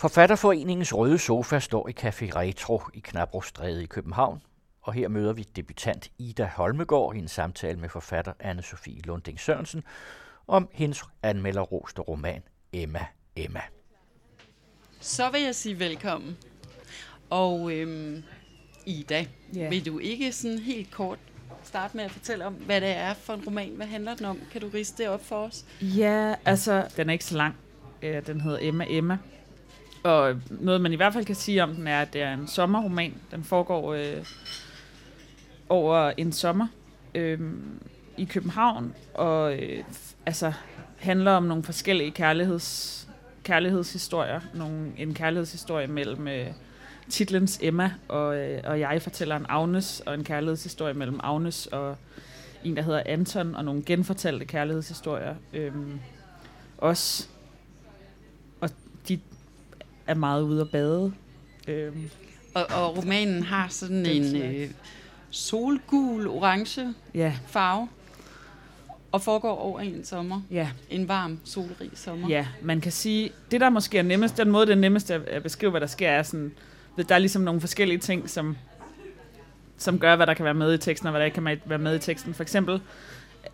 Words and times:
Forfatterforeningens 0.00 0.94
Røde 0.94 1.18
Sofa 1.18 1.58
står 1.58 1.88
i 1.88 1.92
Café 2.00 2.36
Retro 2.36 2.82
i 2.94 3.00
Knabrostræde 3.00 3.82
i 3.82 3.86
København, 3.86 4.42
og 4.82 4.92
her 4.92 5.08
møder 5.08 5.32
vi 5.32 5.42
debutant 5.56 6.10
Ida 6.18 6.50
Holmegård 6.56 7.16
i 7.16 7.18
en 7.18 7.28
samtale 7.28 7.78
med 7.78 7.88
forfatter 7.88 8.32
anne 8.38 8.62
Sofie 8.62 9.00
Lunding 9.02 9.40
Sørensen 9.40 9.82
om 10.46 10.68
hendes 10.72 11.02
anmelderroste 11.22 12.02
roman 12.02 12.42
Emma 12.72 13.06
Emma. 13.36 13.60
Så 15.00 15.30
vil 15.30 15.42
jeg 15.42 15.54
sige 15.54 15.78
velkommen. 15.78 16.36
Og 17.30 17.72
øhm, 17.72 18.22
Ida, 18.86 19.26
yeah. 19.56 19.70
vil 19.70 19.86
du 19.86 19.98
ikke 19.98 20.32
sådan 20.32 20.58
helt 20.58 20.90
kort 20.90 21.18
starte 21.62 21.96
med 21.96 22.04
at 22.04 22.10
fortælle 22.10 22.46
om, 22.46 22.54
hvad 22.54 22.80
det 22.80 22.88
er 22.88 23.14
for 23.14 23.32
en 23.34 23.42
roman? 23.46 23.70
Hvad 23.76 23.86
handler 23.86 24.14
den 24.14 24.26
om? 24.26 24.40
Kan 24.52 24.60
du 24.60 24.68
riste 24.68 25.02
det 25.02 25.10
op 25.10 25.24
for 25.24 25.36
os? 25.36 25.64
Ja, 25.80 26.34
altså, 26.44 26.88
den 26.96 27.08
er 27.08 27.12
ikke 27.12 27.24
så 27.24 27.36
lang. 27.36 27.56
Den 28.02 28.40
hedder 28.40 28.58
Emma 28.60 28.86
Emma. 28.88 29.18
Og 30.02 30.36
noget, 30.50 30.80
man 30.80 30.92
i 30.92 30.96
hvert 30.96 31.12
fald 31.12 31.24
kan 31.24 31.34
sige 31.34 31.62
om 31.62 31.74
den, 31.74 31.86
er, 31.86 32.00
at 32.00 32.12
det 32.12 32.22
er 32.22 32.34
en 32.34 32.48
sommerroman. 32.48 33.14
Den 33.30 33.44
foregår 33.44 33.94
øh, 33.94 34.26
over 35.68 36.12
en 36.16 36.32
sommer 36.32 36.66
øh, 37.14 37.40
i 38.16 38.24
København, 38.24 38.94
og 39.14 39.54
øh, 39.54 39.84
altså 40.26 40.52
handler 40.98 41.32
om 41.32 41.42
nogle 41.42 41.64
forskellige 41.64 42.10
kærligheds, 42.10 43.08
kærlighedshistorier. 43.44 44.40
Nogle, 44.54 44.92
en 44.98 45.14
kærlighedshistorie 45.14 45.86
mellem 45.86 46.28
øh, 46.28 46.46
titlens 47.08 47.58
Emma 47.62 47.92
og, 48.08 48.36
øh, 48.36 48.60
og 48.64 48.80
jeg 48.80 49.02
fortæller 49.02 49.36
en 49.36 49.46
Agnes, 49.48 50.02
og 50.06 50.14
en 50.14 50.24
kærlighedshistorie 50.24 50.94
mellem 50.94 51.20
Agnes 51.22 51.66
og 51.66 51.96
en, 52.64 52.76
der 52.76 52.82
hedder 52.82 53.02
Anton, 53.06 53.54
og 53.54 53.64
nogle 53.64 53.82
genfortalte 53.86 54.44
kærlighedshistorier. 54.44 55.34
Øh, 55.52 55.72
også 56.78 57.28
er 60.10 60.14
meget 60.14 60.42
ude 60.42 60.60
at 60.60 60.70
bade. 60.70 61.12
Øhm. 61.68 62.10
Og, 62.54 62.66
og 62.70 62.96
romanen 62.96 63.42
har 63.42 63.68
sådan 63.68 64.06
en 64.06 64.36
øh, 64.36 64.70
solgul, 65.30 66.28
orange 66.28 66.94
ja. 67.14 67.34
farve. 67.46 67.88
Og 69.12 69.22
foregår 69.22 69.56
over 69.56 69.80
en 69.80 70.04
sommer. 70.04 70.40
Ja. 70.50 70.68
En 70.90 71.08
varm, 71.08 71.38
solrig 71.44 71.90
sommer. 71.94 72.28
Ja, 72.28 72.46
man 72.62 72.80
kan 72.80 72.92
sige, 72.92 73.30
det 73.50 73.60
der 73.60 73.70
måske 73.70 73.98
er 73.98 74.02
nemmest, 74.02 74.36
den 74.36 74.50
måde, 74.50 74.66
det 74.66 74.72
er 74.72 74.76
nemmest 74.76 75.10
at 75.10 75.42
beskrive, 75.42 75.70
hvad 75.70 75.80
der 75.80 75.86
sker, 75.86 76.08
er 76.08 76.22
sådan, 76.22 76.52
der 77.08 77.14
er 77.14 77.18
ligesom 77.18 77.42
nogle 77.42 77.60
forskellige 77.60 77.98
ting, 77.98 78.30
som, 78.30 78.56
som 79.78 79.98
gør, 79.98 80.16
hvad 80.16 80.26
der 80.26 80.34
kan 80.34 80.44
være 80.44 80.54
med 80.54 80.74
i 80.74 80.78
teksten, 80.78 81.06
og 81.06 81.10
hvad 81.10 81.20
der 81.20 81.24
ikke 81.24 81.34
kan 81.34 81.58
være 81.64 81.78
med 81.78 81.96
i 81.96 81.98
teksten. 81.98 82.34
For 82.34 82.42
eksempel, 82.42 82.80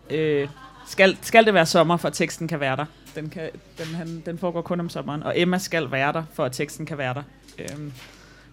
øh, 0.09 0.47
skal, 0.87 1.17
skal 1.21 1.45
det 1.45 1.53
være 1.53 1.65
sommer, 1.65 1.97
for 1.97 2.07
at 2.07 2.13
teksten 2.13 2.47
kan 2.47 2.59
være 2.59 2.75
der. 2.75 2.85
Den, 3.17 3.29
kan, 3.29 3.49
den, 3.77 3.85
han, 3.85 4.23
den 4.25 4.37
foregår 4.37 4.61
kun 4.61 4.79
om 4.79 4.89
sommeren. 4.89 5.23
Og 5.23 5.39
Emma 5.39 5.57
skal 5.57 5.91
være 5.91 6.13
der, 6.13 6.23
for 6.33 6.45
at 6.45 6.51
teksten 6.51 6.85
kan 6.85 6.97
være 6.97 7.13
der. 7.13 7.23
Øhm, 7.59 7.93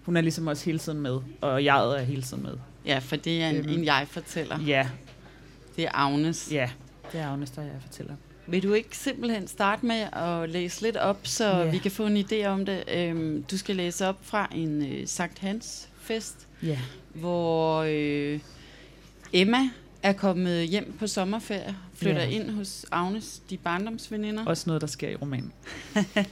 hun 0.02 0.16
er 0.16 0.20
ligesom 0.20 0.46
også 0.46 0.64
hele 0.64 0.78
tiden 0.78 1.00
med, 1.00 1.18
og 1.40 1.64
jeg 1.64 1.76
er 1.76 2.02
hele 2.02 2.22
tiden 2.22 2.42
med. 2.42 2.52
Ja, 2.86 2.98
for 2.98 3.16
det 3.16 3.42
er 3.42 3.48
en, 3.48 3.56
øhm, 3.56 3.68
en 3.68 3.84
jeg-fortæller. 3.84 4.60
Ja. 4.60 4.88
Det 5.76 5.84
er 5.84 5.90
Agnes. 5.94 6.48
Ja, 6.52 6.70
det 7.12 7.20
er 7.20 7.28
Agnes, 7.28 7.50
der 7.50 7.62
jeg 7.62 7.72
fortæller. 7.80 8.14
Vil 8.46 8.62
du 8.62 8.72
ikke 8.72 8.96
simpelthen 8.96 9.46
starte 9.46 9.86
med 9.86 10.06
at 10.12 10.50
læse 10.50 10.82
lidt 10.82 10.96
op, 10.96 11.18
så 11.22 11.44
yeah. 11.44 11.72
vi 11.72 11.78
kan 11.78 11.90
få 11.90 12.06
en 12.06 12.16
idé 12.16 12.46
om 12.46 12.66
det? 12.66 12.84
Øhm, 12.94 13.44
du 13.50 13.58
skal 13.58 13.76
læse 13.76 14.06
op 14.06 14.16
fra 14.22 14.48
en 14.54 14.92
øh, 14.92 15.06
Sankt 15.06 15.38
Hans 15.38 15.88
fest, 16.00 16.48
yeah. 16.64 16.78
hvor 17.14 17.84
øh, 17.88 18.40
Emma 19.32 19.58
er 20.04 20.12
kommet 20.12 20.68
hjem 20.68 20.94
på 20.98 21.06
sommerferie, 21.06 21.76
flytter 21.94 22.22
yeah. 22.22 22.34
ind 22.34 22.50
hos 22.50 22.86
Agnes, 22.90 23.42
de 23.50 23.56
barndomsveninder. 23.56 24.44
Også 24.44 24.64
noget, 24.66 24.80
der 24.80 24.86
sker 24.86 25.08
i 25.08 25.14
romanen. 25.14 25.52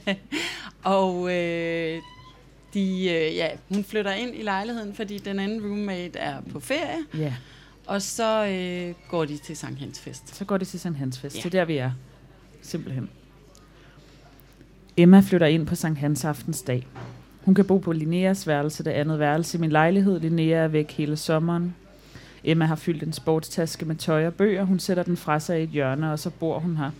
og 0.83 1.33
øh, 1.33 2.01
de, 2.73 3.09
øh, 3.09 3.35
ja, 3.35 3.47
hun 3.69 3.83
flytter 3.83 4.11
ind 4.11 4.35
i 4.35 4.41
lejligheden, 4.41 4.93
fordi 4.95 5.17
den 5.17 5.39
anden 5.39 5.61
roommate 5.61 6.19
er 6.19 6.41
på 6.51 6.59
ferie. 6.59 6.97
Ja. 7.17 7.33
Og 7.87 8.01
så 8.01 8.45
øh, 8.45 8.95
går 9.09 9.25
de 9.25 9.37
til 9.37 9.57
Sankt 9.57 9.79
Hans 9.79 9.99
fest. 9.99 10.35
Så 10.35 10.45
går 10.45 10.57
de 10.57 10.65
til 10.65 10.79
Sankt 10.79 10.97
Hans 10.97 11.19
fest. 11.19 11.35
Ja. 11.35 11.39
Det 11.39 11.45
er 11.45 11.59
der, 11.59 11.65
vi 11.65 11.77
er. 11.77 11.91
Simpelthen. 12.61 13.09
Emma 14.97 15.19
flytter 15.19 15.47
ind 15.47 15.67
på 15.67 15.75
Sankt 15.75 15.99
Hans 15.99 16.25
aftens 16.25 16.61
dag. 16.61 16.87
Hun 17.41 17.55
kan 17.55 17.65
bo 17.65 17.77
på 17.77 17.91
Linneas 17.91 18.47
værelse, 18.47 18.83
det 18.83 18.91
andet 18.91 19.19
værelse 19.19 19.57
i 19.57 19.61
min 19.61 19.71
lejlighed. 19.71 20.19
Linnea 20.19 20.57
er 20.57 20.67
væk 20.67 20.91
hele 20.91 21.17
sommeren. 21.17 21.75
Emma 22.43 22.65
har 22.65 22.75
fyldt 22.75 23.03
en 23.03 23.13
sportstaske 23.13 23.85
med 23.85 23.95
tøj 23.95 24.27
og 24.27 24.33
bøger. 24.33 24.63
Hun 24.63 24.79
sætter 24.79 25.03
den 25.03 25.17
fra 25.17 25.39
sig 25.39 25.59
i 25.59 25.63
et 25.63 25.69
hjørne, 25.69 26.11
og 26.11 26.19
så 26.19 26.29
bor 26.29 26.59
hun 26.59 26.77
her. 26.77 26.91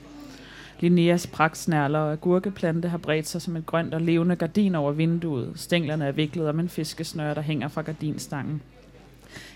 Linneas 0.80 1.28
pragtsnærler 1.28 2.00
og 2.00 2.12
agurkeplante 2.12 2.90
har 2.90 2.98
bredt 2.98 3.28
sig 3.28 3.42
som 3.42 3.56
et 3.56 3.66
grønt 3.66 3.94
og 3.94 4.02
levende 4.02 4.36
gardin 4.36 4.76
over 4.76 4.92
vinduet. 4.92 5.52
Stænglerne 5.56 6.06
er 6.06 6.12
viklet 6.12 6.50
om 6.50 6.60
en 6.60 6.70
fiskesnøre, 6.70 7.36
der 7.36 7.42
hænger 7.42 7.68
fra 7.68 7.82
gardinstangen. 7.82 8.62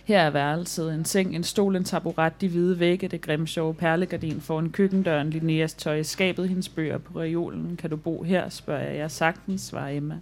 Her 0.05 0.19
er 0.19 0.29
værelset, 0.29 0.93
en 0.93 1.05
seng, 1.05 1.35
en 1.35 1.43
stol, 1.43 1.75
en 1.75 1.83
taburet, 1.83 2.41
de 2.41 2.47
hvide 2.47 2.79
vægge, 2.79 3.07
det 3.07 3.21
grimme 3.21 3.47
sjove 3.47 3.73
perlegardin 3.73 4.41
foran 4.41 4.69
køkkendøren, 4.69 5.29
Linneas 5.29 5.73
tøj, 5.73 6.03
skabet, 6.03 6.49
hendes 6.49 6.69
bøger 6.69 6.97
på 6.97 7.19
reolen. 7.19 7.77
Kan 7.77 7.89
du 7.89 7.95
bo 7.95 8.23
her, 8.23 8.49
spørger 8.49 8.83
jeg. 8.83 8.97
Jeg 8.97 9.11
sagtens, 9.11 9.61
svarer 9.61 9.89
Emma. 9.89 10.19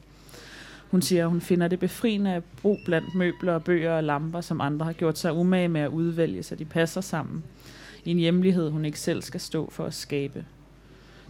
Hun 0.91 1.01
siger, 1.01 1.23
at 1.23 1.29
hun 1.29 1.41
finder 1.41 1.67
det 1.67 1.79
befriende 1.79 2.33
at 2.33 2.43
bo 2.61 2.77
blandt 2.85 3.15
møbler 3.15 3.53
og 3.53 3.63
bøger 3.63 3.91
og 3.91 4.03
lamper, 4.03 4.41
som 4.41 4.61
andre 4.61 4.85
har 4.85 4.93
gjort 4.93 5.17
sig 5.17 5.33
umage 5.33 5.67
med 5.67 5.81
at 5.81 5.89
udvælge, 5.89 6.43
så 6.43 6.55
de 6.55 6.65
passer 6.65 7.01
sammen. 7.01 7.43
I 8.05 8.11
en 8.11 8.17
hjemlighed, 8.17 8.69
hun 8.69 8.85
ikke 8.85 8.99
selv 8.99 9.21
skal 9.21 9.39
stå 9.39 9.69
for 9.71 9.85
at 9.85 9.93
skabe. 9.93 10.45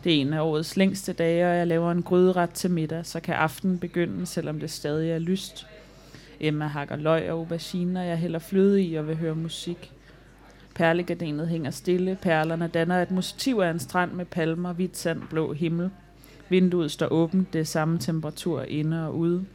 Det 0.03 0.15
er 0.15 0.21
en 0.21 0.33
af 0.33 0.41
årets 0.41 0.77
længste 0.77 1.13
dage, 1.13 1.49
og 1.49 1.55
jeg 1.55 1.67
laver 1.67 1.91
en 1.91 2.03
gryderet 2.03 2.49
til 2.49 2.71
middag, 2.71 3.05
så 3.05 3.19
kan 3.19 3.35
aftenen 3.35 3.79
begynde, 3.79 4.25
selvom 4.25 4.59
det 4.59 4.71
stadig 4.71 5.11
er 5.11 5.19
lyst. 5.19 5.67
Emma 6.39 6.67
hakker 6.67 6.95
løg 6.95 7.31
og 7.31 7.37
aubergine, 7.37 7.99
og 7.99 8.07
jeg 8.07 8.17
hælder 8.17 8.39
fløde 8.39 8.83
i 8.83 8.95
og 8.95 9.07
vil 9.07 9.17
høre 9.17 9.35
musik. 9.35 9.91
Perlegardinet 10.75 11.47
hænger 11.47 11.71
stille, 11.71 12.17
perlerne 12.21 12.67
danner 12.67 13.01
et 13.01 13.11
motiv 13.11 13.55
af 13.57 13.69
en 13.69 13.79
strand 13.79 14.11
med 14.11 14.25
palmer, 14.25 14.73
hvidt 14.73 14.97
sand, 14.97 15.21
blå 15.29 15.53
himmel. 15.53 15.89
Vinduet 16.49 16.91
står 16.91 17.07
åbent, 17.07 17.53
det 17.53 17.61
er 17.61 17.65
samme 17.65 17.99
temperatur 17.99 18.61
inde 18.61 19.07
og 19.07 19.17
ude. 19.17 19.45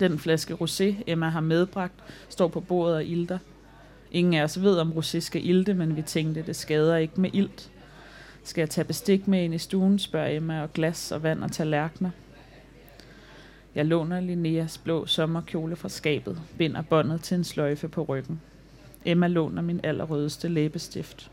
Den 0.00 0.18
flaske 0.18 0.54
rosé, 0.54 0.94
Emma 1.06 1.28
har 1.28 1.40
medbragt, 1.40 1.94
står 2.28 2.48
på 2.48 2.60
bordet 2.60 2.94
og 2.94 3.04
ilter. 3.04 3.38
Ingen 4.12 4.34
af 4.34 4.42
os 4.42 4.62
ved, 4.62 4.78
om 4.78 4.92
rosé 4.92 5.18
skal 5.18 5.46
ilte, 5.46 5.74
men 5.74 5.96
vi 5.96 6.02
tænkte, 6.02 6.42
det 6.42 6.56
skader 6.56 6.96
ikke 6.96 7.20
med 7.20 7.30
ilt. 7.32 7.70
Skal 8.44 8.62
jeg 8.62 8.70
tage 8.70 8.84
bestik 8.84 9.28
med 9.28 9.44
ind 9.44 9.54
i 9.54 9.58
stuen, 9.58 9.98
spørger 9.98 10.36
Emma, 10.36 10.62
og 10.62 10.72
glas 10.72 11.12
og 11.12 11.22
vand 11.22 11.44
og 11.44 11.52
tallerkener. 11.52 12.10
Jeg 13.74 13.86
låner 13.86 14.20
Linneas 14.20 14.78
blå 14.78 15.06
sommerkjole 15.06 15.76
fra 15.76 15.88
skabet, 15.88 16.40
binder 16.58 16.82
båndet 16.82 17.22
til 17.22 17.34
en 17.34 17.44
sløjfe 17.44 17.88
på 17.88 18.02
ryggen. 18.02 18.40
Emma 19.04 19.26
låner 19.26 19.62
min 19.62 19.80
allerrødeste 19.84 20.48
læbestift. 20.48 21.30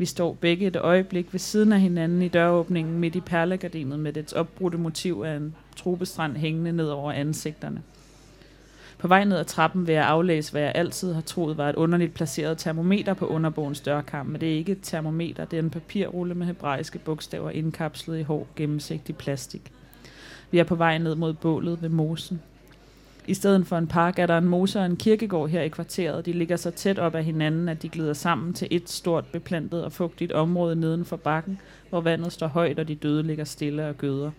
Vi 0.00 0.06
står 0.06 0.32
begge 0.32 0.66
et 0.66 0.76
øjeblik 0.76 1.32
ved 1.32 1.40
siden 1.40 1.72
af 1.72 1.80
hinanden 1.80 2.22
i 2.22 2.28
døråbningen 2.28 2.98
midt 2.98 3.16
i 3.16 3.20
perlegardinet 3.20 3.98
med 3.98 4.12
dets 4.12 4.32
opbrudte 4.32 4.78
motiv 4.78 5.22
af 5.26 5.36
en 5.36 5.54
tropestrand 5.76 6.36
hængende 6.36 6.72
ned 6.72 6.88
over 6.88 7.12
ansigterne. 7.12 7.82
På 8.98 9.08
vej 9.08 9.24
ned 9.24 9.36
ad 9.36 9.44
trappen 9.44 9.86
vil 9.86 9.92
jeg 9.92 10.04
aflæse, 10.04 10.52
hvad 10.52 10.62
jeg 10.62 10.72
altid 10.74 11.12
har 11.12 11.20
troet 11.20 11.56
var 11.56 11.68
et 11.68 11.76
underligt 11.76 12.14
placeret 12.14 12.58
termometer 12.58 13.14
på 13.14 13.26
underbogens 13.26 13.80
dørkarm, 13.80 14.26
men 14.26 14.40
det 14.40 14.52
er 14.52 14.56
ikke 14.56 14.72
et 14.72 14.82
termometer, 14.82 15.44
det 15.44 15.58
er 15.58 15.62
en 15.62 15.70
papirrulle 15.70 16.34
med 16.34 16.46
hebraiske 16.46 16.98
bogstaver 16.98 17.50
indkapslet 17.50 18.18
i 18.18 18.22
hård 18.22 18.46
gennemsigtig 18.56 19.16
plastik. 19.16 19.72
Vi 20.50 20.58
er 20.58 20.64
på 20.64 20.74
vej 20.74 20.98
ned 20.98 21.14
mod 21.14 21.32
bålet 21.32 21.82
ved 21.82 21.88
mosen. 21.88 22.40
I 23.26 23.34
stedet 23.34 23.66
for 23.66 23.78
en 23.78 23.86
park 23.86 24.18
er 24.18 24.26
der 24.26 24.38
en 24.38 24.48
mose 24.48 24.80
og 24.80 24.86
en 24.86 24.96
kirkegård 24.96 25.48
her 25.48 25.62
i 25.62 25.68
kvarteret. 25.68 26.26
De 26.26 26.32
ligger 26.32 26.56
så 26.56 26.70
tæt 26.70 26.98
op 26.98 27.14
af 27.14 27.24
hinanden, 27.24 27.68
at 27.68 27.82
de 27.82 27.88
glider 27.88 28.12
sammen 28.12 28.52
til 28.52 28.68
et 28.70 28.90
stort 28.90 29.24
beplantet 29.32 29.84
og 29.84 29.92
fugtigt 29.92 30.32
område 30.32 30.76
neden 30.76 31.04
for 31.04 31.16
bakken, 31.16 31.60
hvor 31.88 32.00
vandet 32.00 32.32
står 32.32 32.46
højt, 32.46 32.78
og 32.78 32.88
de 32.88 32.94
døde 32.94 33.22
ligger 33.22 33.44
stille 33.44 33.88
og 33.88 33.94
gøder. 33.94 34.30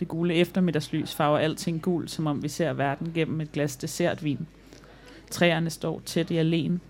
Det 0.00 0.08
gule 0.08 0.34
eftermiddagslys 0.34 1.14
farver 1.14 1.38
alting 1.38 1.82
gul, 1.82 2.08
som 2.08 2.26
om 2.26 2.42
vi 2.42 2.48
ser 2.48 2.72
verden 2.72 3.12
gennem 3.14 3.40
et 3.40 3.52
glas 3.52 3.76
dessertvin. 3.76 4.46
Træerne 5.30 5.70
står 5.70 6.02
tæt 6.04 6.30
i 6.30 6.36
alene. 6.36 6.80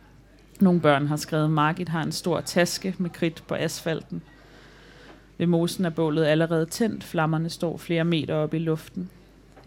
Nogle 0.61 0.81
børn 0.81 1.06
har 1.06 1.17
skrevet, 1.17 1.51
Margit 1.51 1.89
har 1.89 2.03
en 2.03 2.12
stor 2.12 2.41
taske 2.41 2.94
med 2.99 3.11
kridt 3.11 3.44
på 3.49 3.55
asfalten. 3.55 4.23
Ved 5.39 5.47
mosen 5.47 5.85
er 5.85 5.91
bålet 5.91 6.25
allerede 6.25 6.67
tændt, 6.67 7.05
flammerne 7.05 7.51
står 7.51 7.77
flere 7.77 8.05
meter 8.05 8.35
op 8.35 8.55
i 8.55 8.59
luften. 8.59 9.11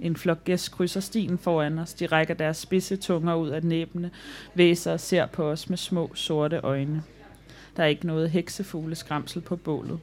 En 0.02 0.16
flok 0.16 0.44
gæst 0.44 0.72
krydser 0.72 1.00
stien 1.00 1.38
foran 1.38 1.80
os. 1.80 1.94
De 1.94 2.06
rækker 2.06 2.34
deres 2.34 2.58
spidse 2.58 2.96
tunger 2.96 3.36
ud 3.36 3.50
af 3.50 3.64
næbene, 3.64 4.12
væser 4.56 4.94
og 4.94 5.00
ser 5.00 5.26
på 5.26 5.44
os 5.44 5.70
med 5.70 5.78
små 5.78 6.12
sorte 6.16 6.58
øjne. 6.58 7.04
Der 7.78 7.84
er 7.84 7.88
ikke 7.88 8.08
noget 8.08 8.30
heksefugleskramsel 8.30 9.42
på 9.42 9.56
bålet. 9.56 10.00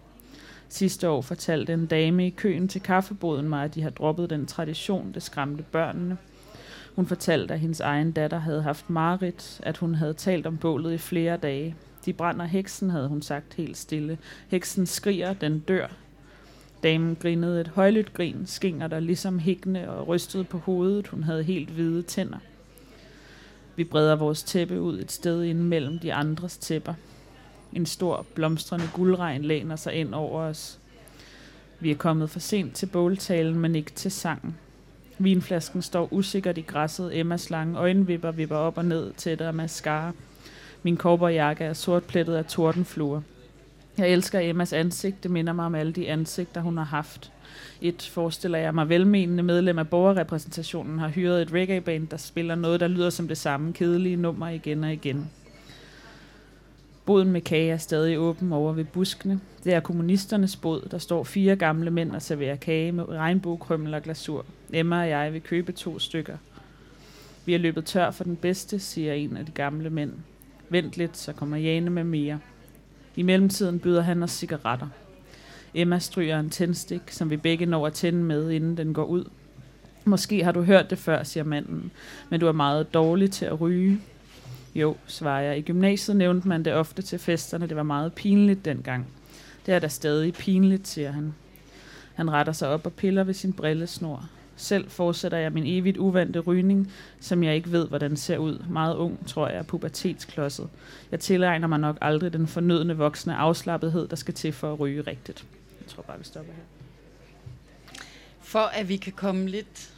Sidste 0.69 1.09
år 1.09 1.21
fortalte 1.23 1.73
en 1.73 1.87
dame 1.87 2.27
i 2.27 2.31
køen 2.31 2.69
til 2.69 2.81
kaffeboden 2.81 3.49
mig, 3.49 3.65
at 3.65 3.75
de 3.75 3.83
har 3.83 3.91
droppet 3.91 4.31
den 4.31 4.47
tradition, 4.47 5.13
det 5.15 5.23
skræmte 5.23 5.63
børnene. 5.63 6.17
Hun 6.97 7.07
fortalte, 7.07 7.55
at 7.55 7.61
hendes 7.61 7.81
egen 7.81 8.13
datter 8.13 8.39
havde 8.39 8.63
haft 8.63 8.91
mareridt, 8.91 9.61
at 9.63 9.77
hun 9.77 9.95
havde 9.95 10.15
talt 10.15 10.47
om 10.47 10.57
bålet 10.57 10.93
i 10.93 10.99
flere 10.99 11.37
dage. 11.37 11.77
De 12.05 12.13
brænder 12.13 12.45
heksen, 12.45 12.91
havde 12.91 13.09
hun 13.09 13.23
sagt 13.23 13.55
helt 13.55 13.77
stille. 13.77 14.19
Heksen 14.49 14.87
skriger, 14.87 15.33
den 15.33 15.59
dør. 15.59 15.87
Damen 16.83 17.17
grinede 17.21 17.61
et 17.61 17.69
højlydt 17.69 18.15
grin, 18.15 18.47
skinger 18.47 18.87
der 18.87 19.01
ligesom 19.01 19.39
hækkende 19.39 19.89
og 19.89 20.09
rystede 20.09 20.45
på 20.45 20.59
hovedet. 20.59 21.09
Hun 21.09 21.23
havde 21.23 21.43
helt 21.43 21.71
hvide 21.71 22.03
tænder. 22.03 22.39
Vi 23.77 23.85
breder 23.85 24.17
vores 24.17 24.43
tæppe 24.43 24.81
ud 24.81 24.99
et 24.99 25.13
sted 25.13 25.43
ind 25.43 25.59
mellem 25.59 25.99
de 25.99 26.15
andres 26.15 26.59
tæpper. 26.59 26.95
En 27.73 27.87
stor, 27.87 28.27
blomstrende 28.35 28.91
guldregn 28.95 29.45
læner 29.45 29.77
sig 29.77 29.95
ind 29.95 30.15
over 30.15 30.43
os. 30.43 30.79
Vi 31.81 31.91
er 31.91 31.97
kommet 31.97 32.31
for 32.31 32.41
sent 32.41 32.75
til 32.75 32.87
båltalen, 32.87 33.59
men 33.59 33.75
ikke 33.75 33.91
til 33.91 34.11
sangen. 34.11 34.57
Vinflasken 35.19 35.83
står 35.83 36.09
usikkert 36.13 36.59
i 36.59 36.61
græsset. 36.61 37.19
Emmas 37.19 37.51
lange 37.51 37.79
øjenvipper 37.79 38.31
vipper 38.31 38.57
op 38.57 38.79
og 38.79 38.85
ned 38.85 39.13
tættere 39.17 39.53
mascara. 39.53 40.13
Min 40.83 40.97
kobberjakke 40.97 41.65
er 41.65 41.73
sortplettet 41.73 42.35
af 42.35 42.45
tordenfluer. 42.45 43.21
Jeg 43.99 44.09
elsker 44.09 44.41
Emmas 44.41 44.73
ansigt. 44.73 45.23
Det 45.23 45.31
minder 45.31 45.53
mig 45.53 45.67
om 45.67 45.75
alle 45.75 45.93
de 45.93 46.09
ansigter, 46.09 46.61
hun 46.61 46.77
har 46.77 46.85
haft. 46.85 47.33
Et 47.81 48.11
forestiller 48.13 48.59
jeg 48.59 48.75
mig 48.75 48.89
velmenende 48.89 49.43
medlem 49.43 49.79
af 49.79 49.89
borgerrepræsentationen 49.89 50.99
har 50.99 51.09
hyret 51.09 51.43
et 51.43 51.53
reggae-band, 51.53 52.09
der 52.09 52.17
spiller 52.17 52.55
noget, 52.55 52.81
der 52.81 52.89
lyder 52.89 53.11
som 53.11 53.29
det 53.29 53.39
samme 53.39 53.73
kedelige 53.73 54.17
nummer 54.17 54.49
igen 54.49 54.85
og 54.85 54.93
igen. 54.93 55.31
Boden 57.07 57.31
med 57.31 57.41
kage 57.41 57.73
er 57.73 57.77
stadig 57.77 58.19
åben 58.19 58.53
over 58.53 58.73
ved 58.73 58.85
buskene. 58.85 59.41
Det 59.65 59.75
er 59.75 59.81
kommunisternes 59.81 60.57
bod. 60.57 60.89
Der 60.91 60.99
står 60.99 61.25
fire 61.25 61.57
gamle 61.57 61.91
mænd 61.91 62.11
og 62.11 62.23
serverer 62.23 62.57
kage 62.57 62.93
med 62.93 63.09
regnbuekrømmel 63.09 63.95
og 63.95 64.03
glasur. 64.03 64.45
Emma 64.73 65.01
og 65.01 65.09
jeg 65.09 65.33
vil 65.33 65.43
købe 65.43 65.73
to 65.73 65.99
stykker. 65.99 66.37
Vi 67.47 67.55
er 67.55 67.59
løbet 67.59 67.85
tør 67.85 68.11
for 68.11 68.25
den 68.25 68.37
bedste, 68.37 68.79
siger 68.79 69.13
en 69.13 69.37
af 69.37 69.47
de 69.47 69.53
gamle 69.53 69.91
mænd. 69.91 70.13
Vent 70.69 70.97
lidt, 70.97 71.17
så 71.17 71.33
kommer 71.33 71.57
Jane 71.57 71.91
med 71.91 72.05
mere. 72.05 72.39
I 73.19 73.23
mellemtiden 73.23 73.79
byder 73.79 74.03
han 74.03 74.23
os 74.23 74.31
cigaretter. 74.31 74.87
Emma 75.75 75.99
stryger 75.99 76.41
en 76.41 76.51
tændstik, 76.51 77.01
som 77.11 77.31
vi 77.31 77.37
begge 77.37 77.67
når 77.67 77.87
at 77.87 77.93
tænde 77.93 78.23
med, 78.23 78.51
inden 78.51 78.77
den 78.77 78.95
går 78.95 79.05
ud. 79.05 79.25
Måske 80.05 80.45
har 80.45 80.53
du 80.53 80.63
hørt 80.63 80.91
det 80.91 80.99
før, 80.99 81.23
siger 81.23 81.45
manden, 81.45 81.91
men 82.31 82.41
du 82.41 82.47
er 82.47 82.53
meget 82.53 82.95
dårlig 82.95 83.31
til 83.31 83.45
at 83.45 83.61
ryge. 83.61 84.01
Jo, 84.75 84.97
svarer 85.07 85.41
jeg. 85.43 85.59
I 85.59 85.61
gymnasiet 85.61 86.17
nævnte 86.17 86.49
man 86.49 86.65
det 86.65 86.75
ofte 86.75 87.03
til 87.03 87.19
festerne. 87.19 87.67
Det 87.67 87.77
var 87.77 87.83
meget 87.83 88.13
pinligt 88.13 88.65
dengang. 88.65 89.07
Det 89.67 89.75
er 89.75 89.79
da 89.79 89.89
stadig 89.89 90.35
pinligt, 90.35 90.89
siger 90.89 91.13
han. 91.13 91.35
Han 92.15 92.31
retter 92.31 92.53
sig 92.53 92.69
op 92.69 92.87
og 92.87 92.93
piller 92.93 93.25
ved 93.25 93.35
sin 93.35 93.53
brillesnor. 93.53 94.29
Selv 94.59 94.91
fortsætter 94.91 95.39
jeg 95.39 95.53
min 95.53 95.67
evigt 95.67 95.97
uvante 95.97 96.39
rygning, 96.39 96.93
som 97.21 97.43
jeg 97.43 97.55
ikke 97.55 97.73
ved, 97.73 97.89
hvordan 97.89 98.17
ser 98.17 98.39
ud. 98.39 98.65
Meget 98.71 98.97
ung, 98.97 99.27
tror 99.27 99.49
jeg, 99.49 99.67
pubertetsklodset. 99.67 100.69
Jeg 101.11 101.21
tilegner 101.21 101.67
mig 101.67 101.79
nok 101.79 101.99
aldrig 102.01 102.33
den 102.33 102.47
fornødne 102.47 102.97
voksne 102.97 103.37
afslappethed, 103.37 104.09
der 104.09 104.17
skal 104.17 104.35
til 104.35 104.53
for 104.53 104.73
at 104.73 104.81
ryge 104.81 105.01
rigtigt. 105.01 105.47
Jeg 105.81 105.89
tror 105.89 106.03
bare, 106.03 106.19
vi 106.19 106.25
stopper 106.25 106.53
her. 106.53 106.63
For 108.41 108.59
at 108.59 108.89
vi 108.89 108.97
kan 108.97 109.13
komme 109.13 109.49
lidt 109.49 109.95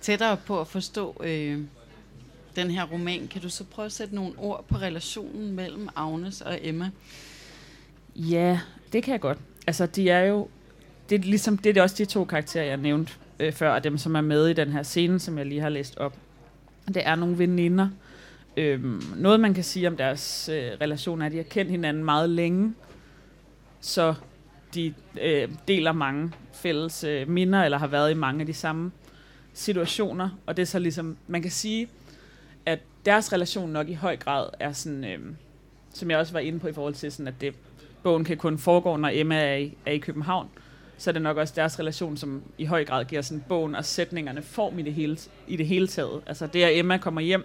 tættere 0.00 0.36
på 0.36 0.60
at 0.60 0.66
forstå 0.66 1.22
øh, 1.24 1.60
den 2.56 2.70
her 2.70 2.84
roman, 2.84 3.28
kan 3.28 3.42
du 3.42 3.48
så 3.48 3.64
prøve 3.64 3.86
at 3.86 3.92
sætte 3.92 4.14
nogle 4.14 4.32
ord 4.38 4.64
på 4.68 4.76
relationen 4.76 5.52
mellem 5.52 5.88
Agnes 5.96 6.40
og 6.40 6.58
Emma? 6.62 6.90
Ja, 8.16 8.60
det 8.92 9.02
kan 9.02 9.12
jeg 9.12 9.20
godt. 9.20 9.38
Altså, 9.66 9.86
de 9.86 10.10
er 10.10 10.20
jo... 10.20 10.48
Det 11.08 11.18
er, 11.18 11.22
ligesom, 11.22 11.58
det 11.58 11.76
er 11.76 11.82
også 11.82 11.96
de 11.98 12.04
to 12.04 12.24
karakterer, 12.24 12.64
jeg 12.64 12.76
nævnte 12.76 13.12
øh, 13.40 13.52
før, 13.52 13.70
og 13.70 13.84
dem, 13.84 13.98
som 13.98 14.14
er 14.14 14.20
med 14.20 14.48
i 14.48 14.52
den 14.52 14.68
her 14.68 14.82
scene, 14.82 15.18
som 15.18 15.38
jeg 15.38 15.46
lige 15.46 15.60
har 15.60 15.68
læst 15.68 15.98
op. 15.98 16.16
Det 16.88 17.06
er 17.06 17.14
nogle 17.14 17.38
veninder. 17.38 17.88
Øhm, 18.56 19.02
noget, 19.16 19.40
man 19.40 19.54
kan 19.54 19.64
sige 19.64 19.88
om 19.88 19.96
deres 19.96 20.48
øh, 20.48 20.72
relation, 20.80 21.22
er, 21.22 21.26
at 21.26 21.32
de 21.32 21.36
har 21.36 21.44
kendt 21.44 21.70
hinanden 21.70 22.04
meget 22.04 22.30
længe, 22.30 22.74
så 23.80 24.14
de 24.74 24.94
øh, 25.22 25.48
deler 25.68 25.92
mange 25.92 26.32
fælles 26.52 27.04
øh, 27.04 27.28
minder, 27.28 27.62
eller 27.62 27.78
har 27.78 27.86
været 27.86 28.10
i 28.10 28.14
mange 28.14 28.40
af 28.40 28.46
de 28.46 28.54
samme 28.54 28.92
situationer, 29.52 30.30
og 30.46 30.56
det 30.56 30.62
er 30.62 30.66
så 30.66 30.78
ligesom, 30.78 31.16
man 31.26 31.42
kan 31.42 31.50
sige, 31.50 31.88
at 32.66 32.78
deres 33.04 33.32
relation 33.32 33.70
nok 33.70 33.88
i 33.88 33.94
høj 33.94 34.16
grad 34.16 34.48
er 34.60 34.72
sådan, 34.72 35.04
øh, 35.04 35.18
som 35.94 36.10
jeg 36.10 36.18
også 36.18 36.32
var 36.32 36.40
inde 36.40 36.58
på 36.58 36.68
i 36.68 36.72
forhold 36.72 36.94
til, 36.94 37.12
sådan, 37.12 37.28
at 37.28 37.40
det, 37.40 37.54
bogen 38.02 38.24
kan 38.24 38.36
kun 38.36 38.58
foregå, 38.58 38.96
når 38.96 39.10
Emma 39.12 39.36
er 39.36 39.56
i, 39.56 39.76
er 39.86 39.92
i 39.92 39.98
København, 39.98 40.48
så 40.98 41.10
er 41.10 41.12
det 41.12 41.22
nok 41.22 41.36
også 41.36 41.52
deres 41.56 41.78
relation, 41.78 42.16
som 42.16 42.42
i 42.58 42.64
høj 42.64 42.84
grad 42.84 43.04
giver 43.04 43.22
sådan 43.22 43.44
bogen 43.48 43.74
og 43.74 43.84
sætningerne 43.84 44.42
form 44.42 44.78
i 44.78 44.82
det 44.82 44.94
hele, 44.94 45.18
i 45.48 45.56
det 45.56 45.66
hele 45.66 45.88
taget. 45.88 46.22
Altså 46.26 46.46
det, 46.46 46.62
at 46.62 46.78
Emma 46.78 46.98
kommer 46.98 47.20
hjem 47.20 47.44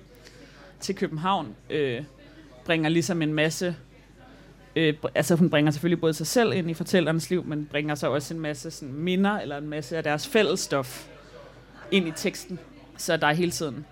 til 0.79 0.95
København, 0.95 1.55
øh, 1.69 2.03
bringer 2.65 2.89
ligesom 2.89 3.21
en 3.21 3.33
masse... 3.33 3.75
Øh, 4.75 4.93
altså 5.15 5.35
hun 5.35 5.49
bringer 5.49 5.71
selvfølgelig 5.71 6.01
både 6.01 6.13
sig 6.13 6.27
selv 6.27 6.53
ind 6.53 6.69
i 6.69 6.73
fortællerens 6.73 7.29
liv, 7.29 7.45
men 7.45 7.65
bringer 7.71 7.95
så 7.95 8.07
også 8.07 8.33
en 8.33 8.39
masse 8.39 8.71
sådan, 8.71 8.93
minder, 8.93 9.39
eller 9.39 9.57
en 9.57 9.67
masse 9.67 9.97
af 9.97 10.03
deres 10.03 10.27
fællesstof 10.27 11.07
ind 11.91 12.07
i 12.07 12.11
teksten. 12.15 12.59
Så 12.97 13.17
der 13.17 13.27
er 13.27 13.33
hele 13.33 13.51
tiden 13.51 13.85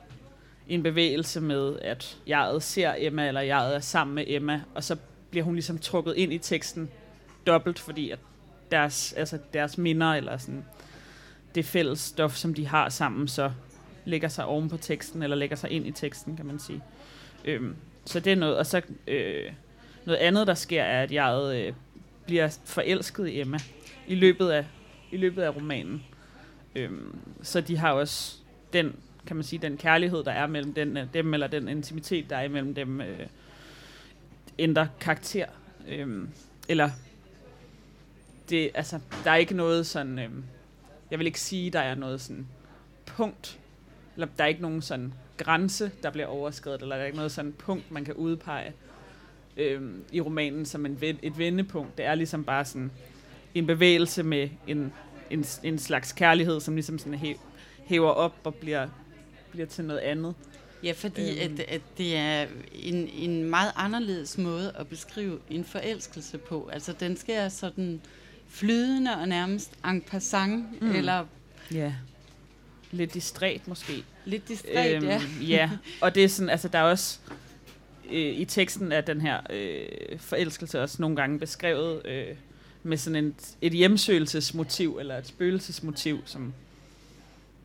en 0.68 0.84
bevægelse 0.84 1.42
med, 1.42 1.80
at 1.82 2.18
jeg 2.28 2.56
ser 2.60 2.94
Emma, 2.98 3.28
eller 3.28 3.42
jeg 3.42 3.76
er 3.76 3.80
sammen 3.80 4.16
med 4.16 4.24
Emma, 4.28 4.62
og 4.76 4.84
så 4.84 4.96
bliver 5.30 5.44
hun 5.44 5.54
ligesom 5.54 5.78
trukket 5.78 6.14
ind 6.18 6.34
i 6.34 6.38
teksten 6.38 6.90
dobbelt, 7.48 7.80
fordi 7.80 8.10
at 8.10 8.20
deres, 8.71 9.13
altså 9.13 9.38
deres 9.54 9.77
minder, 9.77 10.13
eller 10.13 10.38
sådan 10.38 10.66
det 11.56 11.66
fælles 11.66 12.00
stof, 12.00 12.36
som 12.36 12.54
de 12.54 12.68
har 12.68 12.89
sammen, 12.89 13.27
så 13.27 13.51
lægger 14.06 14.27
sig 14.27 14.45
oven 14.45 14.69
på 14.69 14.77
teksten, 14.77 15.24
eller 15.24 15.36
lægger 15.36 15.56
sig 15.56 15.69
ind 15.69 15.88
i 15.88 15.92
teksten, 15.92 16.38
kan 16.38 16.45
man 16.45 16.60
sige. 16.60 16.81
Øhm, 17.45 17.75
så 18.06 18.19
det 18.19 18.31
er 18.31 18.36
noget, 18.36 18.57
og 18.57 18.66
så 18.66 18.81
øh, 19.07 19.51
noget 20.06 20.18
andet, 20.18 20.48
der 20.48 20.54
sker, 20.54 20.83
er, 20.83 21.04
at 21.04 21.12
jeg 21.12 21.51
øh, 21.56 21.74
bliver 22.25 22.57
forelsket 22.66 23.27
i 23.27 23.39
Emma 23.39 23.57
i 24.07 24.16
løbet 24.16 24.50
af, 24.50 24.66
i 25.12 25.18
løbet 25.18 25.42
af 25.42 25.56
romanen. 25.56 26.04
Øhm, 26.75 27.15
så 27.42 27.62
de 27.62 27.77
har 27.77 27.92
også 27.92 28.36
den, 28.74 28.95
kan 29.27 29.36
man 29.36 29.44
sige, 29.44 29.60
den 29.60 29.77
kærlighed, 29.77 30.24
der 30.24 30.31
er 30.31 30.48
mellem 30.48 30.74
den, 30.74 30.98
øh, 30.98 31.06
dem, 31.13 31.33
eller 31.33 31.48
den 31.48 31.68
intimitet, 31.68 32.30
der 32.30 32.38
er 32.38 32.50
mellem 32.50 32.75
dem, 32.75 33.01
øh, 33.01 33.27
ændrer 34.60 34.88
karakter. 35.00 35.45
Øhm, 35.88 36.30
eller 36.69 36.89
det, 38.50 38.72
altså, 38.74 39.00
der 39.24 39.31
er 39.31 39.36
ikke 39.36 39.56
noget 39.56 39.88
sådan, 39.88 40.19
øh, 40.19 40.30
jeg 41.12 41.19
vil 41.19 41.28
ikke 41.28 41.40
sige, 41.40 41.72
der 41.72 41.80
er 41.80 41.96
noget 41.96 42.22
sådan 42.22 42.48
punkt, 43.06 43.60
eller 44.16 44.28
der 44.38 44.44
er 44.44 44.48
ikke 44.48 44.62
nogen 44.62 44.81
sådan 44.81 45.13
grænse, 45.38 45.92
der 46.04 46.10
bliver 46.10 46.28
overskrevet, 46.28 46.81
eller 46.81 46.96
der 46.96 47.01
er 47.01 47.06
ikke 47.06 47.18
noget 47.18 47.31
sådan 47.31 47.54
punkt, 47.54 47.92
man 47.92 48.06
kan 48.06 48.13
udpege 48.13 48.74
øh, 49.57 49.81
i 50.12 50.22
romanen 50.22 50.66
som 50.66 50.86
en, 50.86 51.00
et 51.01 51.38
vendepunkt. 51.38 51.98
Det 51.98 52.06
er 52.06 52.16
ligesom 52.16 52.44
bare 52.44 52.66
sådan 52.66 52.92
en 53.56 53.68
bevægelse 53.68 54.24
med 54.24 54.50
en, 54.68 54.94
en, 55.30 55.46
en 55.63 55.80
slags 55.80 56.12
kærlighed, 56.12 56.60
som 56.60 56.75
ligesom 56.75 57.00
sådan 57.00 57.36
hæver 57.86 58.10
op 58.10 58.36
og 58.44 58.56
bliver, 58.56 58.88
bliver 59.51 59.68
til 59.68 59.86
noget 59.86 60.00
andet. 60.00 60.36
Ja, 60.84 60.91
fordi 60.91 61.44
øhm. 61.44 61.53
at, 61.53 61.60
at 61.60 61.82
det 61.98 62.15
er 62.15 62.46
en, 62.74 63.10
en 63.13 63.44
meget 63.44 63.72
anderledes 63.75 64.38
måde 64.38 64.72
at 64.75 64.88
beskrive 64.88 65.39
en 65.50 65.63
forelskelse 65.63 66.38
på. 66.38 66.70
Altså 66.74 66.94
den 66.94 67.18
sker 67.18 67.50
sådan 67.50 68.01
flydende 68.50 69.18
og 69.18 69.27
nærmest 69.27 69.72
en 69.86 70.01
passant, 70.01 70.82
mm. 70.82 70.91
eller... 70.91 71.25
Ja, 71.72 71.94
lidt 72.91 73.13
distræt 73.13 73.68
måske. 73.68 74.03
Lidt 74.25 74.48
distræt, 74.48 74.96
øhm, 74.96 75.06
ja. 75.06 75.22
ja, 75.56 75.70
og 76.01 76.15
det 76.15 76.24
er 76.24 76.27
sådan, 76.27 76.50
altså 76.50 76.68
der 76.68 76.79
er 76.79 76.84
også 76.84 77.20
øh, 78.12 78.39
i 78.39 78.46
teksten 78.46 78.91
af 78.91 79.03
den 79.03 79.22
her 79.22 79.39
øh, 79.50 80.20
forelskelse 80.20 80.82
også 80.82 80.98
nogle 81.00 81.15
gange 81.15 81.39
beskrevet 81.39 82.06
øh, 82.06 82.36
med 82.84 82.98
sådan 82.98 83.25
en, 83.25 83.36
et 83.62 83.74
hjemsøgelsesmotiv, 83.74 84.98
eller 85.00 85.18
et 85.18 85.27
spøgelsesmotiv, 85.27 86.22
som, 86.25 86.53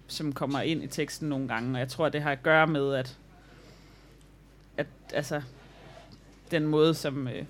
som 0.06 0.32
kommer 0.32 0.60
ind 0.60 0.82
i 0.82 0.86
teksten 0.86 1.28
nogle 1.28 1.48
gange, 1.48 1.74
og 1.74 1.78
jeg 1.78 1.88
tror, 1.88 2.08
det 2.08 2.22
har 2.22 2.32
at 2.32 2.42
gøre 2.42 2.66
med, 2.66 2.94
at, 2.94 3.16
at 4.76 4.86
altså, 5.12 5.42
den 6.50 6.66
måde, 6.66 6.94
som, 6.94 7.28
øh, 7.28 7.44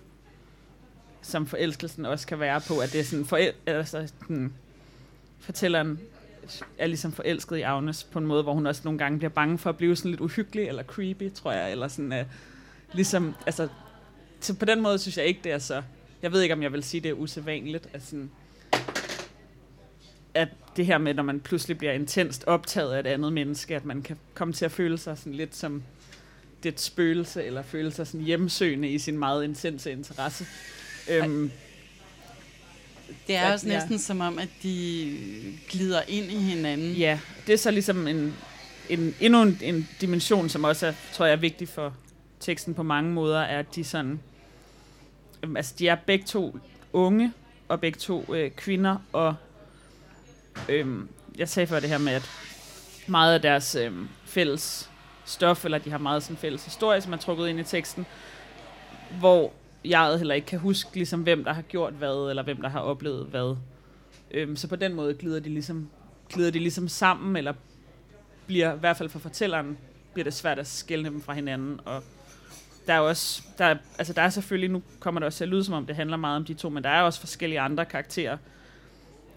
som 1.25 1.47
forelskelsen 1.47 2.07
også 2.07 2.27
kan 2.27 2.41
være 2.41 2.61
på, 2.61 2.79
at 2.79 2.93
det 2.93 3.01
er 3.01 3.05
sådan, 3.05 3.25
forel- 3.25 3.55
altså, 3.67 4.13
sådan 4.21 4.53
fortælleren 5.41 6.01
er 6.79 6.87
ligesom 6.87 7.13
forelsket 7.13 7.57
i 7.57 7.63
Agnes 7.63 8.05
på 8.05 8.19
en 8.19 8.27
måde, 8.27 8.43
hvor 8.43 8.53
hun 8.53 8.67
også 8.67 8.81
nogle 8.85 8.99
gange 8.99 9.19
bliver 9.19 9.31
bange 9.31 9.59
for 9.59 9.71
at 9.71 9.77
blive 9.77 9.97
sådan 9.97 10.11
lidt 10.11 10.21
uhyggelig 10.21 10.69
eller 10.69 10.83
creepy, 10.83 11.33
tror 11.33 11.53
jeg, 11.53 11.73
eller 11.73 11.89
sådan, 11.89 12.13
uh, 12.13 12.27
ligesom, 12.93 13.35
altså, 13.47 13.69
så 14.41 14.55
på 14.55 14.65
den 14.65 14.81
måde 14.81 14.99
synes 14.99 15.19
jeg 15.19 15.27
ikke, 15.27 15.41
det 15.45 15.53
er 15.53 15.59
så, 15.59 15.83
jeg 16.23 16.33
ved 16.33 16.43
ikke, 16.43 16.55
om 16.55 16.63
jeg 16.63 16.73
vil 16.73 16.83
sige, 16.83 17.01
det 17.01 17.09
er 17.09 17.15
usædvanligt, 17.15 17.89
at 17.93 18.03
sådan, 18.03 18.31
at 20.35 20.49
det 20.77 20.87
her 20.87 20.99
med, 20.99 21.15
når 21.15 21.23
man 21.23 21.41
pludselig 21.41 21.79
bliver 21.79 21.93
intenst 21.93 22.45
optaget 22.47 22.93
af 22.93 23.01
et 23.01 23.07
andet 23.07 23.33
menneske, 23.33 23.77
at 23.77 23.85
man 23.85 24.03
kan 24.03 24.17
komme 24.35 24.55
til 24.55 24.65
at 24.65 24.73
føle 24.73 24.99
sig 24.99 25.19
sådan 25.19 25.35
lidt 25.35 25.57
som 25.57 25.83
det 26.63 26.81
spøgelse, 26.81 27.45
eller 27.45 27.63
føle 27.63 27.91
sig 27.91 28.07
sådan 28.07 28.21
hjemsøgende 28.21 28.89
i 28.89 28.99
sin 28.99 29.19
meget 29.19 29.45
intense 29.45 29.93
interesse. 29.93 30.47
Øhm, 31.09 31.51
det 33.27 33.37
er 33.37 33.47
at, 33.47 33.53
også 33.53 33.69
næsten 33.69 33.93
ja. 33.93 33.99
som 33.99 34.21
om, 34.21 34.39
at 34.39 34.49
de 34.63 35.19
glider 35.71 36.03
ind 36.09 36.31
i 36.31 36.39
hinanden. 36.39 36.93
Ja, 36.93 37.19
det 37.47 37.53
er 37.53 37.57
så 37.57 37.71
ligesom 37.71 38.07
en, 38.07 38.35
en, 38.89 39.15
endnu 39.21 39.43
en, 39.43 39.59
en 39.63 39.89
dimension, 40.01 40.49
som 40.49 40.65
også 40.65 40.87
er, 40.87 40.93
tror 41.13 41.27
jeg, 41.27 41.33
er 41.33 41.37
vigtig 41.37 41.69
for 41.69 41.95
teksten 42.41 42.75
på 42.75 42.83
mange 42.83 43.11
måder, 43.11 43.41
er, 43.41 43.59
at 43.59 43.75
de 43.75 43.85
sådan, 43.85 44.21
øhm, 45.43 45.57
altså 45.57 45.75
de 45.79 45.89
er 45.89 45.97
begge 46.07 46.25
to 46.25 46.59
unge, 46.93 47.33
og 47.69 47.81
begge 47.81 47.99
to 47.99 48.35
øh, 48.35 48.51
kvinder, 48.51 48.97
og 49.13 49.35
Øhm, 50.69 51.09
jeg 51.39 51.49
sagde 51.49 51.67
før 51.67 51.81
det 51.81 51.89
her 51.89 51.99
med, 51.99 52.13
at 52.13 52.31
meget 53.07 53.35
af 53.35 53.43
deres 53.43 53.75
øhm, 53.75 54.09
fælles 54.25 54.91
stof, 55.25 55.65
eller 55.65 55.79
de 55.79 55.91
har 55.91 55.99
meget 55.99 56.23
sådan 56.23 56.37
fælles 56.37 56.65
historie, 56.65 57.01
som 57.01 57.13
er 57.13 57.17
trukket 57.17 57.49
ind 57.49 57.61
i 57.61 57.65
teksten, 57.65 58.07
hvor 59.19 59.53
jeg 59.85 60.19
heller 60.19 60.35
ikke 60.35 60.47
kan 60.47 60.59
huske, 60.59 60.97
ligesom, 60.97 61.23
hvem 61.23 61.45
der 61.45 61.53
har 61.53 61.63
gjort 61.63 61.93
hvad, 61.93 62.31
eller 62.31 62.43
hvem 62.43 62.63
der 62.63 62.69
har 62.69 62.81
oplevet 62.81 63.27
hvad. 63.27 63.57
Øhm, 64.31 64.57
så 64.57 64.69
på 64.69 64.77
den 64.77 64.95
måde 64.95 65.15
glider 65.15 65.41
de, 65.41 65.49
ligesom, 65.49 65.91
glider 66.29 66.51
de 66.51 66.59
ligesom 66.59 66.89
sammen, 66.89 67.37
eller 67.37 67.53
bliver, 68.47 68.75
i 68.75 68.79
hvert 68.79 68.97
fald 68.97 69.09
for 69.09 69.19
fortælleren, 69.19 69.79
bliver 70.13 70.25
det 70.25 70.35
svært 70.35 70.59
at 70.59 70.67
skille 70.67 71.05
dem 71.05 71.23
fra 71.23 71.33
hinanden, 71.33 71.81
og 71.85 72.03
der 72.87 72.95
er 72.95 73.01
også, 73.01 73.43
der, 73.59 73.77
altså 73.99 74.13
der 74.13 74.23
er 74.23 74.29
selvfølgelig, 74.29 74.71
nu 74.71 74.83
kommer 75.01 75.19
det 75.21 75.27
også 75.27 75.37
til 75.37 75.45
at 75.45 75.49
lyde 75.49 75.65
som 75.65 75.75
om, 75.75 75.87
det 75.87 75.97
handler 75.97 76.17
meget 76.17 76.37
om 76.37 76.45
de 76.45 76.55
to, 76.55 76.69
men 76.69 76.85
der 76.85 76.91
er 76.91 77.03
også 77.03 77.21
forskellige 77.21 77.61
andre 77.61 77.85
karakterer 77.85 78.37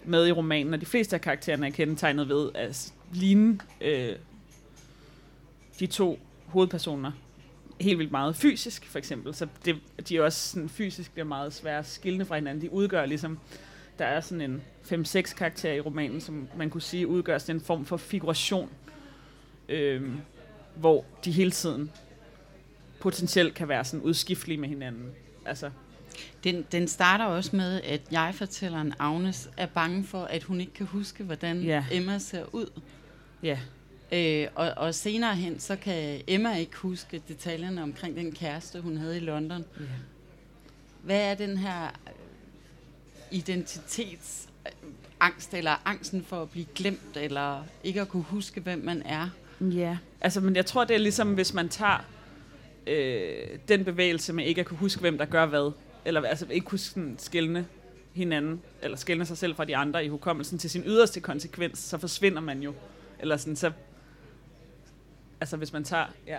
med 0.04 0.26
i 0.26 0.32
romanen, 0.32 0.74
og 0.74 0.80
de 0.80 0.86
fleste 0.86 1.16
af 1.16 1.20
karaktererne 1.20 1.66
er 1.66 1.70
kendetegnet 1.70 2.28
ved 2.28 2.50
at 2.54 2.92
ligne 3.12 3.58
øh, 3.80 4.16
de 5.80 5.86
to 5.86 6.18
hovedpersoner 6.46 7.12
helt 7.80 7.98
vildt 7.98 8.10
meget 8.10 8.36
fysisk, 8.36 8.86
for 8.86 8.98
eksempel. 8.98 9.34
Så 9.34 9.46
det, 9.64 9.76
de 10.08 10.16
er 10.16 10.22
også 10.22 10.48
sådan, 10.48 10.68
fysisk 10.68 11.12
bliver 11.12 11.26
meget 11.26 11.52
svære 11.52 11.78
at 11.78 11.86
skille 11.86 12.24
fra 12.24 12.34
hinanden. 12.34 12.62
De 12.62 12.72
udgør 12.72 13.06
ligesom, 13.06 13.38
der 13.98 14.04
er 14.04 14.20
sådan 14.20 14.40
en 14.40 14.62
5-6 14.84 15.34
karakter 15.34 15.72
i 15.72 15.80
romanen, 15.80 16.20
som 16.20 16.48
man 16.56 16.70
kunne 16.70 16.82
sige 16.82 17.06
udgør 17.06 17.38
sådan 17.38 17.56
en 17.56 17.60
form 17.60 17.84
for 17.84 17.96
figuration, 17.96 18.70
øh, 19.68 20.02
hvor 20.76 21.04
de 21.24 21.32
hele 21.32 21.50
tiden 21.50 21.90
potentielt 23.00 23.54
kan 23.54 23.68
være 23.68 23.84
sådan 23.84 24.04
udskiftelige 24.04 24.58
med 24.58 24.68
hinanden. 24.68 25.10
Altså, 25.46 25.70
den, 26.44 26.66
den 26.72 26.88
starter 26.88 27.24
også 27.24 27.56
med, 27.56 27.82
at 27.82 28.00
jeg-fortælleren 28.10 28.94
Agnes 28.98 29.50
er 29.56 29.66
bange 29.66 30.04
for, 30.04 30.24
at 30.24 30.42
hun 30.42 30.60
ikke 30.60 30.72
kan 30.72 30.86
huske, 30.86 31.24
hvordan 31.24 31.62
ja. 31.62 31.84
Emma 31.92 32.18
ser 32.18 32.54
ud. 32.54 32.80
Ja. 33.42 33.58
Øh, 34.12 34.46
og, 34.54 34.72
og 34.76 34.94
senere 34.94 35.36
hen, 35.36 35.60
så 35.60 35.76
kan 35.76 36.20
Emma 36.26 36.56
ikke 36.56 36.76
huske 36.76 37.22
detaljerne 37.28 37.82
omkring 37.82 38.16
den 38.16 38.32
kæreste, 38.32 38.80
hun 38.80 38.96
havde 38.96 39.16
i 39.16 39.20
London. 39.20 39.64
Ja. 39.80 39.84
Hvad 41.02 41.30
er 41.30 41.34
den 41.34 41.58
her 41.58 41.84
øh, 41.84 42.12
identitetsangst, 43.30 45.54
eller 45.54 45.82
angsten 45.84 46.24
for 46.24 46.42
at 46.42 46.50
blive 46.50 46.66
glemt, 46.74 47.16
eller 47.16 47.64
ikke 47.84 48.00
at 48.00 48.08
kunne 48.08 48.22
huske, 48.22 48.60
hvem 48.60 48.78
man 48.78 49.02
er? 49.02 49.28
Ja, 49.60 49.98
altså, 50.20 50.40
men 50.40 50.56
jeg 50.56 50.66
tror, 50.66 50.84
det 50.84 50.94
er 50.94 50.98
ligesom, 50.98 51.34
hvis 51.34 51.54
man 51.54 51.68
tager 51.68 52.04
øh, 52.86 53.58
den 53.68 53.84
bevægelse 53.84 54.32
med 54.32 54.46
ikke 54.46 54.60
at 54.60 54.66
kunne 54.66 54.78
huske, 54.78 55.00
hvem 55.00 55.18
der 55.18 55.24
gør 55.24 55.46
hvad, 55.46 55.72
eller 56.04 56.22
altså 56.22 56.46
ikke 56.50 56.66
kunne 56.66 56.78
sådan 56.78 57.66
hinanden, 58.12 58.62
eller 58.82 58.96
skille 58.96 59.26
sig 59.26 59.38
selv 59.38 59.54
fra 59.54 59.64
de 59.64 59.76
andre 59.76 60.04
i 60.04 60.08
hukommelsen 60.08 60.58
til 60.58 60.70
sin 60.70 60.82
yderste 60.86 61.20
konsekvens, 61.20 61.78
så 61.78 61.98
forsvinder 61.98 62.40
man 62.40 62.62
jo. 62.62 62.74
Eller 63.20 63.36
sådan, 63.36 63.56
så... 63.56 63.72
Altså, 65.40 65.56
hvis 65.56 65.72
man 65.72 65.84
tager... 65.84 66.06
Ja. 66.26 66.38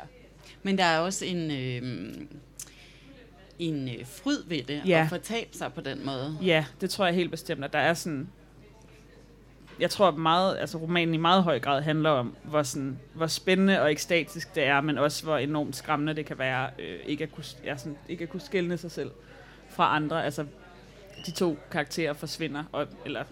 Men 0.63 0.77
der 0.77 0.83
er 0.83 0.99
også 0.99 1.25
en... 1.25 1.51
Øh, 1.51 2.13
en 3.59 3.89
øh, 3.89 4.05
fryd 4.05 4.43
ved 4.45 4.63
det, 4.63 4.81
ja. 4.85 5.01
at 5.03 5.09
fortabe 5.09 5.49
sig 5.57 5.73
på 5.73 5.81
den 5.81 6.05
måde. 6.05 6.37
Ja, 6.41 6.65
det 6.81 6.89
tror 6.89 7.05
jeg 7.05 7.15
helt 7.15 7.31
bestemt, 7.31 7.63
at 7.63 7.73
der 7.73 7.79
er 7.79 7.93
sådan 7.93 8.29
jeg 9.79 9.89
tror 9.89 10.11
meget, 10.11 10.57
altså 10.57 10.77
romanen 10.77 11.13
i 11.13 11.17
meget 11.17 11.43
høj 11.43 11.59
grad 11.59 11.81
handler 11.81 12.09
om, 12.09 12.35
hvor, 12.43 12.63
sådan, 12.63 12.99
hvor 13.13 13.27
spændende 13.27 13.81
og 13.81 13.91
ekstatisk 13.91 14.55
det 14.55 14.63
er, 14.63 14.81
men 14.81 14.97
også 14.97 15.23
hvor 15.23 15.37
enormt 15.37 15.75
skræmmende 15.75 16.13
det 16.13 16.25
kan 16.25 16.39
være, 16.39 16.69
øh, 16.79 16.99
ikke, 17.05 17.23
at 17.23 17.31
kunne, 17.31 17.43
ja, 17.63 17.77
sådan, 17.77 17.97
ikke 18.09 18.23
at 18.23 18.29
kunne 18.29 18.41
skælne 18.41 18.77
sig 18.77 18.91
selv 18.91 19.11
fra 19.69 19.95
andre. 19.95 20.25
Altså, 20.25 20.45
de 21.25 21.31
to 21.31 21.57
karakterer 21.71 22.13
forsvinder, 22.13 22.63
og, 22.71 22.87
eller 23.05 23.23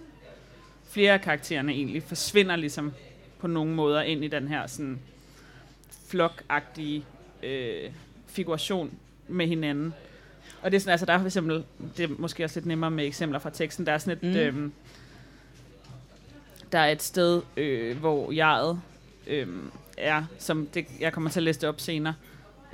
flere 0.90 1.14
af 1.14 1.22
karaktererne 1.22 1.72
egentlig 1.72 2.04
forsvinder 2.04 2.56
ligesom 2.56 2.94
på 3.40 3.48
nogle 3.48 3.72
måder 3.72 4.02
ind 4.02 4.24
i 4.24 4.28
den 4.28 4.48
her 4.48 4.68
sådan 4.68 5.00
flokagtige 6.08 7.06
øh, 7.44 7.92
figuration 8.28 8.92
med 9.28 9.48
hinanden. 9.48 9.94
Og 10.62 10.72
det 10.72 10.78
er 10.78 10.82
sådan, 10.82 10.92
altså 10.92 11.06
der 11.06 11.14
er 11.14 11.20
for 11.20 11.26
eksempel, 11.26 11.64
det 11.98 12.04
er 12.04 12.16
måske 12.18 12.44
også 12.44 12.60
lidt 12.60 12.66
nemmere 12.66 12.92
med 12.92 13.06
eksempler 13.06 13.40
fra 13.40 13.50
teksten, 13.50 13.86
der 13.86 13.92
er 13.92 13.98
sådan 13.98 14.18
et, 14.36 14.54
mm. 14.54 14.66
øh, 14.66 14.72
der 16.72 16.80
er 16.80 16.92
et 16.92 17.04
sted, 17.04 17.42
øh, 17.58 17.98
hvor 17.98 18.32
jeget 18.32 18.82
øh, 19.28 19.48
er, 19.98 20.24
som 20.40 20.68
det, 20.74 20.86
jeg 21.00 21.14
kommer 21.14 21.30
til 21.30 21.40
at 21.40 21.44
læse 21.44 21.62
det 21.62 21.70
op 21.70 21.80
senere, 21.80 22.14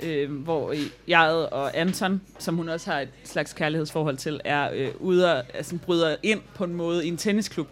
øh, 0.02 0.32
hvor 0.32 0.74
jeget 1.08 1.50
og 1.50 1.78
Anton, 1.78 2.20
som 2.38 2.56
hun 2.56 2.68
også 2.68 2.90
har 2.90 3.00
et 3.00 3.08
slags 3.24 3.52
kærlighedsforhold 3.52 4.16
til, 4.16 4.40
er 4.44 4.70
øh, 4.72 4.90
ude 5.00 5.32
og 5.32 5.44
altså, 5.54 5.78
bryder 5.78 6.16
ind 6.22 6.40
på 6.54 6.64
en 6.64 6.74
måde 6.74 7.06
i 7.06 7.08
en 7.08 7.16
tennisklub, 7.16 7.68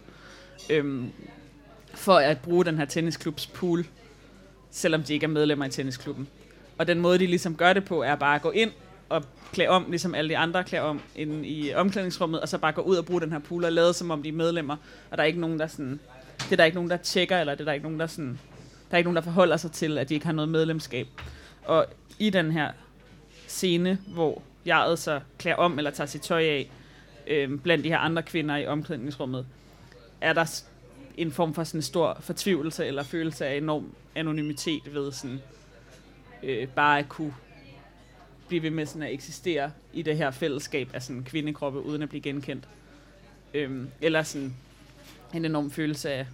øh, 0.70 1.04
for 1.94 2.16
at 2.16 2.38
bruge 2.38 2.64
den 2.64 2.78
her 2.78 2.84
tennisklubs 2.84 3.46
pool, 3.46 3.86
selvom 4.72 5.02
de 5.02 5.14
ikke 5.14 5.24
er 5.24 5.28
medlemmer 5.28 5.64
i 5.64 5.70
tennisklubben. 5.70 6.28
Og 6.78 6.86
den 6.86 7.00
måde, 7.00 7.18
de 7.18 7.26
ligesom 7.26 7.56
gør 7.56 7.72
det 7.72 7.84
på, 7.84 8.02
er 8.02 8.14
bare 8.14 8.34
at 8.34 8.42
gå 8.42 8.50
ind 8.50 8.70
og 9.08 9.24
klæde 9.52 9.68
om, 9.68 9.86
ligesom 9.88 10.14
alle 10.14 10.28
de 10.28 10.36
andre 10.36 10.64
klæder 10.64 10.84
om 10.84 11.00
inde 11.16 11.48
i 11.48 11.74
omklædningsrummet, 11.74 12.40
og 12.40 12.48
så 12.48 12.58
bare 12.58 12.72
gå 12.72 12.80
ud 12.80 12.96
og 12.96 13.06
bruge 13.06 13.20
den 13.20 13.32
her 13.32 13.38
pool 13.38 13.64
og 13.64 13.72
lade 13.72 13.94
som 13.94 14.10
om 14.10 14.22
de 14.22 14.28
er 14.28 14.32
medlemmer, 14.32 14.76
og 15.10 15.18
der 15.18 15.22
er 15.22 15.26
ikke 15.26 15.40
nogen, 15.40 15.58
der 15.58 15.66
sådan 15.66 16.00
det 16.38 16.52
er 16.52 16.56
der 16.56 16.64
ikke 16.64 16.74
nogen, 16.74 16.90
der 16.90 16.96
tjekker, 16.96 17.38
eller 17.38 17.54
det 17.54 17.60
er 17.60 17.64
der 17.64 17.72
ikke 17.72 17.84
nogen, 17.84 18.00
der 18.00 18.06
sådan, 18.06 18.38
der 18.90 18.94
er 18.94 18.96
ikke 18.96 19.06
nogen, 19.06 19.16
der 19.16 19.22
forholder 19.22 19.56
sig 19.56 19.72
til, 19.72 19.98
at 19.98 20.08
de 20.08 20.14
ikke 20.14 20.26
har 20.26 20.32
noget 20.32 20.48
medlemskab. 20.48 21.08
Og 21.64 21.86
i 22.18 22.30
den 22.30 22.50
her 22.50 22.72
scene, 23.46 23.98
hvor 24.06 24.42
jeg 24.66 24.98
så 24.98 25.20
klæder 25.38 25.56
om, 25.56 25.78
eller 25.78 25.90
tager 25.90 26.06
sit 26.06 26.20
tøj 26.20 26.42
af, 26.42 26.70
øh, 27.26 27.58
blandt 27.58 27.84
de 27.84 27.88
her 27.88 27.98
andre 27.98 28.22
kvinder 28.22 28.56
i 28.56 28.66
omklædningsrummet, 28.66 29.46
er 30.20 30.32
der 30.32 30.62
en 31.16 31.32
form 31.32 31.54
for 31.54 31.64
sådan 31.64 31.78
en 31.78 31.82
stor 31.82 32.18
fortvivlelse, 32.20 32.86
eller 32.86 33.02
følelse 33.02 33.46
af 33.46 33.56
enorm 33.56 33.94
anonymitet 34.14 34.94
ved 34.94 35.12
sådan, 35.12 35.40
øh, 36.42 36.68
bare 36.68 36.98
at 36.98 37.08
kunne 37.08 37.34
blive 38.48 38.62
ved 38.62 38.70
med 38.70 38.86
sådan 38.86 39.02
at 39.02 39.12
eksistere 39.12 39.70
i 39.92 40.02
det 40.02 40.16
her 40.16 40.30
fællesskab 40.30 40.88
af 40.94 41.02
sådan 41.02 41.24
kvindekroppe, 41.24 41.80
uden 41.80 42.02
at 42.02 42.08
blive 42.08 42.22
genkendt. 42.22 42.68
Øhm, 43.54 43.88
eller 44.00 44.22
sådan 44.22 44.54
en 45.34 45.44
enorm 45.44 45.70
følelse 45.70 46.10
af 46.10 46.26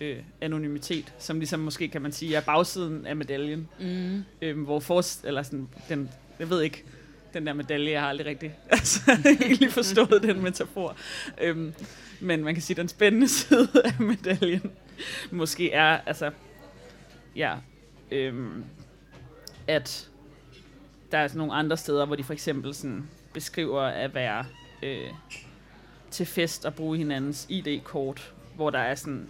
øh, 0.00 0.18
anonymitet, 0.40 1.14
som 1.18 1.38
ligesom 1.38 1.60
måske 1.60 1.88
kan 1.88 2.02
man 2.02 2.12
sige 2.12 2.36
er 2.36 2.40
bagsiden 2.40 3.06
af 3.06 3.16
medaljen. 3.16 3.68
Mm. 3.80 4.24
Øhm, 4.42 4.62
hvor 4.62 4.80
forst, 4.80 5.24
eller 5.24 5.42
sådan, 5.42 5.68
den, 5.88 6.10
jeg 6.38 6.50
ved 6.50 6.62
ikke, 6.62 6.84
den 7.34 7.46
der 7.46 7.52
medalje, 7.52 7.90
jeg 7.90 8.00
har 8.00 8.08
aldrig 8.08 8.26
rigtig 8.26 8.54
altså, 8.70 9.00
egentlig 9.42 9.72
forstået 9.72 10.22
den 10.22 10.42
metafor. 10.42 10.96
Øhm, 11.40 11.74
men 12.20 12.44
man 12.44 12.54
kan 12.54 12.62
sige, 12.62 12.74
at 12.74 12.78
den 12.78 12.88
spændende 12.88 13.28
side 13.38 13.68
af 13.84 14.00
medaljen 14.00 14.70
måske 15.30 15.72
er, 15.72 16.00
altså, 16.06 16.30
ja, 17.36 17.54
øhm, 18.10 18.64
at 19.66 20.08
der 21.12 21.18
er 21.18 21.28
sådan 21.28 21.38
nogle 21.38 21.52
andre 21.52 21.76
steder, 21.76 22.06
hvor 22.06 22.16
de 22.16 22.24
for 22.24 22.32
eksempel 22.32 22.74
sådan 22.74 23.08
beskriver 23.32 23.82
at 23.82 24.14
være 24.14 24.44
øh, 24.82 25.10
til 26.10 26.26
fest 26.26 26.64
og 26.64 26.74
bruge 26.74 26.96
hinandens 26.96 27.46
ID-kort, 27.48 28.32
hvor 28.54 28.70
der 28.70 28.78
er 28.78 28.94
sådan 28.94 29.28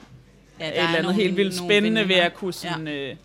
ja, 0.60 0.64
der 0.64 0.70
et 0.70 0.84
eller 0.84 0.98
andet 0.98 1.14
helt 1.14 1.36
vildt 1.36 1.54
spændende 1.54 2.08
ved 2.08 2.16
at 2.16 2.34
kunne 2.34 2.52
sådan, 2.52 2.88
ja. 2.88 3.10
øh, 3.10 3.16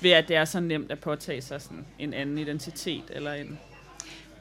ved 0.00 0.10
at 0.10 0.28
det 0.28 0.36
er 0.36 0.44
så 0.44 0.60
nemt 0.60 0.90
at 0.90 0.98
påtage 0.98 1.42
sig 1.42 1.62
sådan 1.62 1.86
en 1.98 2.14
anden 2.14 2.38
identitet 2.38 3.04
eller 3.10 3.32
en 3.32 3.58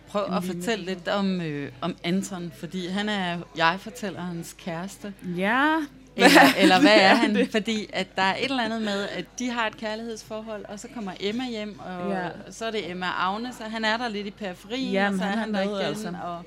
Prøv 0.07 0.23
at 0.33 0.43
fortælle 0.43 0.85
lidt 0.85 1.07
om, 1.07 1.41
øh, 1.41 1.71
om 1.81 1.95
Anton, 2.03 2.51
fordi 2.59 2.87
han 2.87 3.09
er 3.09 3.37
jeg 3.57 3.77
fortæller 3.79 4.21
hans 4.21 4.55
kæreste. 4.59 5.13
Ja. 5.37 5.75
Eller, 6.15 6.41
eller 6.61 6.79
hvad 6.79 6.99
er 6.99 7.15
han? 7.15 7.35
Det? 7.35 7.51
Fordi 7.51 7.89
at 7.93 8.07
der 8.15 8.21
er 8.21 8.35
et 8.35 8.43
eller 8.43 8.63
andet 8.63 8.81
med, 8.81 9.07
at 9.09 9.25
de 9.39 9.49
har 9.49 9.67
et 9.67 9.77
kærlighedsforhold, 9.77 10.65
og 10.65 10.79
så 10.79 10.87
kommer 10.93 11.11
Emma 11.19 11.43
hjem, 11.49 11.79
og 11.79 12.11
ja. 12.11 12.29
så 12.49 12.65
er 12.65 12.71
det 12.71 12.91
Emma 12.91 13.07
Agnes, 13.17 13.55
og 13.59 13.71
han 13.71 13.85
er 13.85 13.97
der 13.97 14.07
lidt 14.07 14.27
i 14.27 14.31
periferien, 14.31 14.93
ja, 14.93 15.09
og 15.09 15.17
så 15.17 15.23
er 15.23 15.27
han, 15.27 15.37
han 15.37 15.53
der 15.53 15.61
igen. 15.61 15.75
Altså. 15.75 16.13
Og 16.23 16.43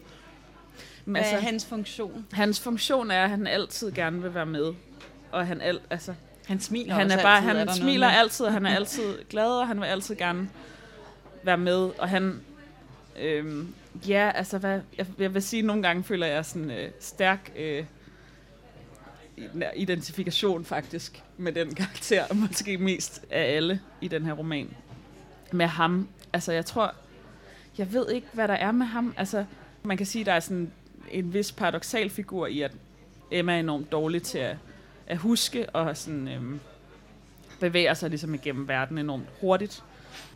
hvad 1.05 1.21
altså, 1.21 1.37
er 1.37 1.41
hans 1.41 1.67
funktion? 1.67 2.27
Hans 2.33 2.61
funktion 2.61 3.11
er, 3.11 3.25
at 3.25 3.31
han 3.31 3.47
altid 3.47 3.93
gerne 3.93 4.23
vil 4.23 4.35
være 4.35 4.47
med. 4.47 4.73
Og 5.33 5.47
han, 5.47 5.61
al, 5.61 5.81
altså, 5.91 6.15
han 6.47 6.61
smiler 6.61 6.95
han 6.95 7.11
er 7.11 7.23
bare, 7.23 7.37
altid, 7.37 7.49
Han 7.49 7.69
er 7.69 7.73
smiler 7.73 8.09
altid, 8.09 8.47
og 8.47 8.53
han 8.53 8.67
er 8.67 8.75
altid 8.81 9.15
glad, 9.31 9.51
og 9.51 9.67
han 9.67 9.81
vil 9.81 9.87
altid 9.87 10.17
gerne 10.17 10.49
være 11.43 11.59
med. 11.59 11.91
Og 11.99 12.09
han... 12.09 12.41
Øhm, 13.19 13.75
ja, 14.09 14.31
altså, 14.35 14.59
hvad, 14.59 14.81
jeg, 14.99 15.07
jeg 15.19 15.35
vil 15.35 15.43
sige, 15.43 15.61
at 15.61 15.67
nogle 15.67 15.83
gange 15.83 16.03
føler 16.03 16.27
jeg 16.27 16.45
sådan 16.45 16.71
øh, 16.71 16.91
stærk... 17.01 17.53
Øh, 17.57 17.85
identifikation 19.77 20.65
faktisk 20.65 21.23
med 21.37 21.53
den 21.53 21.75
karakter, 21.81 22.35
måske 22.35 22.79
mest 22.79 23.25
af 23.31 23.57
alle 23.57 23.81
i 24.01 24.09
den 24.09 24.27
her 24.27 24.33
roman. 24.33 24.77
Med 25.53 25.67
ham. 25.67 26.09
Altså, 26.33 26.53
jeg 26.53 26.67
tror, 26.67 26.95
jeg 27.79 27.93
ved 27.93 28.11
ikke, 28.11 28.27
hvad 28.33 28.49
der 28.49 28.55
er 28.55 28.73
med 28.73 28.87
ham. 28.87 29.15
Altså, 29.17 29.45
man 29.83 29.97
kan 29.97 30.07
sige, 30.07 30.25
der 30.25 30.33
er 30.33 30.41
sådan 30.41 30.73
en 31.11 31.35
vis 31.35 31.53
paradoxal 31.53 32.11
figur 32.11 32.47
i, 32.47 32.61
at 32.61 32.73
Emma 33.31 33.55
er 33.55 33.61
enormt 33.61 33.93
dårlig 33.93 34.23
til 34.23 34.39
at, 34.39 34.57
at 35.07 35.17
huske 35.17 35.71
og 35.71 35.97
sådan, 35.97 36.29
øhm, 36.29 36.61
bevæger 37.61 37.95
sig 37.95 38.11
ligesom 38.11 38.35
igennem 38.35 38.69
verden 38.69 38.99
enormt 38.99 39.27
hurtigt. 39.41 39.83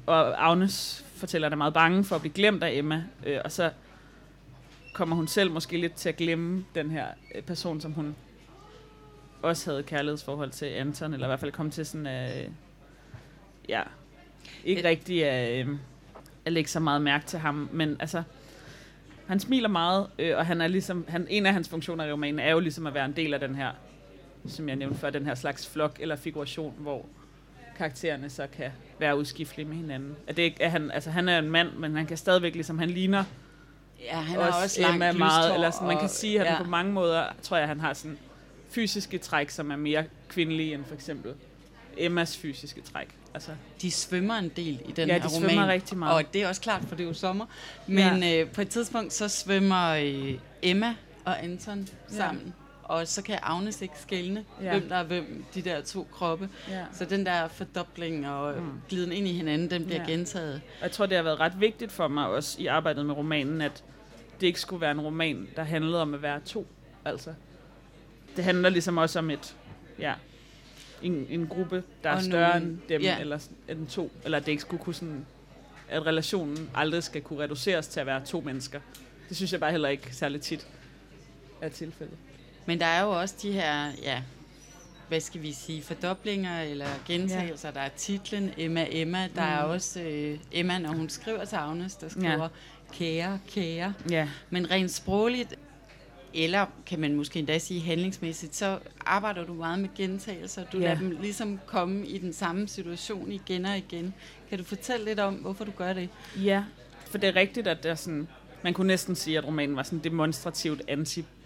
Og 0.06 0.48
Agnes 0.50 1.04
fortæller, 1.24 1.48
at 1.48 1.52
er 1.52 1.56
meget 1.56 1.74
bange 1.74 2.04
for 2.04 2.16
at 2.16 2.20
blive 2.20 2.32
glemt 2.32 2.62
af 2.62 2.72
Emma, 2.72 3.04
øh, 3.26 3.40
og 3.44 3.52
så 3.52 3.70
kommer 4.94 5.16
hun 5.16 5.28
selv 5.28 5.50
måske 5.50 5.76
lidt 5.76 5.94
til 5.94 6.08
at 6.08 6.16
glemme 6.16 6.64
den 6.74 6.90
her 6.90 7.06
øh, 7.34 7.42
person, 7.42 7.80
som 7.80 7.92
hun 7.92 8.16
også 9.42 9.70
havde 9.70 9.82
kærlighedsforhold 9.82 10.50
til 10.50 10.66
Anton, 10.66 11.14
eller 11.14 11.26
i 11.26 11.28
hvert 11.28 11.40
fald 11.40 11.52
kom 11.52 11.70
til 11.70 11.86
sådan, 11.86 12.06
øh, 12.06 12.50
ja, 13.68 13.82
ikke 14.64 14.88
rigtig 14.88 15.24
at, 15.24 15.66
øh, 15.66 15.76
at 16.44 16.52
lægge 16.52 16.70
så 16.70 16.80
meget 16.80 17.02
mærke 17.02 17.26
til 17.26 17.38
ham, 17.38 17.68
men 17.72 17.96
altså, 18.00 18.22
han 19.26 19.40
smiler 19.40 19.68
meget, 19.68 20.06
øh, 20.18 20.36
og 20.36 20.46
han 20.46 20.60
er 20.60 20.66
ligesom, 20.66 21.04
han, 21.08 21.26
en 21.30 21.46
af 21.46 21.52
hans 21.52 21.68
funktioner 21.68 22.04
i 22.04 22.12
romanen 22.12 22.38
er 22.38 22.50
jo 22.50 22.60
ligesom 22.60 22.86
at 22.86 22.94
være 22.94 23.04
en 23.04 23.16
del 23.16 23.34
af 23.34 23.40
den 23.40 23.54
her, 23.54 23.70
som 24.46 24.68
jeg 24.68 24.76
nævnte 24.76 24.98
før, 24.98 25.10
den 25.10 25.26
her 25.26 25.34
slags 25.34 25.68
flok 25.68 25.96
eller 26.00 26.16
figuration, 26.16 26.74
hvor 26.78 27.06
karaktererne 27.78 28.30
så 28.30 28.46
kan 28.56 28.70
være 28.98 29.18
udskiftelige 29.18 29.68
med 29.68 29.76
hinanden. 29.76 30.16
At 30.26 30.36
det 30.36 30.42
ikke, 30.42 30.62
at 30.62 30.70
han, 30.70 30.90
altså 30.90 31.10
han 31.10 31.28
er 31.28 31.38
en 31.38 31.50
mand, 31.50 31.72
men 31.72 31.96
han 31.96 32.06
kan 32.06 32.16
stadigvæk 32.16 32.54
ligesom, 32.54 32.78
han 32.78 32.90
ligner 32.90 33.24
Ja, 34.04 34.20
han 34.20 34.40
har 34.40 34.62
også 34.62 34.80
langt 34.80 34.94
Emma 34.94 35.12
meget, 35.12 35.54
eller 35.54 35.70
sådan, 35.70 35.88
man 35.88 35.98
kan 35.98 36.08
sige, 36.08 36.40
at 36.40 36.46
ja. 36.46 36.50
han 36.50 36.64
på 36.64 36.70
mange 36.70 36.92
måder, 36.92 37.24
tror 37.42 37.56
jeg, 37.56 37.68
han 37.68 37.80
har 37.80 37.92
sådan 37.92 38.18
fysiske 38.70 39.18
træk, 39.18 39.50
som 39.50 39.70
er 39.70 39.76
mere 39.76 40.04
kvindelige 40.28 40.74
end 40.74 40.84
for 40.84 40.94
eksempel 40.94 41.34
Emmas 41.96 42.36
fysiske 42.36 42.80
træk. 42.80 43.08
Altså. 43.34 43.50
De 43.82 43.90
svømmer 43.90 44.34
en 44.34 44.48
del 44.56 44.80
i 44.88 44.92
den 44.92 45.08
ja, 45.08 45.14
her 45.14 45.28
de 45.28 45.34
roman. 45.36 45.50
svømmer 45.50 45.66
rigtig 45.66 45.98
meget. 45.98 46.14
Og 46.14 46.34
det 46.34 46.42
er 46.42 46.48
også 46.48 46.60
klart, 46.60 46.82
for 46.88 46.96
det 46.96 47.04
er 47.04 47.08
jo 47.08 47.14
sommer. 47.14 47.46
Men 47.86 48.22
ja. 48.22 48.40
øh, 48.40 48.50
på 48.50 48.60
et 48.60 48.68
tidspunkt, 48.68 49.12
så 49.12 49.28
svømmer 49.28 49.88
øh, 49.88 50.34
Emma 50.62 50.94
og 51.24 51.44
Anton 51.44 51.88
sammen. 52.08 52.44
Ja. 52.46 52.63
Og 52.84 53.08
så 53.08 53.22
kan 53.22 53.38
Agnes 53.42 53.82
ikke 53.82 53.94
skælne, 53.98 54.44
ja. 54.62 54.78
hvem 54.78 54.88
der 54.88 54.96
er 54.96 55.04
hvem, 55.04 55.44
de 55.54 55.62
der 55.62 55.80
to 55.80 56.06
kroppe. 56.12 56.48
Ja. 56.68 56.84
Så 56.92 57.04
den 57.04 57.26
der 57.26 57.48
fordobling 57.48 58.28
og 58.28 58.54
mm. 58.62 58.80
gliden 58.88 59.12
ind 59.12 59.28
i 59.28 59.32
hinanden, 59.32 59.70
den 59.70 59.84
bliver 59.84 60.00
ja. 60.00 60.10
gentaget. 60.10 60.54
Og 60.54 60.82
jeg 60.82 60.90
tror, 60.90 61.06
det 61.06 61.16
har 61.16 61.22
været 61.22 61.40
ret 61.40 61.60
vigtigt 61.60 61.92
for 61.92 62.08
mig 62.08 62.28
også 62.28 62.62
i 62.62 62.66
arbejdet 62.66 63.06
med 63.06 63.14
romanen, 63.14 63.60
at 63.60 63.84
det 64.40 64.46
ikke 64.46 64.60
skulle 64.60 64.80
være 64.80 64.90
en 64.90 65.00
roman, 65.00 65.48
der 65.56 65.62
handlede 65.62 66.02
om 66.02 66.14
at 66.14 66.22
være 66.22 66.40
to. 66.40 66.66
Altså, 67.04 67.34
det 68.36 68.44
handler 68.44 68.68
ligesom 68.68 68.96
også 68.98 69.18
om 69.18 69.30
et, 69.30 69.56
ja, 69.98 70.14
en, 71.02 71.26
en 71.30 71.46
gruppe, 71.46 71.82
der 72.02 72.10
og 72.10 72.16
er 72.16 72.20
større 72.20 72.60
nogle, 72.60 72.72
end 72.72 72.78
dem, 72.88 73.02
ja. 73.02 73.18
eller 73.20 73.38
end 73.68 73.86
to. 73.86 74.12
Eller 74.24 74.38
at 74.38 74.46
det 74.46 74.52
ikke 74.52 74.60
skulle 74.60 74.82
kunne 74.82 74.94
sådan, 74.94 75.26
at 75.88 76.06
relationen 76.06 76.70
aldrig 76.74 77.02
skal 77.02 77.22
kunne 77.22 77.42
reduceres 77.42 77.88
til 77.88 78.00
at 78.00 78.06
være 78.06 78.24
to 78.24 78.40
mennesker. 78.40 78.80
Det 79.28 79.36
synes 79.36 79.52
jeg 79.52 79.60
bare 79.60 79.70
heller 79.70 79.88
ikke 79.88 80.14
særlig 80.14 80.40
tit 80.40 80.66
er 81.60 81.68
tilfældet. 81.68 82.16
Men 82.66 82.80
der 82.80 82.86
er 82.86 83.02
jo 83.02 83.20
også 83.20 83.34
de 83.42 83.52
her, 83.52 83.90
ja, 84.02 84.22
hvad 85.08 85.20
skal 85.20 85.42
vi 85.42 85.52
sige, 85.52 85.82
fordoblinger 85.82 86.60
eller 86.60 86.86
gentagelser. 87.06 87.68
Ja. 87.68 87.74
Der 87.74 87.80
er 87.80 87.88
titlen 87.96 88.50
Emma 88.56 88.86
Emma. 88.90 89.28
Der 89.34 89.44
mm. 89.44 89.52
er 89.52 89.58
også 89.58 90.00
øh, 90.00 90.38
Emma, 90.52 90.78
når 90.78 90.92
hun 90.92 91.08
skriver 91.08 91.44
til 91.44 91.56
Agnes, 91.56 91.96
der 91.96 92.08
skriver 92.08 92.42
ja. 92.42 92.48
kære, 92.92 93.38
kære. 93.48 93.94
Ja. 94.10 94.28
Men 94.50 94.70
rent 94.70 94.90
sprogligt 94.90 95.54
eller 96.34 96.66
kan 96.86 97.00
man 97.00 97.14
måske 97.14 97.38
endda 97.38 97.58
sige 97.58 97.80
handlingsmæssigt, 97.80 98.56
så 98.56 98.78
arbejder 99.06 99.44
du 99.44 99.54
meget 99.54 99.78
med 99.78 99.88
gentagelser. 99.96 100.64
Du 100.64 100.78
ja. 100.78 100.84
lader 100.84 100.98
dem 100.98 101.10
ligesom 101.20 101.60
komme 101.66 102.06
i 102.06 102.18
den 102.18 102.32
samme 102.32 102.68
situation 102.68 103.32
igen 103.32 103.64
og 103.64 103.76
igen. 103.76 104.14
Kan 104.48 104.58
du 104.58 104.64
fortælle 104.64 105.04
lidt 105.04 105.20
om, 105.20 105.34
hvorfor 105.34 105.64
du 105.64 105.70
gør 105.70 105.92
det? 105.92 106.08
Ja, 106.36 106.64
for 107.06 107.18
det 107.18 107.28
er 107.28 107.36
rigtigt, 107.36 107.66
at 107.66 107.82
det 107.82 107.90
er 107.90 107.94
sådan, 107.94 108.28
man 108.62 108.74
kunne 108.74 108.86
næsten 108.86 109.14
sige, 109.14 109.38
at 109.38 109.46
romanen 109.46 109.76
var 109.76 109.82
sådan 109.82 109.98
demonstrativt 109.98 110.82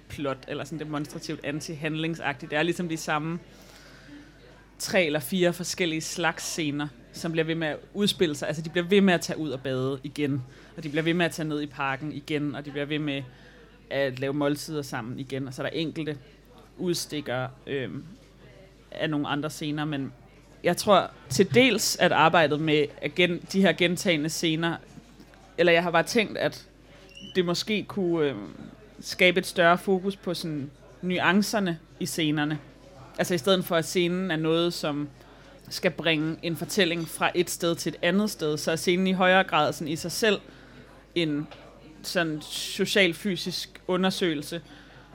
plot, 0.09 0.39
eller 0.49 0.65
sådan 0.65 0.79
demonstrativt 0.79 1.45
anti-handlingsagtigt. 1.45 2.51
Det 2.51 2.59
er 2.59 2.63
ligesom 2.63 2.89
de 2.89 2.97
samme 2.97 3.39
tre 4.79 5.05
eller 5.05 5.21
fire 5.21 5.53
forskellige 5.53 6.01
slags 6.01 6.45
scener, 6.45 6.89
som 7.13 7.33
bliver 7.33 7.45
ved 7.45 7.55
med 7.55 7.69
at 7.69 7.77
udspille 7.95 8.35
sig. 8.35 8.49
Altså, 8.49 8.63
de 8.63 8.71
bliver 8.71 8.87
ved 8.87 9.01
med 9.01 9.15
at 9.15 9.21
tage 9.21 9.39
ud 9.39 9.51
og 9.51 9.63
bade 9.63 10.01
igen, 10.03 10.43
og 10.77 10.83
de 10.83 10.89
bliver 10.89 11.03
ved 11.03 11.15
med 11.15 11.27
at 11.27 11.33
tage 11.33 11.49
ned 11.49 11.61
i 11.61 11.67
parken 11.67 12.13
igen, 12.13 12.55
og 12.55 12.65
de 12.65 12.71
bliver 12.71 12.87
ved 12.87 12.99
med 12.99 13.23
at 13.91 14.19
lave 14.19 14.33
måltider 14.33 14.83
sammen 14.83 15.19
igen, 15.19 15.49
og 15.49 15.55
så 15.55 15.63
er 15.63 15.67
der 15.67 15.77
enkelte 15.77 16.19
udstikker 16.79 17.49
øh, 17.67 17.91
af 18.91 19.11
nogle 19.11 19.29
andre 19.29 19.51
scener, 19.51 19.85
men 19.85 20.13
jeg 20.65 20.77
tror 20.77 21.11
til 21.29 21.55
dels, 21.55 21.97
at 21.97 22.13
arbejdet 22.13 22.61
med 22.61 22.87
gen, 23.15 23.41
de 23.53 23.61
her 23.61 23.73
gentagende 23.73 24.29
scener, 24.29 24.77
eller 25.59 25.73
jeg 25.73 25.83
har 25.83 25.91
bare 25.91 26.03
tænkt, 26.03 26.39
at 26.39 26.69
det 27.35 27.45
måske 27.45 27.85
kunne 27.89 28.29
øh, 28.29 28.37
skabe 29.01 29.39
et 29.39 29.47
større 29.47 29.79
fokus 29.79 30.17
på 30.17 30.35
sådan 30.35 30.71
nuancerne 31.03 31.79
i 32.01 32.07
scenerne. 32.07 32.59
Altså 33.19 33.35
i 33.35 33.39
stedet 33.39 33.65
for, 33.65 33.77
at 33.77 33.85
scenen 33.85 34.31
er 34.31 34.37
noget, 34.37 34.75
som 34.75 35.09
skal 35.69 35.91
bringe 35.91 36.37
en 36.43 36.57
fortælling 36.57 37.09
fra 37.09 37.31
et 37.35 37.51
sted 37.51 37.75
til 37.75 37.91
et 37.91 37.99
andet 38.03 38.31
sted, 38.31 38.57
så 38.57 38.73
er 38.73 38.77
scenen 38.77 39.07
i 39.07 39.13
højere 39.13 39.45
grad 39.45 39.73
sådan 39.73 39.89
i 39.89 39.97
sig 39.97 40.13
selv 40.13 40.41
en 41.15 41.47
sådan 42.03 42.41
social-fysisk 42.43 43.81
undersøgelse, 43.87 44.61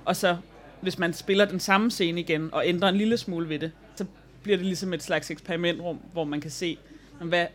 og 0.05 0.15
så 0.15 0.37
hvis 0.81 0.99
man 0.99 1.13
spiller 1.13 1.45
den 1.45 1.59
samme 1.59 1.91
scene 1.91 2.19
igen 2.19 2.49
og 2.53 2.67
ændrer 2.67 2.89
en 2.89 2.95
lille 2.95 3.17
smule 3.17 3.49
ved 3.49 3.59
det, 3.59 3.71
så 3.95 4.05
bliver 4.43 4.57
det 4.57 4.65
ligesom 4.65 4.93
et 4.93 5.03
slags 5.03 5.31
eksperimentrum, 5.31 5.99
hvor 6.13 6.23
man 6.23 6.41
kan 6.41 6.51
se, 6.51 6.77
hvad, 7.21 7.47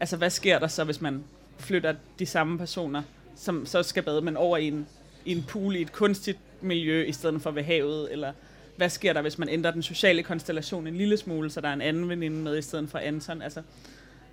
altså, 0.00 0.16
hvad 0.16 0.30
sker 0.30 0.58
der 0.58 0.66
så, 0.66 0.84
hvis 0.84 1.00
man 1.00 1.24
flytter 1.58 1.94
de 2.18 2.26
samme 2.26 2.58
personer, 2.58 3.02
som 3.36 3.66
så 3.66 3.82
skal 3.82 4.02
bade, 4.02 4.22
men 4.22 4.36
over 4.36 4.56
i 4.56 4.66
en, 4.66 4.86
i 5.26 5.32
en 5.32 5.44
pool 5.48 5.76
i 5.76 5.82
et 5.82 5.92
kunstigt 5.92 6.38
miljø, 6.60 7.04
i 7.04 7.12
stedet 7.12 7.42
for 7.42 7.50
ved 7.50 7.62
havet, 7.62 8.12
eller 8.12 8.32
hvad 8.76 8.88
sker 8.88 9.12
der, 9.12 9.22
hvis 9.22 9.38
man 9.38 9.48
ændrer 9.48 9.70
den 9.70 9.82
sociale 9.82 10.22
konstellation 10.22 10.86
en 10.86 10.96
lille 10.96 11.16
smule, 11.16 11.50
så 11.50 11.60
der 11.60 11.68
er 11.68 11.72
en 11.72 11.80
anden 11.80 12.08
veninde 12.08 12.36
med 12.36 12.58
i 12.58 12.62
stedet 12.62 12.88
for 12.88 12.98
Anton. 12.98 13.42
Altså, 13.42 13.62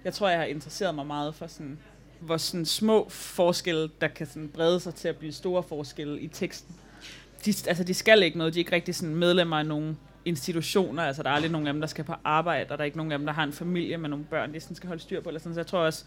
jeg 0.04 0.14
tror, 0.14 0.30
jeg 0.30 0.40
har 0.40 0.46
interesseret 0.46 0.96
mig 0.96 1.06
meget 1.06 1.36
for 1.36 1.48
sådan 1.48 1.78
hvor 2.20 2.38
sådan 2.38 2.66
små 2.66 3.10
forskelle, 3.10 3.90
der 4.02 4.08
kan 4.08 4.28
sådan 4.28 4.50
brede 4.50 4.80
sig 4.80 4.96
til 4.96 5.08
at 5.08 5.18
blive 5.18 5.34
store 5.34 5.64
forskelle 5.64 6.22
i 6.22 6.28
teksten. 6.28 6.76
De, 7.46 7.54
altså, 7.68 7.84
de 7.84 7.94
skal 7.94 8.24
ikke 8.24 8.38
noget. 8.38 8.54
De 8.54 8.60
er 8.60 8.62
ikke 8.62 8.76
rigtig 8.76 8.96
sådan 8.96 9.16
medlemmer 9.16 9.58
af 9.58 9.66
nogen 9.66 9.98
institutioner. 10.26 11.04
Altså, 11.04 11.24
der 11.24 11.30
er 11.30 11.34
aldrig 11.34 11.52
nogen 11.52 11.68
af 11.68 11.74
dem, 11.74 11.82
der 11.82 11.88
skal 11.88 12.04
på 12.04 12.14
arbejde, 12.24 12.72
og 12.72 12.78
der 12.78 12.82
er 12.82 12.86
ikke 12.86 12.98
nogen 12.98 13.12
af 13.12 13.18
dem, 13.20 13.26
der 13.26 13.34
har 13.34 13.44
en 13.44 13.54
familie 13.54 13.98
med 13.98 14.10
nogle 14.10 14.26
børn, 14.26 14.54
de 14.54 14.60
sådan 14.60 14.76
skal 14.76 14.88
holde 14.88 15.02
styr 15.02 15.22
på. 15.22 15.30
Eller 15.30 15.40
sådan. 15.40 15.54
Så 15.54 15.60
jeg 15.60 15.68
tror 15.68 15.80
også, 15.80 16.06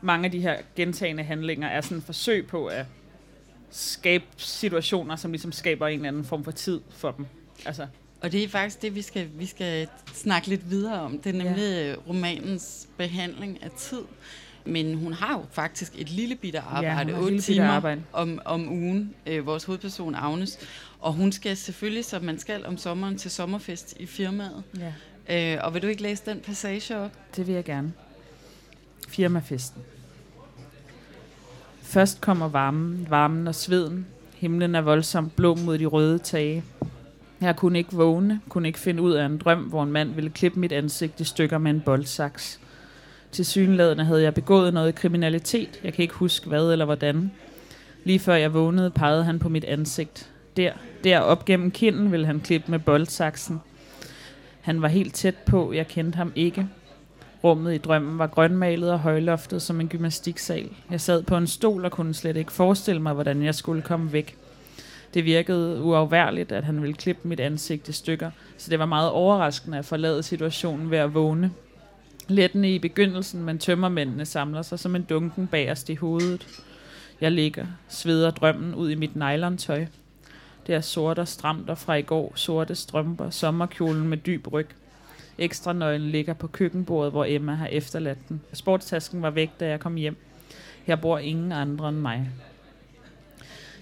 mange 0.00 0.24
af 0.24 0.30
de 0.30 0.40
her 0.40 0.56
gentagende 0.76 1.22
handlinger 1.22 1.68
er 1.68 1.80
sådan 1.80 1.98
et 1.98 2.04
forsøg 2.04 2.46
på 2.46 2.66
at 2.66 2.86
skabe 3.70 4.24
situationer, 4.36 5.16
som 5.16 5.32
ligesom 5.32 5.52
skaber 5.52 5.86
en 5.86 5.94
eller 5.94 6.08
anden 6.08 6.24
form 6.24 6.44
for 6.44 6.50
tid 6.50 6.80
for 6.90 7.10
dem. 7.10 7.26
Altså. 7.66 7.86
Og 8.20 8.32
det 8.32 8.44
er 8.44 8.48
faktisk 8.48 8.82
det, 8.82 8.94
vi 8.94 9.02
skal, 9.02 9.28
vi 9.34 9.46
skal 9.46 9.88
snakke 10.14 10.48
lidt 10.48 10.70
videre 10.70 11.00
om. 11.00 11.18
Det 11.18 11.34
er 11.34 11.38
nemlig 11.44 11.86
ja. 11.86 11.94
romanens 12.08 12.88
behandling 12.96 13.62
af 13.62 13.70
tid. 13.70 14.02
Men 14.64 14.94
hun 14.94 15.12
har 15.12 15.38
jo 15.38 15.44
faktisk 15.52 15.92
et 15.98 16.10
lille 16.10 16.36
bitte 16.36 16.60
arbejde, 16.60 17.12
ja, 17.12 17.20
8 17.20 17.40
timer 17.40 17.68
arbejde. 17.68 18.02
Om, 18.12 18.40
om 18.44 18.68
ugen, 18.68 19.14
øh, 19.26 19.46
vores 19.46 19.64
hovedperson 19.64 20.14
Agnes. 20.14 20.58
Og 21.00 21.12
hun 21.12 21.32
skal 21.32 21.56
selvfølgelig, 21.56 22.04
som 22.04 22.22
man 22.22 22.38
skal 22.38 22.66
om 22.66 22.76
sommeren, 22.76 23.18
til 23.18 23.30
sommerfest 23.30 23.96
i 24.00 24.06
firmaet. 24.06 24.62
Ja. 25.28 25.54
Øh, 25.54 25.64
og 25.64 25.74
vil 25.74 25.82
du 25.82 25.86
ikke 25.86 26.02
læse 26.02 26.22
den 26.26 26.40
passage 26.40 26.96
op? 26.96 27.10
Det 27.36 27.46
vil 27.46 27.54
jeg 27.54 27.64
gerne. 27.64 27.92
Firmafesten. 29.08 29.82
Først 31.90 32.20
kommer 32.20 32.48
varmen, 32.48 33.06
varmen 33.08 33.46
og 33.46 33.54
sveden. 33.54 34.06
Himlen 34.34 34.74
er 34.74 34.80
voldsomt 34.80 35.36
blå 35.36 35.54
mod 35.54 35.78
de 35.78 35.86
røde 35.86 36.18
tage. 36.18 36.64
Jeg 37.40 37.56
kunne 37.56 37.78
ikke 37.78 37.92
vågne, 37.92 38.40
kunne 38.48 38.68
ikke 38.68 38.78
finde 38.78 39.02
ud 39.02 39.12
af 39.12 39.26
en 39.26 39.38
drøm, 39.38 39.58
hvor 39.58 39.82
en 39.82 39.92
mand 39.92 40.14
ville 40.14 40.30
klippe 40.30 40.60
mit 40.60 40.72
ansigt 40.72 41.20
i 41.20 41.24
stykker 41.24 41.58
med 41.58 41.70
en 41.70 41.80
boldsaks. 41.80 42.60
Til 43.32 43.46
synlædende 43.46 44.04
havde 44.04 44.22
jeg 44.22 44.34
begået 44.34 44.74
noget 44.74 44.94
kriminalitet. 44.94 45.80
Jeg 45.84 45.92
kan 45.92 46.02
ikke 46.02 46.14
huske 46.14 46.48
hvad 46.48 46.72
eller 46.72 46.84
hvordan. 46.84 47.32
Lige 48.04 48.18
før 48.18 48.34
jeg 48.34 48.54
vågnede, 48.54 48.90
pegede 48.90 49.24
han 49.24 49.38
på 49.38 49.48
mit 49.48 49.64
ansigt. 49.64 50.30
Der, 50.56 50.72
der 51.04 51.20
op 51.20 51.44
gennem 51.44 51.70
kinden 51.70 52.12
ville 52.12 52.26
han 52.26 52.40
klippe 52.40 52.70
med 52.70 52.78
boldsaksen. 52.78 53.60
Han 54.60 54.82
var 54.82 54.88
helt 54.88 55.14
tæt 55.14 55.36
på, 55.36 55.72
jeg 55.72 55.88
kendte 55.88 56.16
ham 56.16 56.32
ikke. 56.34 56.68
Rummet 57.44 57.74
i 57.74 57.78
drømmen 57.78 58.18
var 58.18 58.26
grønmalet 58.26 58.92
og 58.92 58.98
højloftet 58.98 59.62
som 59.62 59.80
en 59.80 59.88
gymnastiksal. 59.88 60.70
Jeg 60.90 61.00
sad 61.00 61.22
på 61.22 61.36
en 61.36 61.46
stol 61.46 61.84
og 61.84 61.92
kunne 61.92 62.14
slet 62.14 62.36
ikke 62.36 62.52
forestille 62.52 63.02
mig, 63.02 63.14
hvordan 63.14 63.42
jeg 63.42 63.54
skulle 63.54 63.82
komme 63.82 64.12
væk. 64.12 64.36
Det 65.14 65.24
virkede 65.24 65.82
uafværligt, 65.82 66.52
at 66.52 66.64
han 66.64 66.82
ville 66.82 66.94
klippe 66.94 67.28
mit 67.28 67.40
ansigt 67.40 67.88
i 67.88 67.92
stykker, 67.92 68.30
så 68.56 68.70
det 68.70 68.78
var 68.78 68.86
meget 68.86 69.10
overraskende 69.10 69.78
at 69.78 69.84
forlade 69.84 70.22
situationen 70.22 70.90
ved 70.90 70.98
at 70.98 71.14
vågne 71.14 71.50
Lettende 72.30 72.74
i 72.74 72.78
begyndelsen, 72.78 73.42
men 73.42 73.58
tømmermændene 73.58 74.26
samler 74.26 74.62
sig 74.62 74.78
som 74.78 74.96
en 74.96 75.02
dunken 75.02 75.46
bagerst 75.46 75.88
i 75.88 75.94
hovedet. 75.94 76.46
Jeg 77.20 77.32
ligger, 77.32 77.66
sveder 77.88 78.30
drømmen 78.30 78.74
ud 78.74 78.90
i 78.90 78.94
mit 78.94 79.16
nylontøj. 79.16 79.86
Det 80.66 80.74
er 80.74 80.80
sort 80.80 81.18
og 81.18 81.28
stramt 81.28 81.70
og 81.70 81.78
fra 81.78 81.94
i 81.94 82.02
går, 82.02 82.32
sorte 82.34 82.74
strømper, 82.74 83.30
sommerkjolen 83.30 84.08
med 84.08 84.16
dyb 84.16 84.52
ryg. 84.52 84.66
Ekstra 85.40 85.72
nøglen 85.72 86.10
ligger 86.10 86.34
på 86.34 86.46
køkkenbordet, 86.46 87.12
hvor 87.12 87.24
Emma 87.28 87.54
har 87.54 87.66
efterladt 87.66 88.28
den. 88.28 88.40
Sportstasken 88.52 89.22
var 89.22 89.30
væk, 89.30 89.50
da 89.60 89.68
jeg 89.68 89.80
kom 89.80 89.94
hjem. 89.94 90.16
Her 90.84 90.96
bor 90.96 91.18
ingen 91.18 91.52
andre 91.52 91.88
end 91.88 91.96
mig. 91.96 92.30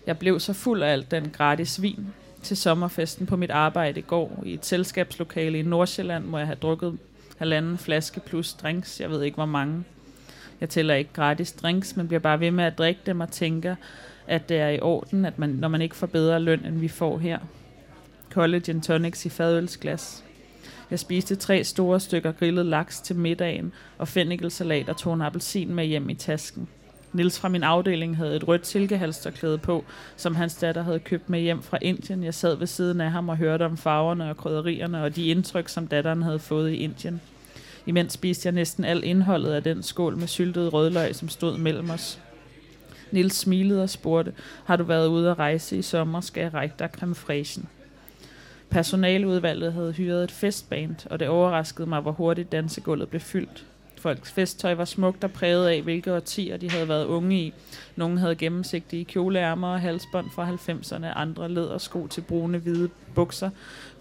Jeg 0.07 0.18
blev 0.18 0.40
så 0.40 0.53
fuld 0.53 0.83
af 0.83 0.92
alt 0.92 1.11
den 1.11 1.31
gratis 1.31 1.83
vin. 1.83 2.07
Til 2.42 2.57
sommerfesten 2.57 3.27
på 3.27 3.37
mit 3.37 3.51
arbejde 3.51 4.01
i 4.01 4.03
går 4.03 4.42
i 4.47 4.55
et 4.55 4.66
selskabslokale 4.66 5.59
i 5.59 5.62
Nordsjælland, 5.62 6.25
hvor 6.25 6.38
jeg 6.38 6.47
have 6.47 6.59
drukket 6.62 6.99
halvanden 7.38 7.79
flaske 7.79 8.21
plus 8.21 8.53
drinks. 8.53 9.01
Jeg 9.01 9.11
ved 9.11 9.23
ikke, 9.23 9.35
hvor 9.35 9.47
mange. 9.47 9.85
Jeg 10.61 10.68
tæller 10.68 10.94
ikke 10.94 11.12
gratis 11.12 11.53
drinks, 11.53 11.97
men 11.97 12.09
bliver 12.09 12.21
bare 12.21 12.40
ved 12.40 12.51
med 12.51 12.64
at 12.64 12.79
drikke 12.79 13.01
dem 13.07 13.21
og 13.21 13.31
tænker, 13.31 13.77
at 14.27 14.49
det 14.49 14.57
er 14.57 14.68
i 14.68 14.81
orden, 14.81 15.25
at 15.25 15.38
man, 15.38 15.51
når 15.51 15.68
man 15.68 15.83
ikke 15.83 15.97
får 15.97 16.07
bedre 16.07 16.40
løn, 16.40 16.64
end 16.64 16.79
vi 16.79 16.88
får 16.88 17.18
her. 17.18 17.38
College 18.31 18.73
and 18.73 18.83
tonics 18.83 19.27
i 19.27 19.29
fadølsglas. 19.29 20.25
Jeg 20.90 20.98
spiste 20.98 21.37
tre 21.37 21.64
store 21.64 22.01
stykker 22.01 22.33
grillet 22.33 22.66
laks 22.66 23.01
til 23.01 23.16
middagen, 23.16 23.72
og 23.98 24.09
fennikelsalat 24.09 24.88
og 24.88 24.96
tog 24.96 25.14
en 25.14 25.22
appelsin 25.22 25.74
med 25.74 25.85
hjem 25.85 26.11
i 26.11 26.14
tasken. 26.14 26.68
Nils 27.12 27.38
fra 27.38 27.48
min 27.48 27.62
afdeling 27.62 28.16
havde 28.16 28.37
et 28.37 28.48
rødt 28.48 28.66
silkehalsterklæde 28.66 29.59
på, 29.59 29.85
som 30.16 30.35
hans 30.35 30.55
datter 30.55 30.83
havde 30.83 30.98
købt 30.98 31.31
med 31.31 31.40
hjem 31.40 31.62
fra 31.62 31.79
Indien. 31.83 32.24
Jeg 32.24 32.35
sad 32.35 32.57
ved 32.57 32.66
siden 32.66 33.01
af 33.01 33.11
ham 33.11 33.29
og 33.29 33.37
hørte 33.37 33.64
om 33.66 33.77
farverne 33.77 34.31
og 34.31 34.37
krydderierne 34.37 35.03
og 35.03 35.16
de 35.16 35.27
indtryk, 35.27 35.68
som 35.68 35.87
datteren 35.87 36.22
havde 36.22 36.38
fået 36.38 36.70
i 36.70 36.77
Indien. 36.77 37.20
Imens 37.87 38.12
spiste 38.12 38.46
jeg 38.46 38.53
næsten 38.53 38.85
al 38.85 39.05
indholdet 39.05 39.53
af 39.53 39.62
den 39.62 39.83
skål 39.83 40.16
med 40.16 40.27
syltet 40.27 40.72
rødløg, 40.72 41.14
som 41.14 41.29
stod 41.29 41.59
mellem 41.59 41.90
os. 41.90 42.20
Nils 43.12 43.37
smilede 43.37 43.83
og 43.83 43.90
spurgte, 43.90 44.33
har 44.64 44.77
du 44.77 44.85
været 44.85 45.07
ude 45.07 45.31
at 45.31 45.38
rejse 45.38 45.77
i 45.77 45.83
sommer, 45.83 46.20
skal 46.20 46.40
jeg 46.40 46.55
række 46.55 46.74
dig 46.79 46.88
creme 46.92 47.14
fraichen. 47.14 47.68
Personaludvalget 48.71 49.73
havde 49.73 49.93
hyret 49.93 50.25
et 50.25 50.31
festband, 50.31 50.97
og 51.11 51.21
det 51.21 51.29
overraskede 51.29 51.89
mig, 51.89 52.01
hvor 52.01 52.13
hurtigt 52.13 52.53
dansegulvet 52.53 53.09
blev 53.09 53.21
fyldt. 53.21 53.67
Folks 53.99 54.33
festtøj 54.33 54.75
var 54.75 54.85
smukt 54.85 55.25
og 55.25 55.33
præget 55.33 55.69
af, 55.69 55.83
hvilke 55.83 56.15
årtier 56.15 56.57
de 56.57 56.71
havde 56.71 56.89
været 56.89 57.05
unge 57.05 57.37
i. 57.37 57.55
Nogle 57.97 58.19
havde 58.19 58.37
gennemsigtige 58.37 59.05
kjoleærmer 59.05 59.69
og 59.69 59.81
halsbånd 59.81 60.31
fra 60.31 60.51
90'erne, 60.51 61.07
andre 61.07 61.49
lædersko 61.49 62.07
til 62.07 62.21
brune 62.21 62.59
hvide 62.59 62.91
bukser 63.15 63.51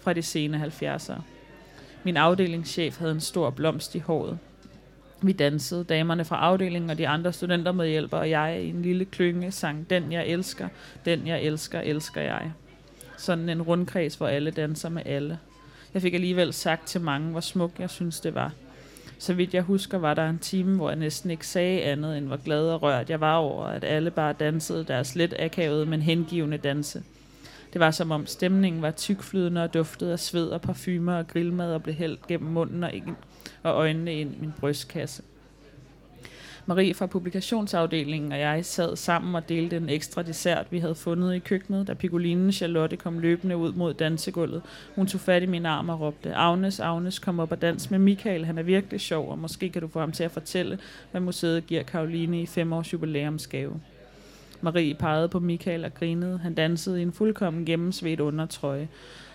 fra 0.00 0.12
de 0.12 0.22
sene 0.22 0.64
70'ere. 0.82 1.20
Min 2.04 2.16
afdelingschef 2.16 2.98
havde 2.98 3.12
en 3.12 3.20
stor 3.20 3.50
blomst 3.50 3.94
i 3.94 3.98
håret. 3.98 4.38
Vi 5.22 5.32
dansede, 5.32 5.84
damerne 5.84 6.24
fra 6.24 6.36
afdelingen 6.36 6.90
og 6.90 6.98
de 6.98 7.08
andre 7.08 7.32
studenter 7.32 7.72
med 7.72 8.12
og 8.12 8.30
jeg 8.30 8.62
i 8.62 8.68
en 8.68 8.82
lille 8.82 9.04
klynge 9.04 9.50
sang 9.50 9.90
Den 9.90 10.12
jeg 10.12 10.26
elsker, 10.26 10.68
den 11.04 11.26
jeg 11.26 11.42
elsker, 11.42 11.80
elsker 11.80 12.20
jeg. 12.20 12.52
Sådan 13.18 13.48
en 13.48 13.62
rundkreds, 13.62 14.14
hvor 14.14 14.26
alle 14.26 14.50
danser 14.50 14.88
med 14.88 15.02
alle. 15.06 15.38
Jeg 15.94 16.02
fik 16.02 16.14
alligevel 16.14 16.52
sagt 16.52 16.86
til 16.86 17.00
mange, 17.00 17.30
hvor 17.30 17.40
smuk 17.40 17.72
jeg 17.78 17.90
synes 17.90 18.20
det 18.20 18.34
var. 18.34 18.52
Så 19.18 19.34
vidt 19.34 19.54
jeg 19.54 19.62
husker, 19.62 19.98
var 19.98 20.14
der 20.14 20.28
en 20.28 20.38
time, 20.38 20.76
hvor 20.76 20.90
jeg 20.90 20.98
næsten 20.98 21.30
ikke 21.30 21.46
sagde 21.46 21.82
andet, 21.82 22.18
end 22.18 22.26
hvor 22.26 22.36
glad 22.36 22.68
og 22.68 22.82
rørt 22.82 23.10
jeg 23.10 23.20
var 23.20 23.36
over, 23.36 23.64
at 23.64 23.84
alle 23.84 24.10
bare 24.10 24.32
dansede 24.32 24.84
deres 24.84 25.14
lidt 25.14 25.34
akavede, 25.38 25.86
men 25.86 26.02
hengivende 26.02 26.56
danse. 26.56 27.02
Det 27.72 27.80
var 27.80 27.90
som 27.90 28.10
om 28.10 28.26
stemningen 28.26 28.82
var 28.82 28.90
tykflydende 28.90 29.64
og 29.64 29.74
duftede 29.74 30.12
af 30.12 30.18
sved 30.18 30.48
og 30.48 30.60
parfumer 30.60 31.14
og 31.14 31.28
grillmad 31.28 31.74
og 31.74 31.82
blev 31.82 31.94
hældt 31.94 32.26
gennem 32.26 32.50
munden 32.50 32.84
og, 32.84 32.92
ind, 32.92 33.16
og 33.62 33.74
øjnene 33.74 34.14
ind 34.14 34.34
i 34.34 34.38
min 34.40 34.52
brystkasse. 34.60 35.22
Marie 36.68 36.94
fra 36.94 37.06
publikationsafdelingen 37.06 38.32
og 38.32 38.38
jeg 38.38 38.64
sad 38.64 38.96
sammen 38.96 39.34
og 39.34 39.48
delte 39.48 39.76
en 39.76 39.88
ekstra 39.88 40.22
dessert, 40.22 40.66
vi 40.70 40.78
havde 40.78 40.94
fundet 40.94 41.34
i 41.34 41.38
køkkenet, 41.38 41.86
da 41.86 41.94
Piccolinen 41.94 42.52
Charlotte 42.52 42.96
kom 42.96 43.18
løbende 43.18 43.56
ud 43.56 43.72
mod 43.72 43.94
dansegulvet. 43.94 44.62
Hun 44.94 45.06
tog 45.06 45.20
fat 45.20 45.42
i 45.42 45.46
min 45.46 45.66
arm 45.66 45.88
og 45.88 46.00
råbte, 46.00 46.34
Agnes, 46.34 46.80
Agnes, 46.80 47.18
kom 47.18 47.40
op 47.40 47.52
og 47.52 47.62
dans 47.62 47.90
med 47.90 47.98
Michael, 47.98 48.44
han 48.44 48.58
er 48.58 48.62
virkelig 48.62 49.00
sjov, 49.00 49.30
og 49.30 49.38
måske 49.38 49.68
kan 49.68 49.82
du 49.82 49.88
få 49.88 50.00
ham 50.00 50.12
til 50.12 50.24
at 50.24 50.30
fortælle, 50.30 50.78
hvad 51.10 51.20
museet 51.20 51.66
giver 51.66 51.82
Karoline 51.82 52.42
i 52.42 52.46
fem 52.46 52.72
års 52.72 52.92
jubilæumsgave. 52.92 53.80
Marie 54.60 54.94
pegede 54.94 55.28
på 55.28 55.38
Michael 55.38 55.84
og 55.84 55.94
grinede. 55.94 56.38
Han 56.38 56.54
dansede 56.54 56.98
i 56.98 57.02
en 57.02 57.12
fuldkommen 57.12 57.64
gennemsvedt 57.64 58.20
undertrøje, 58.20 58.88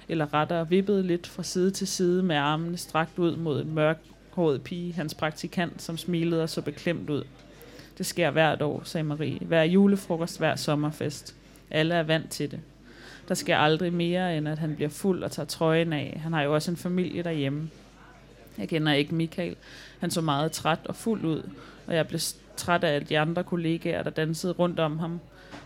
eller 0.09 0.33
rettere 0.33 0.69
vippede 0.69 1.03
lidt 1.03 1.27
fra 1.27 1.43
side 1.43 1.71
til 1.71 1.87
side 1.87 2.23
med 2.23 2.35
armene 2.35 2.77
strakt 2.77 3.19
ud 3.19 3.35
mod 3.35 3.61
en 3.61 3.75
mørk 3.75 3.97
håret 4.33 4.61
pige, 4.61 4.93
hans 4.93 5.13
praktikant, 5.13 5.81
som 5.81 5.97
smilede 5.97 6.43
og 6.43 6.49
så 6.49 6.61
beklemt 6.61 7.09
ud. 7.09 7.23
Det 7.97 8.05
sker 8.05 8.31
hvert 8.31 8.61
år, 8.61 8.81
sagde 8.83 9.03
Marie. 9.03 9.39
Hver 9.39 9.63
julefrokost, 9.63 10.37
hver 10.37 10.55
sommerfest. 10.55 11.35
Alle 11.71 11.95
er 11.95 12.03
vant 12.03 12.29
til 12.29 12.51
det. 12.51 12.59
Der 13.27 13.33
sker 13.33 13.57
aldrig 13.57 13.93
mere, 13.93 14.37
end 14.37 14.47
at 14.47 14.59
han 14.59 14.75
bliver 14.75 14.89
fuld 14.89 15.23
og 15.23 15.31
tager 15.31 15.47
trøjen 15.47 15.93
af. 15.93 16.19
Han 16.23 16.33
har 16.33 16.41
jo 16.41 16.53
også 16.53 16.71
en 16.71 16.77
familie 16.77 17.23
derhjemme. 17.23 17.69
Jeg 18.57 18.69
kender 18.69 18.93
ikke 18.93 19.15
Michael. 19.15 19.55
Han 19.99 20.11
så 20.11 20.21
meget 20.21 20.51
træt 20.51 20.79
og 20.85 20.95
fuld 20.95 21.25
ud, 21.25 21.49
og 21.87 21.95
jeg 21.95 22.07
blev 22.07 22.19
træt 22.57 22.83
af 22.83 22.95
alle 22.95 23.07
de 23.07 23.19
andre 23.19 23.43
kollegaer, 23.43 24.03
der 24.03 24.09
dansede 24.09 24.53
rundt 24.53 24.79
om 24.79 24.99
ham 24.99 25.19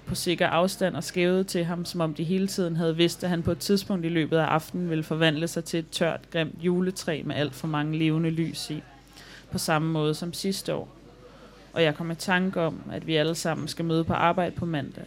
på 0.06 0.16
sikker 0.16 0.48
afstand 0.48 0.96
og 0.96 1.04
skævede 1.04 1.44
til 1.44 1.66
ham, 1.66 1.86
som 1.86 2.02
om 2.02 2.14
de 2.14 2.24
hele 2.24 2.48
tiden 2.48 2.76
havde 2.76 2.96
vidst, 2.96 3.24
at 3.24 3.30
han 3.30 3.44
på 3.44 3.52
et 3.52 3.60
tidspunkt 3.60 4.06
i 4.06 4.10
løbet 4.10 4.38
af 4.38 4.46
aftenen 4.46 4.90
ville 4.90 5.04
forvandle 5.04 5.48
sig 5.48 5.64
til 5.64 5.80
et 5.80 5.90
tørt, 5.90 6.30
grimt 6.32 6.56
juletræ 6.60 7.22
med 7.26 7.36
alt 7.36 7.56
for 7.56 7.68
mange 7.68 7.98
levende 7.98 8.30
lys 8.30 8.70
i. 8.70 8.84
På 9.52 9.58
samme 9.58 9.92
måde 9.92 10.14
som 10.14 10.34
sidste 10.34 10.74
år. 10.74 10.98
Og 11.74 11.84
jeg 11.84 11.96
kom 11.96 12.12
i 12.12 12.16
tanke 12.16 12.62
om, 12.62 12.82
at 12.92 13.08
vi 13.08 13.16
alle 13.16 13.36
sammen 13.36 13.68
skal 13.68 13.86
møde 13.86 14.04
på 14.04 14.14
arbejde 14.14 14.56
på 14.56 14.66
mandag, 14.66 15.06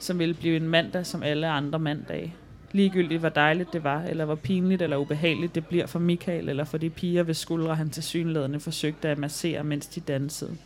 som 0.00 0.18
ville 0.18 0.34
blive 0.34 0.56
en 0.56 0.68
mandag 0.68 1.06
som 1.06 1.22
alle 1.22 1.48
andre 1.48 1.78
mandage. 1.78 2.34
Ligegyldigt 2.72 3.20
hvor 3.20 3.28
dejligt 3.28 3.72
det 3.72 3.84
var, 3.84 4.02
eller 4.02 4.24
hvor 4.24 4.34
pinligt 4.34 4.82
eller 4.82 4.96
ubehageligt 4.96 5.54
det 5.54 5.66
bliver 5.66 5.86
for 5.86 5.98
Michael 5.98 6.48
eller 6.48 6.64
for 6.64 6.78
de 6.78 6.90
piger, 6.90 7.22
hvis 7.22 7.36
skuldre 7.36 7.74
han 7.74 7.90
til 7.90 8.02
synlædende 8.02 8.60
forsøgte 8.60 9.08
at 9.08 9.18
massere, 9.18 9.64
mens 9.64 9.86
de 9.86 10.00
dansede. 10.00 10.56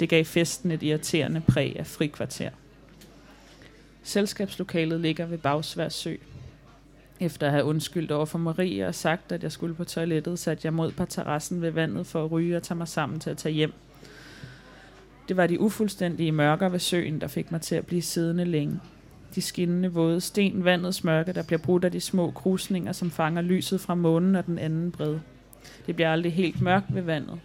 Det 0.00 0.08
gav 0.08 0.24
festen 0.24 0.70
et 0.70 0.82
irriterende 0.82 1.40
præg 1.40 1.76
af 1.78 1.86
frikvarter. 1.86 2.50
Selskabslokalet 4.06 5.00
ligger 5.00 5.26
ved 5.26 5.38
Bagsvær 5.38 5.88
Sø. 5.88 6.14
Efter 7.20 7.46
at 7.46 7.52
have 7.52 7.64
undskyldt 7.64 8.12
over 8.12 8.24
for 8.24 8.38
Marie 8.38 8.86
og 8.86 8.94
sagt, 8.94 9.32
at 9.32 9.42
jeg 9.42 9.52
skulle 9.52 9.74
på 9.74 9.84
toilettet, 9.84 10.38
satte 10.38 10.66
jeg 10.66 10.72
mod 10.72 10.92
på 10.92 11.04
terrassen 11.04 11.62
ved 11.62 11.70
vandet 11.70 12.06
for 12.06 12.24
at 12.24 12.30
ryge 12.30 12.56
og 12.56 12.62
tage 12.62 12.78
mig 12.78 12.88
sammen 12.88 13.20
til 13.20 13.30
at 13.30 13.36
tage 13.36 13.52
hjem. 13.52 13.72
Det 15.28 15.36
var 15.36 15.46
de 15.46 15.60
ufuldstændige 15.60 16.32
mørker 16.32 16.68
ved 16.68 16.78
søen, 16.78 17.20
der 17.20 17.26
fik 17.26 17.52
mig 17.52 17.60
til 17.60 17.74
at 17.74 17.86
blive 17.86 18.02
siddende 18.02 18.44
længe. 18.44 18.80
De 19.34 19.42
skinnende 19.42 19.92
våde 19.92 20.20
sten, 20.20 20.64
vandets 20.64 21.04
mørke, 21.04 21.32
der 21.32 21.42
bliver 21.42 21.60
brudt 21.60 21.84
af 21.84 21.92
de 21.92 22.00
små 22.00 22.30
krusninger, 22.30 22.92
som 22.92 23.10
fanger 23.10 23.42
lyset 23.42 23.80
fra 23.80 23.94
månen 23.94 24.36
og 24.36 24.46
den 24.46 24.58
anden 24.58 24.92
bred. 24.92 25.18
Det 25.86 25.94
bliver 25.94 26.12
aldrig 26.12 26.32
helt 26.32 26.60
mørkt 26.60 26.94
ved 26.94 27.02
vandet. 27.02 27.40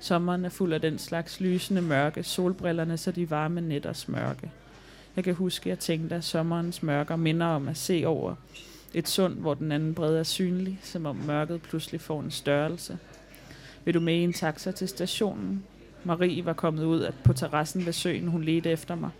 Sommeren 0.00 0.44
er 0.44 0.48
fuld 0.48 0.72
af 0.72 0.80
den 0.80 0.98
slags 0.98 1.40
lysende 1.40 1.82
mørke, 1.82 2.22
solbrillerne 2.22 2.96
så 2.96 3.10
de 3.10 3.30
varme 3.30 3.60
nætters 3.60 4.08
mørke. 4.08 4.50
Jeg 5.16 5.24
kan 5.24 5.34
huske, 5.34 5.62
at 5.62 5.70
jeg 5.70 5.78
tænkte, 5.78 6.14
at 6.14 6.24
sommerens 6.24 6.82
mørker 6.82 7.16
minder 7.16 7.46
om 7.46 7.68
at 7.68 7.76
se 7.76 8.02
over 8.06 8.34
et 8.94 9.08
sund, 9.08 9.34
hvor 9.34 9.54
den 9.54 9.72
anden 9.72 9.94
bred 9.94 10.16
er 10.16 10.22
synlig, 10.22 10.80
som 10.82 11.06
om 11.06 11.16
mørket 11.16 11.62
pludselig 11.62 12.00
får 12.00 12.20
en 12.20 12.30
størrelse. 12.30 12.98
Vil 13.84 13.94
du 13.94 14.00
med 14.00 14.14
i 14.14 14.24
en 14.24 14.32
taxa 14.32 14.70
til 14.72 14.88
stationen? 14.88 15.64
Marie 16.04 16.44
var 16.44 16.52
kommet 16.52 16.84
ud 16.84 17.12
på 17.24 17.32
terrassen 17.32 17.86
ved 17.86 17.92
søen. 17.92 18.28
Hun 18.28 18.44
ledte 18.44 18.70
efter 18.70 18.94
mig. 18.94 19.10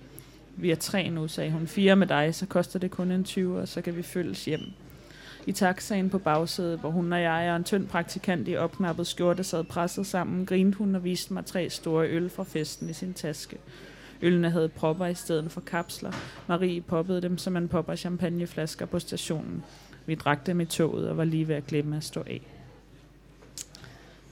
Vi 0.56 0.70
er 0.70 0.76
tre 0.76 1.10
nu, 1.10 1.28
sagde 1.28 1.50
hun. 1.50 1.66
Fire 1.66 1.96
med 1.96 2.06
dig, 2.06 2.34
så 2.34 2.46
koster 2.46 2.78
det 2.78 2.90
kun 2.90 3.10
en 3.10 3.24
20, 3.24 3.60
og 3.60 3.68
så 3.68 3.80
kan 3.80 3.96
vi 3.96 4.02
følges 4.02 4.44
hjem. 4.44 4.60
I 5.46 5.52
taxaen 5.52 6.10
på 6.10 6.18
bagsædet, 6.18 6.78
hvor 6.78 6.90
hun 6.90 7.12
og 7.12 7.22
jeg 7.22 7.50
og 7.50 7.56
en 7.56 7.64
tynd 7.64 7.86
praktikant 7.86 8.48
i 8.48 8.56
opknappet 8.56 9.06
skjorte 9.06 9.44
sad 9.44 9.64
presset 9.64 10.06
sammen, 10.06 10.46
grinte 10.46 10.78
hun 10.78 10.94
og 10.94 11.04
viste 11.04 11.32
mig 11.32 11.46
tre 11.46 11.70
store 11.70 12.08
øl 12.08 12.30
fra 12.30 12.44
festen 12.44 12.90
i 12.90 12.92
sin 12.92 13.14
taske. 13.14 13.56
Ølene 14.22 14.50
havde 14.50 14.68
propper 14.68 15.06
i 15.06 15.14
stedet 15.14 15.52
for 15.52 15.60
kapsler. 15.60 16.12
Marie 16.48 16.80
poppede 16.80 17.22
dem, 17.22 17.38
som 17.38 17.52
man 17.52 17.68
popper 17.68 17.96
champagneflasker 17.96 18.86
på 18.86 18.98
stationen. 18.98 19.64
Vi 20.06 20.14
drak 20.14 20.46
dem 20.46 20.60
i 20.60 20.64
toget 20.64 21.08
og 21.08 21.16
var 21.16 21.24
lige 21.24 21.48
ved 21.48 21.54
at 21.54 21.66
glemme 21.66 21.96
at 21.96 22.04
stå 22.04 22.20
af. 22.20 22.40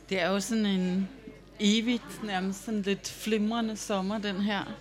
Det 0.08 0.20
er 0.20 0.30
jo 0.30 0.40
sådan 0.40 0.66
en 0.66 1.08
evigt, 1.60 2.24
nærmest 2.24 2.64
sådan 2.64 2.82
lidt 2.82 3.08
flimrende 3.08 3.76
sommer, 3.76 4.18
den 4.18 4.36
her. 4.36 4.74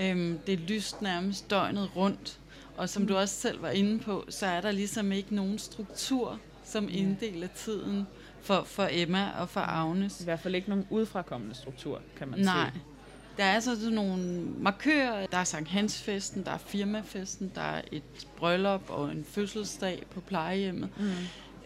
Øhm, 0.00 0.38
det 0.46 0.54
er 0.54 0.58
lyst 0.58 1.02
nærmest 1.02 1.50
døgnet 1.50 1.96
rundt. 1.96 2.38
Og 2.76 2.88
som 2.88 3.06
du 3.06 3.16
også 3.16 3.34
selv 3.34 3.62
var 3.62 3.70
inde 3.70 3.98
på, 3.98 4.24
så 4.28 4.46
er 4.46 4.60
der 4.60 4.70
ligesom 4.70 5.12
ikke 5.12 5.34
nogen 5.34 5.58
struktur, 5.58 6.38
som 6.64 6.88
inddeler 6.90 7.48
tiden 7.56 8.06
for, 8.42 8.62
for 8.66 8.88
Emma 8.90 9.30
og 9.38 9.48
for 9.48 9.60
Agnes. 9.60 10.20
I 10.20 10.24
hvert 10.24 10.40
fald 10.40 10.54
ikke 10.54 10.68
nogen 10.68 10.86
udfrakommende 10.90 11.54
struktur, 11.54 12.00
kan 12.16 12.28
man 12.28 12.40
Nej. 12.40 12.70
sige. 12.70 12.82
Der 13.40 13.46
er 13.46 13.54
altså 13.54 13.74
sådan 13.74 13.94
nogle 13.94 14.22
markører. 14.58 15.26
Der 15.26 15.38
er 15.38 15.44
Sankt 15.44 15.68
Hans-festen, 15.68 16.44
der 16.44 16.50
er 16.50 16.58
firmafesten, 16.66 17.52
der 17.54 17.60
er 17.60 17.82
et 17.92 18.02
bryllup 18.36 18.82
og 18.88 19.10
en 19.10 19.26
fødselsdag 19.30 20.02
på 20.14 20.20
plejehjemmet. 20.20 20.88
Mm. 20.98 21.10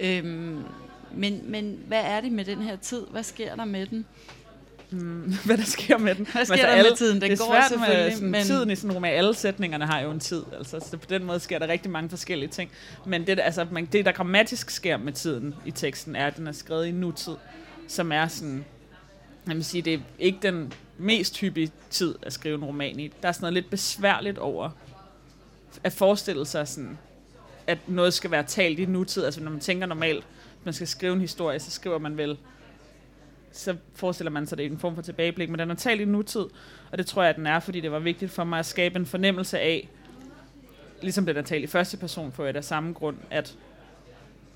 Øhm, 0.01 0.63
men, 1.15 1.51
men 1.51 1.79
hvad 1.87 2.03
er 2.05 2.21
det 2.21 2.33
med 2.33 2.45
den 2.45 2.63
her 2.63 2.77
tid? 2.77 3.07
Hvad 3.11 3.23
sker 3.23 3.57
der 3.57 3.65
med 3.65 3.87
den? 3.87 4.07
Mm, 4.91 5.35
hvad 5.47 5.57
der 5.57 5.65
sker 5.65 5.99
med 5.99 6.15
den. 6.15 6.27
Hvad 6.33 6.45
sker 6.45 6.55
altså, 6.55 6.67
der 6.67 6.73
alle, 6.73 6.91
med 6.91 6.97
tiden? 6.97 7.21
Den 7.21 7.31
det 7.31 7.41
er 7.41 7.47
går 7.47 7.69
svært 7.69 7.81
med 7.81 8.11
sådan, 8.13 8.31
men... 8.31 8.45
tiden 8.45 8.71
i 8.71 8.77
sådan 8.77 8.91
en 8.91 8.97
roman. 8.97 9.15
Alle 9.15 9.35
sætningerne 9.35 9.87
har 9.87 10.01
jo 10.01 10.11
en 10.11 10.21
tid. 10.21 10.43
Altså, 10.59 10.81
så 10.91 10.97
på 10.97 11.07
den 11.09 11.25
måde 11.25 11.41
sker 11.41 11.59
der 11.59 11.69
rigtig 11.69 11.91
mange 11.91 12.11
forskellige 12.11 12.49
ting. 12.49 12.71
Men 13.07 13.27
det, 13.27 13.41
altså, 13.41 13.67
man, 13.71 13.85
det, 13.85 14.05
der 14.05 14.13
grammatisk 14.13 14.71
sker 14.71 14.97
med 14.97 15.13
tiden 15.13 15.55
i 15.67 15.71
teksten, 15.71 16.17
er, 16.17 16.27
at 16.27 16.37
den 16.37 16.47
er 16.47 16.53
skrevet 16.53 16.87
i 16.87 16.91
nutid, 16.91 17.35
som 17.89 18.13
er 18.13 18.29
sådan... 18.29 18.65
Jeg 19.47 19.57
vil 19.57 19.65
sige, 19.65 19.83
det 19.83 19.95
er 19.95 19.99
ikke 20.19 20.39
den 20.43 20.73
mest 20.99 21.41
hyppige 21.41 21.73
tid 21.91 22.15
at 22.23 22.33
skrive 22.33 22.55
en 22.55 22.65
roman 22.65 23.01
i. 23.01 23.09
Der 23.23 23.29
er 23.29 23.33
sådan 23.33 23.43
noget 23.43 23.55
lidt 23.55 23.71
besværligt 23.71 24.39
over 24.39 24.71
at 25.85 25.93
forestille 25.93 26.47
sig 26.47 26.69
sådan, 26.69 26.99
at 27.67 27.79
noget 27.87 28.15
skal 28.15 28.31
være 28.31 28.43
talt 28.43 28.79
i 28.79 28.87
nutid. 28.87 29.25
Altså 29.25 29.43
når 29.43 29.51
man 29.51 29.61
tænker 29.61 29.87
normalt, 29.87 30.25
at 30.61 30.65
man 30.65 30.75
skal 30.75 30.87
skrive 30.87 31.13
en 31.13 31.21
historie, 31.21 31.61
så 31.61 31.71
skriver 31.71 31.99
man 31.99 32.17
vel 32.17 32.39
så 33.55 33.77
forestiller 33.95 34.31
man 34.31 34.47
sig 34.47 34.59
det 34.59 34.65
i 34.65 34.67
en 34.67 34.79
form 34.79 34.95
for 34.95 35.03
tilbageblik, 35.03 35.51
men 35.51 35.59
den 35.59 35.71
er 35.71 35.75
talt 35.75 36.01
i 36.01 36.05
nutid, 36.05 36.45
og 36.93 36.99
det 36.99 37.07
tror 37.07 37.23
jeg, 37.23 37.31
at 37.31 37.37
den 37.37 37.47
er, 37.47 37.61
fordi 37.61 37.81
det 37.81 37.93
var 37.93 37.99
vigtigt 37.99 38.31
for 38.31 38.45
mig 38.45 38.59
at 38.59 38.67
skabe 38.67 38.99
en 38.99 39.07
fornemmelse 39.07 39.59
af, 39.59 39.89
ligesom 41.03 41.27
den 41.27 41.37
er 41.37 41.43
talt 41.43 41.65
i 41.65 41.67
første 41.67 41.97
person, 41.97 42.33
for 42.33 42.47
et 42.47 42.57
af 42.57 42.65
samme 42.65 42.93
grund, 42.93 43.17
at 43.31 43.57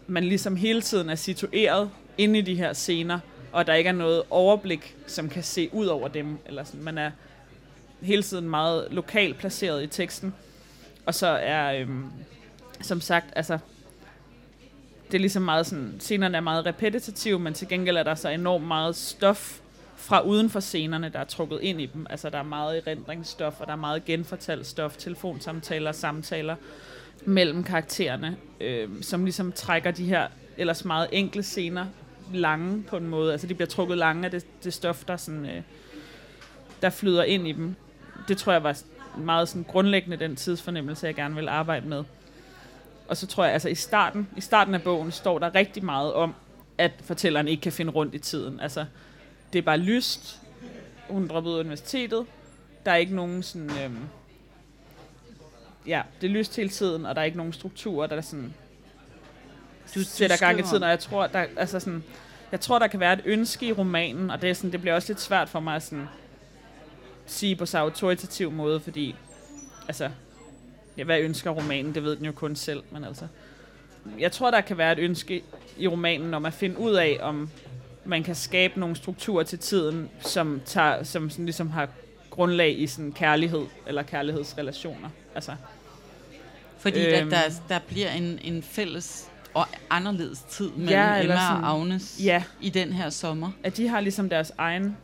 man 0.07 0.25
ligesom 0.25 0.57
hele 0.57 0.83
tiden 0.83 1.11
er 1.11 1.15
situeret 1.15 1.91
inde 2.19 2.39
i 2.39 2.43
de 2.43 2.55
her 2.55 2.73
scener, 2.73 3.21
og 3.53 3.67
der 3.67 3.75
ikke 3.75 3.89
er 3.89 3.93
noget 3.93 4.23
overblik, 4.31 4.97
som 5.07 5.29
kan 5.29 5.43
se 5.43 5.69
ud 5.73 5.87
over 5.87 6.09
dem. 6.09 6.39
Eller 6.47 6.65
sådan. 6.65 6.83
Man 6.83 6.99
er 6.99 7.11
hele 8.01 8.23
tiden 8.23 8.51
meget 8.51 8.89
lokalt 8.91 9.39
placeret 9.39 9.83
i 9.83 9.87
teksten. 9.87 10.35
Og 11.07 11.15
så 11.15 11.27
er, 11.27 11.81
øhm, 11.81 12.07
som 12.81 13.01
sagt, 13.01 13.27
altså, 13.37 13.59
det 15.07 15.15
er 15.15 15.19
ligesom 15.19 15.43
meget 15.43 15.67
sådan, 15.67 15.95
scenerne 15.99 16.37
er 16.37 16.41
meget 16.41 16.67
repetitive, 16.67 17.39
men 17.39 17.55
til 17.55 17.69
gengæld 17.69 17.97
er 17.97 18.03
der 18.03 18.15
så 18.15 18.29
enormt 18.29 18.67
meget 18.67 18.97
stof 18.97 19.61
fra 19.97 20.21
uden 20.21 20.51
for 20.51 20.61
scenerne, 20.61 21.09
der 21.09 21.19
er 21.19 21.25
trukket 21.25 21.59
ind 21.63 21.81
i 21.81 21.87
dem. 21.87 22.07
Altså 22.11 22.31
der 22.31 22.39
er 22.39 22.43
meget 22.43 22.83
erindringsstof, 22.87 23.61
og 23.61 23.67
der 23.67 23.73
er 23.73 23.77
meget 23.77 24.05
genfortalt 24.05 24.67
stof, 24.67 24.97
telefonsamtaler, 24.97 25.93
samtaler 25.93 26.57
mellem 27.25 27.65
karaktererne, 27.65 28.37
øh, 28.61 28.89
som 29.03 29.25
ligesom 29.25 29.53
trækker 29.53 29.91
de 29.91 30.05
her 30.05 30.29
ellers 30.57 30.85
meget 30.85 31.09
enkle 31.13 31.43
scener 31.43 31.87
lange 32.33 32.83
på 32.83 32.97
en 32.97 33.07
måde. 33.07 33.33
Altså 33.33 33.47
de 33.47 33.55
bliver 33.55 33.69
trukket 33.69 33.99
lange 33.99 34.25
af 34.25 34.31
det, 34.31 34.65
det 34.65 34.75
stof, 34.75 35.05
der, 35.05 35.17
sådan, 35.17 35.47
øh, 35.47 35.63
der 36.83 36.91
flyder 36.91 37.23
ind 37.23 37.49
i 37.49 37.53
dem. 37.53 37.75
Det 38.29 38.39
tror 38.39 38.53
jeg 38.53 38.63
var 38.63 38.79
meget 39.19 39.49
sådan 39.49 39.65
grundlæggende 39.65 40.17
den 40.17 40.37
tidsfornemmelse, 40.37 41.07
jeg 41.07 41.15
gerne 41.15 41.35
vil 41.35 41.49
arbejde 41.49 41.89
med. 41.89 42.05
Og 43.09 43.17
så 43.17 43.27
tror 43.27 43.45
jeg, 43.45 43.53
altså 43.53 43.69
i 43.69 43.75
starten, 43.75 44.29
i 44.37 44.41
starten 44.41 44.75
af 44.75 44.83
bogen 44.83 45.13
står 45.13 45.39
der 45.39 45.55
rigtig 45.55 45.85
meget 45.85 46.13
om, 46.13 46.35
at 46.79 46.93
fortælleren 47.01 47.49
ikke 47.49 47.61
kan 47.61 47.73
finde 47.73 47.93
rundt 47.93 48.15
i 48.15 48.19
tiden. 48.19 48.61
Altså, 48.61 48.85
det 49.53 49.59
er 49.59 49.63
bare 49.63 49.79
lyst. 49.79 50.41
Hun 51.09 51.29
droppede 51.29 51.55
ud 51.55 51.59
af 51.59 51.63
universitetet. 51.63 52.27
Der 52.87 52.93
er 52.93 52.97
ikke 52.97 53.15
nogen 53.15 53.43
sådan... 53.43 53.71
Øh, 53.71 53.91
ja, 55.87 56.03
det 56.21 56.27
er 56.27 56.31
lyst 56.31 56.57
hele 56.57 56.69
tiden, 56.69 57.07
og 57.07 57.15
der 57.15 57.21
er 57.21 57.25
ikke 57.25 57.37
nogen 57.37 57.53
strukturer, 57.53 58.07
der 58.07 58.17
er 58.17 58.21
sådan... 58.21 58.55
Du, 59.95 60.03
sætter 60.03 60.37
gang 60.37 60.59
i 60.59 60.63
tiden, 60.63 60.83
og 60.83 60.89
jeg 60.89 60.99
tror, 60.99 61.27
der, 61.27 61.45
altså 61.57 61.81
sådan, 61.81 62.05
jeg 62.53 62.61
tror, 62.61 62.79
der 62.79 62.87
kan 62.87 63.01
være 63.01 63.13
et 63.13 63.23
ønske 63.25 63.67
i 63.67 63.73
romanen, 63.73 64.31
og 64.31 64.43
det, 64.43 64.51
er 64.51 64.55
sådan, 64.55 64.73
det 64.73 64.81
bliver 64.81 64.95
også 64.95 65.09
lidt 65.09 65.21
svært 65.21 65.49
for 65.49 65.61
mig 65.61 65.77
at 65.77 65.83
sådan, 65.83 66.09
sige 67.27 67.57
på 67.57 67.67
så 67.67 67.79
autoritativ 67.79 68.51
måde, 68.51 68.81
fordi 68.81 69.15
altså, 69.89 70.11
ja, 70.97 71.05
hvad 71.05 71.21
ønsker 71.21 71.51
romanen, 71.51 71.95
det 71.95 72.03
ved 72.05 72.17
den 72.17 72.25
jo 72.25 72.33
kun 72.33 72.57
selv, 72.57 72.83
men 72.91 73.05
altså, 73.05 73.27
jeg 74.19 74.33
tror, 74.33 74.51
der 74.51 74.61
kan 74.61 74.79
være 74.79 74.93
et 74.93 74.99
ønske 74.99 75.43
i 75.79 75.87
romanen 75.89 76.35
om 76.35 76.45
at 76.45 76.53
finde 76.53 76.79
ud 76.79 76.95
af, 76.95 77.19
om 77.21 77.51
man 78.05 78.23
kan 78.23 78.35
skabe 78.35 78.81
nogle 78.81 78.97
strukturer 78.97 79.45
til 79.45 79.59
tiden, 79.59 80.11
som, 80.21 80.61
tager, 80.65 81.03
som 81.03 81.31
sådan 81.31 81.45
ligesom 81.45 81.71
har 81.71 81.89
grundlag 82.31 82.79
i 82.79 82.87
sådan 82.87 83.13
kærlighed 83.13 83.67
eller 83.87 84.03
kærlighedsrelationer. 84.03 85.09
Altså, 85.35 85.53
Fordi 86.79 87.07
øhm, 87.07 87.31
der, 87.31 87.41
der 87.69 87.79
bliver 87.79 88.11
en, 88.11 88.39
en 88.43 88.63
fælles 88.63 89.28
og 89.55 89.67
anderledes 89.91 90.43
tid 90.43 90.71
mellem 90.71 90.89
ja, 90.89 91.23
Emma 91.23 91.37
sådan, 91.37 91.65
og 91.65 91.71
Agnes 91.71 92.21
ja, 92.25 92.45
i 92.61 92.71
den 92.71 92.93
her 92.93 93.11
sommer. 93.11 93.51
At 93.63 93.77
de 93.77 93.89
har 93.89 94.01
ligesom 94.01 94.29
deres 94.29 94.53
egen 94.59 94.97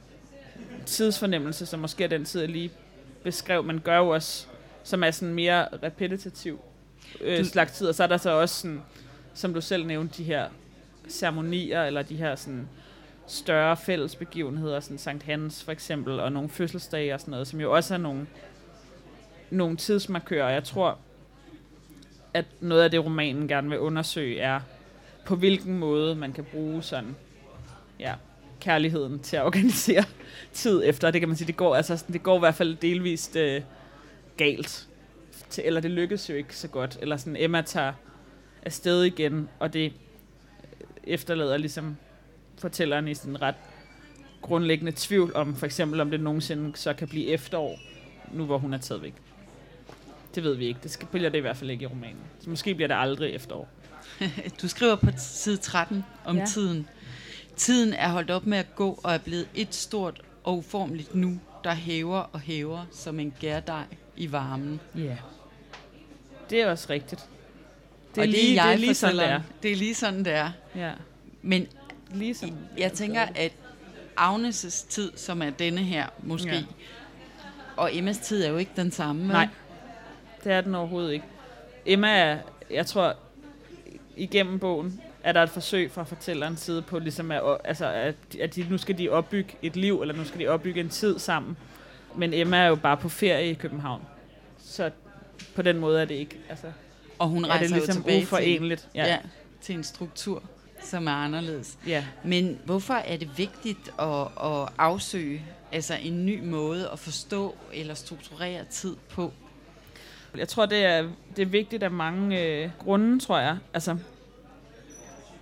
tidsfornemmelse, 0.86 1.66
som 1.66 1.80
måske 1.80 2.04
er 2.04 2.08
den 2.08 2.24
tid, 2.24 2.40
jeg 2.40 2.50
lige 2.50 2.70
beskrev, 3.22 3.64
men 3.64 3.80
gør 3.80 3.96
jo 3.98 4.08
også, 4.08 4.46
som 4.84 5.04
er 5.04 5.10
sådan 5.10 5.34
mere 5.34 5.68
repetitiv 5.82 6.60
øh, 7.20 7.38
du, 7.38 7.44
slags 7.44 7.72
tid. 7.72 7.86
Og 7.86 7.94
så 7.94 8.02
er 8.02 8.06
der 8.06 8.16
så 8.16 8.30
også 8.30 8.60
sådan, 8.60 8.82
som 9.34 9.54
du 9.54 9.60
selv 9.60 9.86
nævnte, 9.86 10.18
de 10.18 10.24
her 10.24 10.48
ceremonier, 11.08 11.84
eller 11.84 12.02
de 12.02 12.16
her 12.16 12.36
sådan 12.36 12.68
større 13.26 13.76
fælles 13.76 14.16
begivenheder, 14.16 14.80
sådan 14.80 14.98
Sankt 14.98 15.22
Hans 15.22 15.64
for 15.64 15.72
eksempel, 15.72 16.20
og 16.20 16.32
nogle 16.32 16.48
fødselsdage 16.48 17.14
og 17.14 17.20
sådan 17.20 17.30
noget, 17.30 17.46
som 17.46 17.60
jo 17.60 17.72
også 17.72 17.94
er 17.94 17.98
nogle, 17.98 18.26
nogle 19.50 19.76
tidsmarkører. 19.76 20.50
Jeg 20.50 20.64
tror, 20.64 20.98
at 22.34 22.44
noget 22.60 22.82
af 22.82 22.90
det, 22.90 23.04
romanen 23.04 23.48
gerne 23.48 23.68
vil 23.68 23.78
undersøge, 23.78 24.40
er, 24.40 24.60
på 25.24 25.36
hvilken 25.36 25.78
måde 25.78 26.14
man 26.14 26.32
kan 26.32 26.44
bruge 26.44 26.82
sådan, 26.82 27.16
ja, 28.00 28.14
kærligheden 28.60 29.18
til 29.18 29.36
at 29.36 29.44
organisere 29.44 30.04
tid 30.52 30.82
efter. 30.84 31.10
Det 31.10 31.20
kan 31.20 31.28
man 31.28 31.36
sige, 31.36 31.46
det 31.46 31.56
går, 31.56 31.74
altså, 31.74 32.04
det 32.12 32.22
går 32.22 32.36
i 32.36 32.38
hvert 32.38 32.54
fald 32.54 32.76
delvist 32.76 33.36
øh, 33.36 33.62
galt. 34.36 34.88
Til, 35.50 35.64
eller 35.66 35.80
det 35.80 35.90
lykkes 35.90 36.30
jo 36.30 36.34
ikke 36.34 36.56
så 36.56 36.68
godt. 36.68 36.98
Eller 37.02 37.16
sådan, 37.16 37.36
Emma 37.36 37.62
tager 37.62 37.92
afsted 38.62 39.02
igen, 39.02 39.48
og 39.58 39.72
det 39.72 39.84
øh, 39.84 39.90
efterlader 41.04 41.56
ligesom 41.56 41.96
fortælleren 42.58 43.08
i 43.08 43.14
sådan 43.14 43.42
ret 43.42 43.54
grundlæggende 44.42 44.92
tvivl 44.96 45.32
om, 45.34 45.56
for 45.56 45.66
eksempel 45.66 46.00
om 46.00 46.10
det 46.10 46.20
nogensinde 46.20 46.76
så 46.76 46.94
kan 46.94 47.08
blive 47.08 47.26
efterår, 47.26 47.78
nu 48.32 48.44
hvor 48.44 48.58
hun 48.58 48.74
er 48.74 48.78
taget 48.78 49.02
væk. 49.02 49.14
Det 50.34 50.44
ved 50.44 50.54
vi 50.54 50.66
ikke. 50.66 50.80
Det 50.82 50.90
skal, 50.90 51.08
bliver 51.08 51.30
det 51.30 51.38
i 51.38 51.40
hvert 51.40 51.56
fald 51.56 51.70
ikke 51.70 51.82
i 51.82 51.86
romanen. 51.86 52.22
Så 52.40 52.50
måske 52.50 52.74
bliver 52.74 52.88
det 52.88 52.94
aldrig 52.94 53.34
efterår. 53.34 53.68
du 54.62 54.68
skriver 54.68 54.96
på 54.96 55.10
side 55.16 55.56
13 55.56 56.04
om 56.24 56.36
ja. 56.36 56.46
tiden. 56.46 56.88
Tiden 57.56 57.92
er 57.92 58.08
holdt 58.08 58.30
op 58.30 58.46
med 58.46 58.58
at 58.58 58.74
gå 58.74 59.00
og 59.04 59.14
er 59.14 59.18
blevet 59.18 59.48
et 59.54 59.74
stort 59.74 60.20
og 60.44 60.58
uformeligt 60.58 61.14
nu, 61.14 61.40
der 61.64 61.74
hæver 61.74 62.18
og 62.18 62.40
hæver 62.40 62.84
som 62.92 63.20
en 63.20 63.34
gærdej 63.40 63.84
i 64.16 64.32
varmen. 64.32 64.80
Ja. 64.96 65.16
Det 66.50 66.60
er 66.60 66.70
også 66.70 66.86
rigtigt. 66.90 67.28
Det 68.14 68.18
er, 68.18 68.22
og 68.22 68.28
lige, 68.28 68.42
det 68.42 68.58
er, 68.58 68.64
jeg 68.64 68.64
det 68.64 68.72
er 68.72 68.86
lige 68.86 68.94
sådan, 68.94 69.18
det 69.18 69.28
er. 69.28 69.40
Det 69.62 69.72
er 69.72 69.76
lige 69.76 69.94
sådan, 69.94 70.24
det 70.24 70.32
er. 70.32 70.50
Ja. 70.76 70.92
Men 71.42 71.66
ligesom, 72.14 72.56
jeg 72.78 72.92
tænker, 72.92 73.26
at 73.34 73.52
Agnes' 74.20 74.86
tid, 74.88 75.12
som 75.16 75.42
er 75.42 75.50
denne 75.50 75.80
her 75.80 76.06
måske, 76.22 76.50
ja. 76.50 76.64
og 77.76 77.96
Emmas 77.96 78.18
tid 78.18 78.44
er 78.44 78.50
jo 78.50 78.56
ikke 78.56 78.72
den 78.76 78.90
samme. 78.90 79.26
Nej, 79.26 79.48
det 80.44 80.52
er 80.52 80.60
den 80.60 80.74
overhovedet 80.74 81.12
ikke. 81.12 81.24
Emma 81.86 82.18
er, 82.18 82.38
jeg 82.70 82.86
tror, 82.86 83.16
igennem 84.16 84.58
bogen, 84.58 85.00
er 85.22 85.32
der 85.32 85.42
et 85.42 85.50
forsøg 85.50 85.90
fra 85.90 86.02
fortællerens 86.02 86.60
side 86.60 86.82
på, 86.82 86.98
ligesom 86.98 87.30
at, 87.30 87.42
altså, 87.64 87.86
at, 87.86 88.14
at 88.40 88.54
de, 88.54 88.66
nu 88.70 88.78
skal 88.78 88.98
de 88.98 89.08
opbygge 89.08 89.54
et 89.62 89.76
liv, 89.76 90.00
eller 90.00 90.14
nu 90.14 90.24
skal 90.24 90.40
de 90.40 90.48
opbygge 90.48 90.80
en 90.80 90.88
tid 90.88 91.18
sammen. 91.18 91.56
Men 92.16 92.34
Emma 92.34 92.56
er 92.56 92.66
jo 92.66 92.74
bare 92.74 92.96
på 92.96 93.08
ferie 93.08 93.50
i 93.50 93.54
København. 93.54 94.02
Så 94.58 94.90
på 95.54 95.62
den 95.62 95.78
måde 95.78 96.00
er 96.00 96.04
det 96.04 96.14
ikke. 96.14 96.38
Altså, 96.48 96.66
og 97.18 97.28
hun 97.28 97.46
rejser 97.46 97.54
er 97.54 97.60
det 97.60 97.70
ligesom 97.70 97.96
jo 97.96 98.02
tilbage 98.02 98.22
uforenligt. 98.22 98.80
Til, 98.80 98.90
ja. 98.94 99.06
ja, 99.06 99.18
til 99.60 99.74
en 99.74 99.84
struktur 99.84 100.42
som 100.84 101.06
er 101.06 101.12
anderledes. 101.12 101.78
Ja. 101.86 102.04
Men 102.24 102.58
hvorfor 102.64 102.94
er 102.94 103.16
det 103.16 103.38
vigtigt 103.38 103.92
at, 103.98 104.20
at 104.44 104.68
afsøge 104.78 105.44
altså 105.72 105.94
en 106.02 106.26
ny 106.26 106.44
måde 106.44 106.90
at 106.92 106.98
forstå 106.98 107.54
eller 107.72 107.94
strukturere 107.94 108.64
tid 108.70 108.96
på? 109.10 109.32
Jeg 110.38 110.48
tror, 110.48 110.66
det 110.66 110.84
er, 110.84 111.08
det 111.36 111.42
er 111.42 111.46
vigtigt 111.46 111.82
af 111.82 111.90
mange 111.90 112.42
øh, 112.42 112.70
grunde, 112.78 113.20
tror 113.20 113.38
jeg. 113.38 113.56
Altså, 113.74 113.96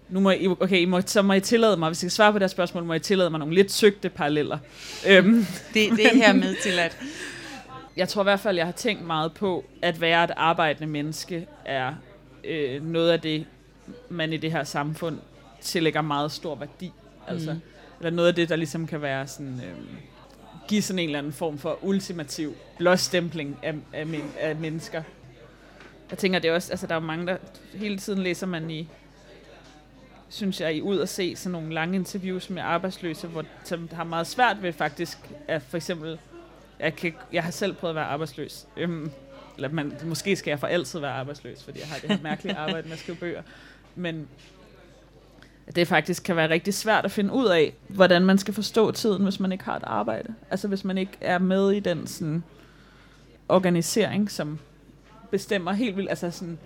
nu 0.08 0.20
må 0.20 0.30
I, 0.30 0.46
okay, 0.46 0.78
I 0.78 0.84
må, 0.84 1.00
så 1.06 1.22
må 1.22 1.32
I 1.32 1.40
tillade 1.40 1.76
mig, 1.76 1.88
hvis 1.88 1.98
I 1.98 2.00
skal 2.00 2.10
svare 2.10 2.32
på 2.32 2.38
det 2.38 2.42
her 2.42 2.48
spørgsmål, 2.48 2.84
må 2.84 2.94
I 2.94 2.98
tillade 2.98 3.30
mig 3.30 3.38
nogle 3.38 3.54
lidt 3.54 3.72
søgte 3.72 4.08
paralleller. 4.08 4.58
øhm, 5.08 5.46
det, 5.74 5.90
det 5.90 6.06
er 6.06 6.16
her 6.16 6.32
med 6.32 6.56
til 6.62 6.78
at... 6.78 6.98
Jeg 7.96 8.08
tror 8.08 8.22
i 8.22 8.24
hvert 8.24 8.40
fald, 8.40 8.56
jeg 8.56 8.66
har 8.66 8.72
tænkt 8.72 9.06
meget 9.06 9.32
på, 9.32 9.64
at 9.82 10.00
være 10.00 10.24
et 10.24 10.30
arbejdende 10.36 10.86
menneske 10.92 11.46
er 11.64 11.94
øh, 12.44 12.86
noget 12.86 13.10
af 13.10 13.20
det, 13.20 13.46
man 14.08 14.32
i 14.32 14.36
det 14.36 14.52
her 14.52 14.64
samfund 14.64 15.18
tillægger 15.60 16.02
meget 16.02 16.32
stor 16.32 16.54
værdi. 16.54 16.92
Altså, 17.28 17.52
mm. 17.52 17.60
Eller 17.98 18.10
noget 18.10 18.28
af 18.28 18.34
det, 18.34 18.48
der 18.48 18.56
ligesom 18.56 18.86
kan 18.86 19.02
være 19.02 19.26
sådan... 19.26 19.60
Øh, 19.64 20.11
give 20.68 20.82
sådan 20.82 20.98
en 20.98 21.08
eller 21.08 21.18
anden 21.18 21.32
form 21.32 21.58
for 21.58 21.78
ultimativ 21.82 22.54
blåstempling 22.78 23.58
af, 23.62 23.74
af, 23.92 24.06
men, 24.06 24.32
af 24.40 24.56
mennesker. 24.56 25.02
Jeg 26.10 26.18
tænker, 26.18 26.38
det 26.38 26.48
er 26.48 26.54
også, 26.54 26.72
altså 26.72 26.86
der 26.86 26.94
er 26.94 27.00
mange, 27.00 27.26
der 27.26 27.36
hele 27.74 27.98
tiden 27.98 28.22
læser 28.22 28.46
man 28.46 28.70
i, 28.70 28.88
synes 30.28 30.60
jeg, 30.60 30.76
i 30.76 30.80
ud 30.80 31.00
at 31.00 31.08
se 31.08 31.36
sådan 31.36 31.52
nogle 31.52 31.74
lange 31.74 31.96
interviews 31.96 32.50
med 32.50 32.62
arbejdsløse, 32.62 33.26
hvor, 33.26 33.44
som 33.64 33.88
har 33.92 34.04
meget 34.04 34.26
svært 34.26 34.62
ved 34.62 34.72
faktisk, 34.72 35.18
at 35.48 35.62
for 35.62 35.76
eksempel, 35.76 36.18
jeg, 36.78 36.96
kan, 36.96 37.14
jeg 37.32 37.44
har 37.44 37.50
selv 37.50 37.74
prøvet 37.74 37.90
at 37.90 37.96
være 37.96 38.04
arbejdsløs. 38.04 38.66
Øhm, 38.76 39.10
eller 39.56 39.68
man, 39.68 39.92
måske 40.04 40.36
skal 40.36 40.50
jeg 40.50 40.60
for 40.60 40.66
altid 40.66 41.00
være 41.00 41.12
arbejdsløs, 41.12 41.64
fordi 41.64 41.80
jeg 41.80 41.88
har 41.88 41.98
det 41.98 42.10
her 42.10 42.22
mærkelige 42.22 42.56
arbejde 42.64 42.88
med 42.88 42.92
at 42.92 42.98
skrive 42.98 43.16
bøger. 43.16 43.42
Men 43.94 44.28
at 45.66 45.76
det 45.76 45.88
faktisk 45.88 46.22
kan 46.22 46.36
være 46.36 46.50
rigtig 46.50 46.74
svært 46.74 47.04
at 47.04 47.10
finde 47.10 47.32
ud 47.32 47.46
af, 47.46 47.74
hvordan 47.88 48.22
man 48.22 48.38
skal 48.38 48.54
forstå 48.54 48.90
tiden, 48.90 49.22
hvis 49.22 49.40
man 49.40 49.52
ikke 49.52 49.64
har 49.64 49.76
et 49.76 49.84
arbejde. 49.86 50.34
Altså 50.50 50.68
hvis 50.68 50.84
man 50.84 50.98
ikke 50.98 51.12
er 51.20 51.38
med 51.38 51.70
i 51.70 51.80
den 51.80 52.06
sådan, 52.06 52.42
organisering, 53.48 54.30
som 54.30 54.58
bestemmer 55.30 55.72
helt 55.72 55.96
vildt, 55.96 56.10
altså 56.10 56.30
sådan, 56.30 56.58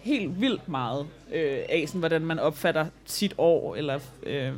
helt 0.00 0.40
vildt 0.40 0.68
meget 0.68 1.06
øh, 1.32 1.58
af, 1.68 1.84
sådan, 1.86 1.98
hvordan 1.98 2.26
man 2.26 2.38
opfatter 2.38 2.86
sit 3.04 3.34
år, 3.38 3.76
eller 3.76 4.00
øh, 4.22 4.52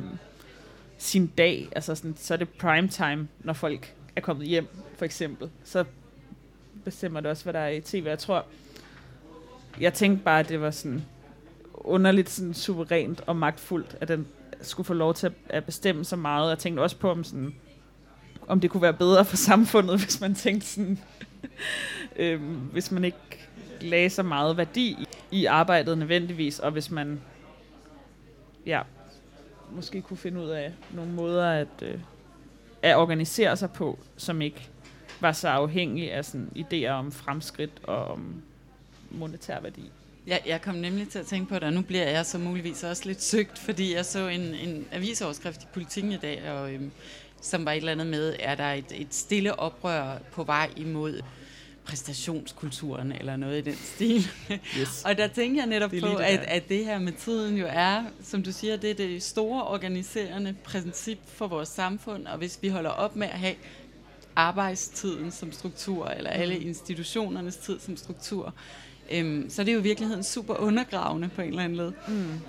sin 0.97 1.27
dag. 1.27 1.69
Altså 1.71 1.95
sådan, 1.95 2.15
så 2.17 2.33
er 2.33 2.37
det 2.37 2.49
prime 2.49 2.87
time, 2.87 3.27
når 3.39 3.53
folk 3.53 3.93
er 4.15 4.21
kommet 4.21 4.47
hjem, 4.47 4.67
for 4.97 5.05
eksempel. 5.05 5.49
Så 5.63 5.83
bestemmer 6.85 7.19
det 7.19 7.31
også, 7.31 7.43
hvad 7.43 7.53
der 7.53 7.59
er 7.59 7.69
i 7.69 7.81
tv. 7.81 8.05
Jeg 8.05 8.19
tror, 8.19 8.45
jeg 9.79 9.93
tænkte 9.93 10.23
bare, 10.23 10.39
at 10.39 10.49
det 10.49 10.61
var 10.61 10.71
sådan 10.71 11.05
underligt 11.87 12.29
sådan 12.29 12.53
suverænt 12.53 13.21
og 13.27 13.35
magtfuldt, 13.35 13.97
at 14.01 14.07
den 14.07 14.27
skulle 14.61 14.87
få 14.87 14.93
lov 14.93 15.13
til 15.13 15.31
at 15.49 15.65
bestemme 15.65 16.05
så 16.05 16.15
meget. 16.15 16.49
Jeg 16.49 16.59
tænkte 16.59 16.81
også 16.81 16.97
på, 16.97 17.11
om, 17.11 17.23
sådan, 17.23 17.55
om 18.47 18.59
det 18.59 18.69
kunne 18.69 18.81
være 18.81 18.93
bedre 18.93 19.25
for 19.25 19.37
samfundet, 19.37 19.99
hvis 20.03 20.21
man 20.21 20.35
tænkte 20.35 20.67
sådan, 20.67 20.99
øh, 22.15 22.41
hvis 22.71 22.91
man 22.91 23.03
ikke 23.03 23.47
lagde 23.81 24.09
så 24.09 24.23
meget 24.23 24.57
værdi 24.57 24.89
i, 24.89 25.07
i 25.31 25.45
arbejdet 25.45 25.97
nødvendigvis, 25.97 26.59
og 26.59 26.71
hvis 26.71 26.91
man 26.91 27.21
ja, 28.65 28.81
måske 29.71 30.01
kunne 30.01 30.17
finde 30.17 30.41
ud 30.41 30.49
af 30.49 30.73
nogle 30.93 31.11
måder 31.11 31.51
at, 31.51 31.67
øh, 31.81 31.99
at 32.81 32.97
organisere 32.97 33.57
sig 33.57 33.71
på, 33.71 33.99
som 34.17 34.41
ikke 34.41 34.69
var 35.19 35.31
så 35.31 35.47
afhængig 35.47 36.13
af 36.13 36.25
sådan 36.25 36.51
idéer 36.55 36.89
om 36.89 37.11
fremskridt 37.11 37.71
og 37.83 38.05
om 38.05 38.41
monetær 39.11 39.59
værdi. 39.59 39.91
Ja, 40.27 40.37
jeg 40.45 40.61
kom 40.61 40.75
nemlig 40.75 41.09
til 41.09 41.19
at 41.19 41.25
tænke 41.25 41.49
på 41.49 41.55
det, 41.55 41.63
og 41.63 41.73
nu 41.73 41.81
bliver 41.81 42.09
jeg 42.09 42.25
så 42.25 42.37
muligvis 42.37 42.83
også 42.83 43.03
lidt 43.05 43.23
søgt, 43.23 43.59
fordi 43.59 43.95
jeg 43.95 44.05
så 44.05 44.27
en, 44.27 44.41
en 44.41 44.87
avisoverskrift 44.91 45.63
i 45.63 45.65
Politiken 45.73 46.11
i 46.11 46.17
dag, 46.17 46.51
og, 46.51 46.73
øhm, 46.73 46.91
som 47.41 47.65
var 47.65 47.71
et 47.71 47.77
eller 47.77 47.91
andet 47.91 48.07
med, 48.07 48.35
er 48.39 48.55
der 48.55 48.73
et, 48.73 48.91
et 48.95 49.13
stille 49.13 49.59
oprør 49.59 50.17
på 50.31 50.43
vej 50.43 50.69
imod 50.75 51.21
præstationskulturen 51.85 53.11
eller 53.11 53.35
noget 53.35 53.57
i 53.57 53.61
den 53.61 53.75
stil. 53.75 54.27
Yes. 54.79 55.01
og 55.05 55.17
der 55.17 55.27
tænker 55.27 55.61
jeg 55.61 55.67
netop 55.67 55.91
på, 55.99 56.15
at, 56.15 56.39
at 56.39 56.69
det 56.69 56.85
her 56.85 56.99
med 56.99 57.11
tiden 57.11 57.57
jo 57.57 57.65
er, 57.69 58.03
som 58.23 58.43
du 58.43 58.51
siger, 58.51 58.77
det 58.77 58.89
er 58.89 58.95
det 58.95 59.23
store 59.23 59.63
organiserende 59.63 60.55
princip 60.63 61.19
for 61.27 61.47
vores 61.47 61.69
samfund, 61.69 62.27
og 62.27 62.37
hvis 62.37 62.59
vi 62.61 62.67
holder 62.67 62.89
op 62.89 63.15
med 63.15 63.27
at 63.27 63.39
have 63.39 63.55
arbejdstiden 64.35 65.31
som 65.31 65.51
struktur, 65.51 66.07
eller 66.07 66.29
alle 66.29 66.55
mm. 66.55 66.67
institutionernes 66.67 67.57
tid 67.57 67.79
som 67.79 67.97
struktur, 67.97 68.53
øhm, 69.11 69.49
så 69.49 69.61
er 69.61 69.63
det 69.63 69.73
jo 69.73 69.79
i 69.79 69.83
virkeligheden 69.83 70.23
super 70.23 70.55
undergravende 70.55 71.29
på 71.35 71.41
en 71.41 71.49
eller 71.49 71.63
anden 71.63 71.77
led. 71.77 71.91
Mm. 72.07 72.39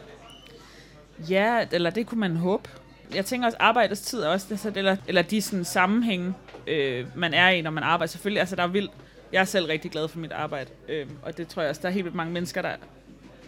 Ja, 1.30 1.66
eller 1.72 1.90
det 1.90 2.06
kunne 2.06 2.20
man 2.20 2.36
håbe. 2.36 2.68
Jeg 3.14 3.24
tænker 3.24 3.46
også, 3.46 3.58
arbejdets 3.60 4.00
tid 4.00 4.20
er 4.20 4.28
også, 4.28 4.46
det, 4.64 4.76
eller, 4.76 4.96
eller 5.06 5.22
de 5.22 5.42
sådan 5.42 5.64
sammenhænge, 5.64 6.34
øh, 6.66 7.06
man 7.16 7.34
er 7.34 7.48
i, 7.48 7.60
når 7.60 7.70
man 7.70 7.82
arbejder. 7.82 8.10
Selvfølgelig, 8.10 8.40
altså 8.40 8.56
der 8.56 8.62
er 8.62 8.66
vildt 8.66 8.90
jeg 9.32 9.40
er 9.40 9.44
selv 9.44 9.66
rigtig 9.66 9.90
glad 9.90 10.08
for 10.08 10.18
mit 10.18 10.32
arbejde, 10.32 10.70
øh, 10.88 11.06
og 11.22 11.36
det 11.36 11.48
tror 11.48 11.62
jeg 11.62 11.70
også, 11.70 11.82
der 11.82 11.88
er 11.88 11.92
helt 11.92 12.04
vildt 12.04 12.16
mange 12.16 12.32
mennesker, 12.32 12.62
der, 12.62 12.76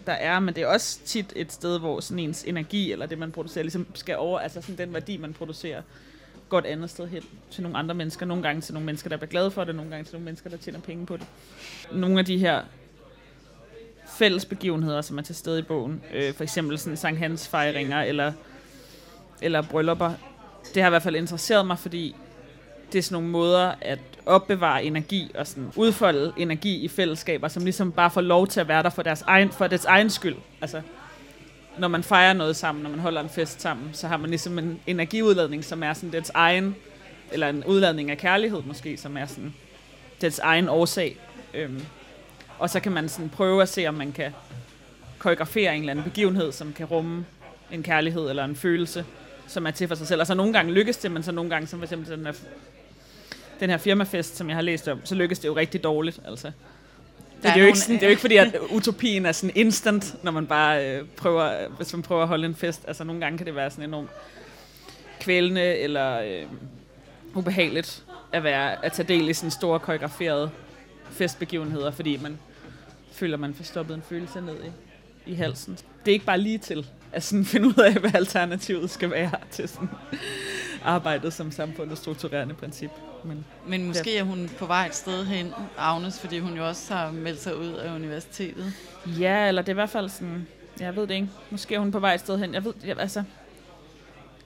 der 0.06 0.12
er, 0.12 0.40
men 0.40 0.54
det 0.54 0.62
er 0.62 0.66
også 0.66 1.00
tit 1.04 1.32
et 1.36 1.52
sted, 1.52 1.78
hvor 1.78 2.00
sådan 2.00 2.18
ens 2.18 2.44
energi, 2.44 2.92
eller 2.92 3.06
det 3.06 3.18
man 3.18 3.32
producerer, 3.32 3.62
ligesom 3.62 3.86
skal 3.94 4.16
over, 4.16 4.38
altså 4.38 4.62
sådan 4.62 4.78
den 4.78 4.94
værdi, 4.94 5.16
man 5.16 5.32
producerer, 5.32 5.82
går 6.48 6.58
et 6.58 6.66
andet 6.66 6.90
sted 6.90 7.08
hen 7.08 7.22
til 7.50 7.62
nogle 7.62 7.78
andre 7.78 7.94
mennesker. 7.94 8.26
Nogle 8.26 8.42
gange 8.42 8.60
til 8.60 8.74
nogle 8.74 8.86
mennesker, 8.86 9.08
der 9.08 9.16
bliver 9.16 9.30
glade 9.30 9.50
for 9.50 9.64
det, 9.64 9.74
nogle 9.74 9.90
gange 9.90 10.04
til 10.04 10.14
nogle 10.14 10.24
mennesker, 10.24 10.50
der 10.50 10.56
tjener 10.56 10.80
penge 10.80 11.06
på 11.06 11.16
det. 11.16 11.26
Nogle 11.92 12.18
af 12.18 12.24
de 12.24 12.38
her 12.38 12.62
fælles 14.20 14.44
begivenheder, 14.44 15.00
som 15.00 15.18
er 15.18 15.22
til 15.22 15.34
stede 15.34 15.58
i 15.58 15.62
bogen, 15.62 16.02
øh, 16.14 16.34
for 16.34 16.42
eksempel 16.42 16.78
sådan 16.78 16.96
Sankt 16.96 17.18
Hans 17.18 17.48
fejringer, 17.48 18.02
eller, 18.02 18.32
eller 19.42 19.62
bryllupper, 19.62 20.12
det 20.74 20.82
har 20.82 20.88
i 20.88 20.90
hvert 20.90 21.02
fald 21.02 21.16
interesseret 21.16 21.66
mig, 21.66 21.78
fordi 21.78 22.16
det 22.92 22.98
er 22.98 23.02
sådan 23.02 23.14
nogle 23.14 23.28
måder 23.28 23.72
at 23.80 23.98
opbevare 24.26 24.84
energi 24.84 25.30
og 25.34 25.46
sådan 25.46 25.72
udfolde 25.76 26.32
energi 26.36 26.76
i 26.76 26.88
fællesskaber, 26.88 27.48
som 27.48 27.64
ligesom 27.64 27.92
bare 27.92 28.10
får 28.10 28.20
lov 28.20 28.46
til 28.46 28.60
at 28.60 28.68
være 28.68 28.82
der 28.82 28.90
for 28.90 29.02
deres 29.02 29.22
egen, 29.22 29.50
for 29.50 29.66
deres 29.66 29.84
egen 29.84 30.10
skyld. 30.10 30.36
Altså, 30.60 30.82
når 31.78 31.88
man 31.88 32.02
fejrer 32.02 32.32
noget 32.32 32.56
sammen, 32.56 32.82
når 32.82 32.90
man 32.90 32.98
holder 32.98 33.20
en 33.20 33.28
fest 33.28 33.60
sammen, 33.60 33.90
så 33.92 34.08
har 34.08 34.16
man 34.16 34.30
ligesom 34.30 34.58
en 34.58 34.80
energiudladning, 34.86 35.64
som 35.64 35.82
er 35.82 35.92
sådan 35.92 36.12
dets 36.12 36.30
egen, 36.34 36.76
eller 37.32 37.48
en 37.48 37.64
udladning 37.64 38.10
af 38.10 38.18
kærlighed 38.18 38.62
måske, 38.66 38.96
som 38.96 39.16
er 39.16 39.26
sådan 39.26 39.54
dets 40.20 40.38
egen 40.38 40.68
årsag. 40.68 41.16
Øhm, 41.54 41.82
og 42.60 42.70
så 42.70 42.80
kan 42.80 42.92
man 42.92 43.08
sådan 43.08 43.28
prøve 43.28 43.62
at 43.62 43.68
se, 43.68 43.86
om 43.86 43.94
man 43.94 44.12
kan 44.12 44.32
koreografere 45.18 45.74
en 45.74 45.80
eller 45.80 45.90
anden 45.90 46.04
begivenhed, 46.04 46.52
som 46.52 46.72
kan 46.72 46.86
rumme 46.86 47.26
en 47.70 47.82
kærlighed 47.82 48.30
eller 48.30 48.44
en 48.44 48.56
følelse, 48.56 49.04
som 49.46 49.66
er 49.66 49.70
til 49.70 49.88
for 49.88 49.94
sig 49.94 50.06
selv. 50.06 50.20
Og 50.20 50.26
så 50.26 50.34
nogle 50.34 50.52
gange 50.52 50.72
lykkes 50.72 50.96
det, 50.96 51.10
men 51.10 51.22
så 51.22 51.32
nogle 51.32 51.50
gange, 51.50 51.66
som 51.66 51.78
for 51.78 51.84
eksempel 51.84 52.10
den 52.10 52.26
her 52.26 52.32
den 53.60 53.70
her 53.70 53.76
firmafest, 53.76 54.36
som 54.36 54.48
jeg 54.48 54.56
har 54.56 54.62
læst 54.62 54.88
om, 54.88 55.00
så 55.04 55.14
lykkes 55.14 55.38
det 55.38 55.48
jo 55.48 55.56
rigtig 55.56 55.84
dårligt. 55.84 56.20
Altså. 56.28 56.46
Det, 56.46 56.54
det, 57.42 57.50
er 57.50 57.60
jo 57.60 57.66
ikke 57.66 57.78
sådan, 57.78 57.94
det 57.94 58.02
er 58.02 58.06
jo 58.06 58.10
ikke 58.10 58.20
fordi, 58.20 58.36
at 58.36 58.56
utopien 58.70 59.26
er 59.26 59.32
sådan 59.32 59.56
instant, 59.56 60.24
når 60.24 60.32
man 60.32 60.46
bare 60.46 60.86
øh, 60.86 61.04
prøver, 61.16 61.68
hvis 61.76 61.92
man 61.92 62.02
prøver 62.02 62.22
at 62.22 62.28
holde 62.28 62.46
en 62.46 62.54
fest. 62.54 62.84
Altså 62.86 63.04
nogle 63.04 63.20
gange 63.20 63.38
kan 63.38 63.46
det 63.46 63.56
være 63.56 63.70
sådan 63.70 63.84
enormt 63.84 64.10
kvælende 65.20 65.62
eller 65.62 66.20
øh, 66.20 66.46
ubehageligt 67.34 68.04
at, 68.32 68.44
være, 68.44 68.84
at 68.84 68.92
tage 68.92 69.08
del 69.08 69.28
i 69.28 69.32
sådan 69.32 69.50
store 69.50 69.78
koreograferede 69.78 70.50
festbegivenheder, 71.10 71.90
fordi 71.90 72.18
man 72.22 72.38
føler, 73.20 73.36
man 73.36 73.54
får 73.54 73.64
stoppet 73.64 73.94
en 73.94 74.02
følelse 74.02 74.40
ned 74.40 74.56
i, 74.64 75.30
i 75.30 75.34
halsen. 75.34 75.78
Det 76.04 76.10
er 76.10 76.12
ikke 76.12 76.24
bare 76.24 76.38
lige 76.38 76.58
til 76.58 76.86
at 77.12 77.22
sådan 77.22 77.44
finde 77.52 77.66
ud 77.66 77.80
af, 77.84 77.94
hvad 77.94 78.14
alternativet 78.14 78.90
skal 78.90 79.10
være 79.10 79.30
til 79.50 79.68
sådan 79.68 79.88
arbejdet 80.84 81.32
som 81.32 81.50
samfundets 81.50 82.00
strukturerende 82.00 82.54
princip. 82.54 82.90
Men, 83.24 83.44
Men 83.66 83.86
måske 83.86 84.18
er 84.18 84.22
hun 84.22 84.50
på 84.58 84.66
vej 84.66 84.86
et 84.86 84.94
sted 84.94 85.24
hen, 85.24 85.52
Agnes, 85.78 86.20
fordi 86.20 86.38
hun 86.38 86.56
jo 86.56 86.68
også 86.68 86.94
har 86.94 87.10
meldt 87.10 87.40
sig 87.40 87.56
ud 87.56 87.72
af 87.72 87.94
universitetet. 87.94 88.72
Ja, 89.06 89.48
eller 89.48 89.62
det 89.62 89.68
er 89.68 89.72
i 89.72 89.74
hvert 89.74 89.90
fald 89.90 90.08
sådan, 90.08 90.46
jeg 90.80 90.96
ved 90.96 91.06
det 91.06 91.14
ikke. 91.14 91.28
Måske 91.50 91.74
er 91.74 91.78
hun 91.78 91.92
på 91.92 91.98
vej 91.98 92.14
et 92.14 92.20
sted 92.20 92.38
hen. 92.38 92.54
Jeg 92.54 92.64
ved, 92.64 92.72
jeg, 92.84 92.98
altså, 92.98 93.22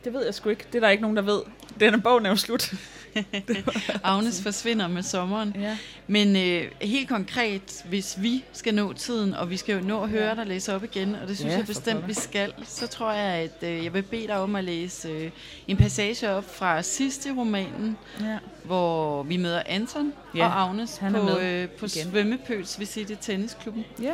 det 0.05 0.13
ved 0.13 0.25
jeg 0.25 0.35
sgu 0.35 0.49
ikke. 0.49 0.65
Det 0.67 0.75
er 0.75 0.81
der 0.81 0.89
ikke 0.89 1.03
nogen, 1.03 1.17
der 1.17 1.23
ved. 1.23 1.41
Denne 1.81 2.01
bog 2.01 2.23
er 2.23 2.29
jo 2.29 2.37
slut. 2.37 2.75
Agnes 4.05 4.43
forsvinder 4.43 4.89
med 4.89 5.03
sommeren. 5.03 5.57
Ja. 5.61 5.79
Men 6.07 6.37
øh, 6.37 6.71
helt 6.81 7.09
konkret, 7.09 7.85
hvis 7.89 8.17
vi 8.23 8.45
skal 8.53 8.75
nå 8.75 8.93
tiden, 8.93 9.35
og 9.35 9.51
vi 9.51 9.57
skal 9.57 9.75
jo 9.75 9.87
nå 9.87 10.03
at 10.03 10.09
høre 10.09 10.37
dig 10.37 10.47
læse 10.47 10.75
op 10.75 10.85
igen, 10.85 11.15
og 11.15 11.29
det 11.29 11.37
synes 11.37 11.53
ja, 11.53 11.57
jeg 11.57 11.67
bestemt, 11.67 12.09
vi 12.09 12.15
skal, 12.15 12.53
så 12.65 12.87
tror 12.87 13.13
jeg, 13.13 13.35
at 13.35 13.69
øh, 13.69 13.85
jeg 13.85 13.95
vil 13.95 14.03
bede 14.03 14.27
dig 14.27 14.37
om 14.39 14.57
at 14.57 14.65
læse 14.65 15.09
øh, 15.09 15.31
en 15.69 15.77
passage 15.77 16.31
op 16.31 16.57
fra 16.57 16.83
sidste 16.83 17.35
romanen, 17.37 17.97
ja. 18.21 18.39
hvor 18.65 19.23
vi 19.23 19.37
møder 19.37 19.63
Anton 19.67 20.13
ja, 20.35 20.47
og 20.47 20.61
Agnes 20.61 21.01
på, 21.11 21.39
øh, 21.39 21.69
på 21.69 21.89
Svømmepøls 21.89 22.81
Visite 22.81 23.19
Tennisklubben. 23.21 23.85
Ja. 24.03 24.13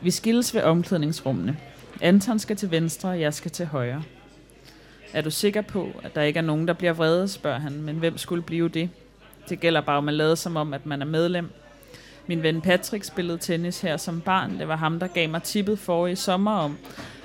Vi 0.00 0.10
skilles 0.10 0.54
ved 0.54 0.62
omklædningsrummene. 0.62 1.56
Anton 2.00 2.38
skal 2.38 2.56
til 2.56 2.70
venstre, 2.70 3.08
og 3.08 3.20
jeg 3.20 3.34
skal 3.34 3.50
til 3.50 3.66
højre. 3.66 4.02
Er 5.12 5.22
du 5.22 5.30
sikker 5.30 5.60
på, 5.60 5.90
at 6.02 6.14
der 6.14 6.22
ikke 6.22 6.38
er 6.38 6.42
nogen, 6.42 6.68
der 6.68 6.74
bliver 6.74 6.92
vrede, 6.92 7.28
spørger 7.28 7.58
han, 7.58 7.82
men 7.82 7.96
hvem 7.96 8.18
skulle 8.18 8.42
blive 8.42 8.68
det? 8.68 8.90
Det 9.48 9.60
gælder 9.60 9.80
bare 9.80 9.98
om 9.98 10.08
at 10.08 10.14
lade 10.14 10.36
som 10.36 10.56
om, 10.56 10.74
at 10.74 10.86
man 10.86 11.02
er 11.02 11.06
medlem. 11.06 11.50
Min 12.26 12.42
ven 12.42 12.60
Patrick 12.60 13.04
spillede 13.04 13.38
tennis 13.38 13.80
her 13.80 13.96
som 13.96 14.20
barn. 14.20 14.58
Det 14.58 14.68
var 14.68 14.76
ham, 14.76 14.98
der 15.00 15.06
gav 15.06 15.28
mig 15.28 15.42
tippet 15.42 15.78
for 15.78 16.06
i 16.06 16.14
sommer 16.14 16.50
om, 16.50 16.78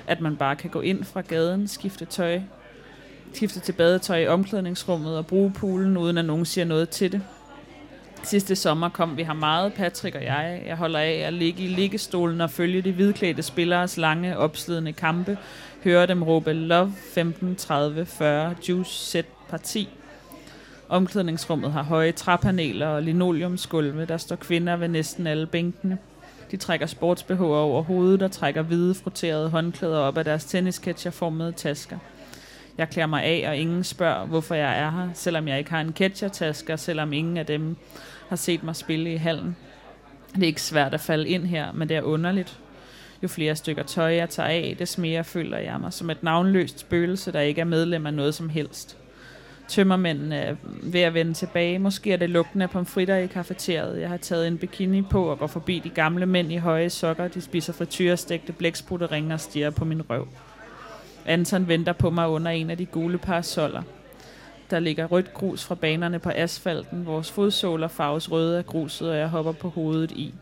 at 0.06 0.20
man 0.20 0.36
bare 0.36 0.56
kan 0.56 0.70
gå 0.70 0.80
ind 0.80 1.04
fra 1.04 1.20
gaden, 1.20 1.68
skifte 1.68 2.04
tøj, 2.04 2.40
skifte 3.32 3.60
til 3.60 3.72
badetøj 3.72 4.18
i 4.18 4.26
omklædningsrummet 4.26 5.16
og 5.16 5.26
bruge 5.26 5.52
poolen, 5.52 5.96
uden 5.96 6.18
at 6.18 6.24
nogen 6.24 6.44
siger 6.44 6.64
noget 6.64 6.88
til 6.88 7.12
det. 7.12 7.22
Sidste 8.22 8.56
sommer 8.56 8.88
kom 8.88 9.16
vi 9.16 9.24
her 9.24 9.32
meget, 9.32 9.72
Patrick 9.72 10.16
og 10.16 10.24
jeg. 10.24 10.62
Jeg 10.66 10.76
holder 10.76 10.98
af 10.98 11.22
at 11.26 11.32
ligge 11.32 11.62
i 11.62 11.68
liggestolen 11.68 12.40
og 12.40 12.50
følge 12.50 12.82
de 12.82 12.92
hvidklædte 12.92 13.42
spilleres 13.42 13.96
lange, 13.96 14.38
opslidende 14.38 14.92
kampe. 14.92 15.38
Høre 15.84 16.06
dem 16.06 16.22
råbe 16.22 16.52
Love 16.52 16.92
15, 17.14 17.56
30, 17.56 18.06
40, 18.06 18.54
Juice, 18.68 18.90
Set, 18.90 19.26
Parti. 19.48 19.88
Omklædningsrummet 20.88 21.72
har 21.72 21.82
høje 21.82 22.12
træpaneler 22.12 22.86
og 22.86 23.02
linoleumsgulve. 23.02 24.04
Der 24.04 24.16
står 24.16 24.36
kvinder 24.36 24.76
ved 24.76 24.88
næsten 24.88 25.26
alle 25.26 25.46
bænkene. 25.46 25.98
De 26.50 26.56
trækker 26.56 26.86
sportsbehov 26.86 27.54
over 27.54 27.82
hovedet 27.82 28.22
og 28.22 28.32
trækker 28.32 28.62
hvide 28.62 28.94
frotterede 28.94 29.50
håndklæder 29.50 29.98
op 29.98 30.18
af 30.18 30.24
deres 30.24 30.44
tennisketcherformede 30.44 31.52
tasker. 31.52 31.98
Jeg 32.78 32.90
klæder 32.90 33.06
mig 33.06 33.22
af, 33.22 33.44
og 33.48 33.56
ingen 33.56 33.84
spørger, 33.84 34.26
hvorfor 34.26 34.54
jeg 34.54 34.78
er 34.78 34.90
her, 34.90 35.08
selvom 35.14 35.48
jeg 35.48 35.58
ikke 35.58 35.70
har 35.70 35.80
en 35.80 35.92
ketchertaske, 35.92 36.72
og 36.72 36.78
selvom 36.78 37.12
ingen 37.12 37.36
af 37.36 37.46
dem 37.46 37.76
har 38.28 38.36
set 38.36 38.62
mig 38.62 38.76
spille 38.76 39.12
i 39.12 39.16
hallen. 39.16 39.56
Det 40.34 40.42
er 40.42 40.46
ikke 40.46 40.62
svært 40.62 40.94
at 40.94 41.00
falde 41.00 41.28
ind 41.28 41.44
her, 41.44 41.72
men 41.72 41.88
det 41.88 41.96
er 41.96 42.02
underligt. 42.02 42.58
Jo 43.22 43.28
flere 43.28 43.56
stykker 43.56 43.82
tøj 43.82 44.14
jeg 44.14 44.30
tager 44.30 44.48
af, 44.48 44.76
des 44.78 44.98
mere 44.98 45.24
føler 45.24 45.58
jeg 45.58 45.80
mig 45.80 45.92
som 45.92 46.10
et 46.10 46.22
navnløst 46.22 46.80
spøgelse, 46.80 47.32
der 47.32 47.40
ikke 47.40 47.60
er 47.60 47.64
medlem 47.64 48.06
af 48.06 48.14
noget 48.14 48.34
som 48.34 48.48
helst. 48.48 48.96
Tømmermændene 49.68 50.36
er 50.36 50.54
ved 50.82 51.00
at 51.00 51.14
vende 51.14 51.34
tilbage. 51.34 51.78
Måske 51.78 52.12
er 52.12 52.16
det 52.16 52.30
lugten 52.30 52.62
af 52.62 52.70
pomfritter 52.70 53.16
i 53.16 53.26
kafeteriet. 53.26 54.00
Jeg 54.00 54.08
har 54.08 54.16
taget 54.16 54.48
en 54.48 54.58
bikini 54.58 55.02
på 55.02 55.24
og 55.24 55.38
går 55.38 55.46
forbi 55.46 55.78
de 55.78 55.88
gamle 55.88 56.26
mænd 56.26 56.52
i 56.52 56.56
høje 56.56 56.90
sokker. 56.90 57.28
De 57.28 57.40
spiser 57.40 57.72
frityrestegte 57.72 58.52
blæksprutteringe 58.52 59.34
og 59.34 59.40
stiger 59.40 59.70
på 59.70 59.84
min 59.84 60.02
røv. 60.10 60.28
Anton 61.26 61.68
venter 61.68 61.92
på 61.92 62.10
mig 62.10 62.28
under 62.28 62.50
en 62.50 62.70
af 62.70 62.76
de 62.76 62.86
gule 62.86 63.18
parasoller. 63.18 63.82
Der 64.70 64.78
ligger 64.78 65.06
rødt 65.06 65.34
grus 65.34 65.64
fra 65.64 65.74
banerne 65.74 66.18
på 66.18 66.30
asfalten. 66.34 67.06
Vores 67.06 67.30
fodsåler 67.30 67.88
farves 67.88 68.30
røde 68.30 68.58
af 68.58 68.66
gruset, 68.66 69.10
og 69.10 69.16
jeg 69.16 69.28
hopper 69.28 69.52
på 69.52 69.68
hovedet 69.68 70.10
i. 70.10 70.34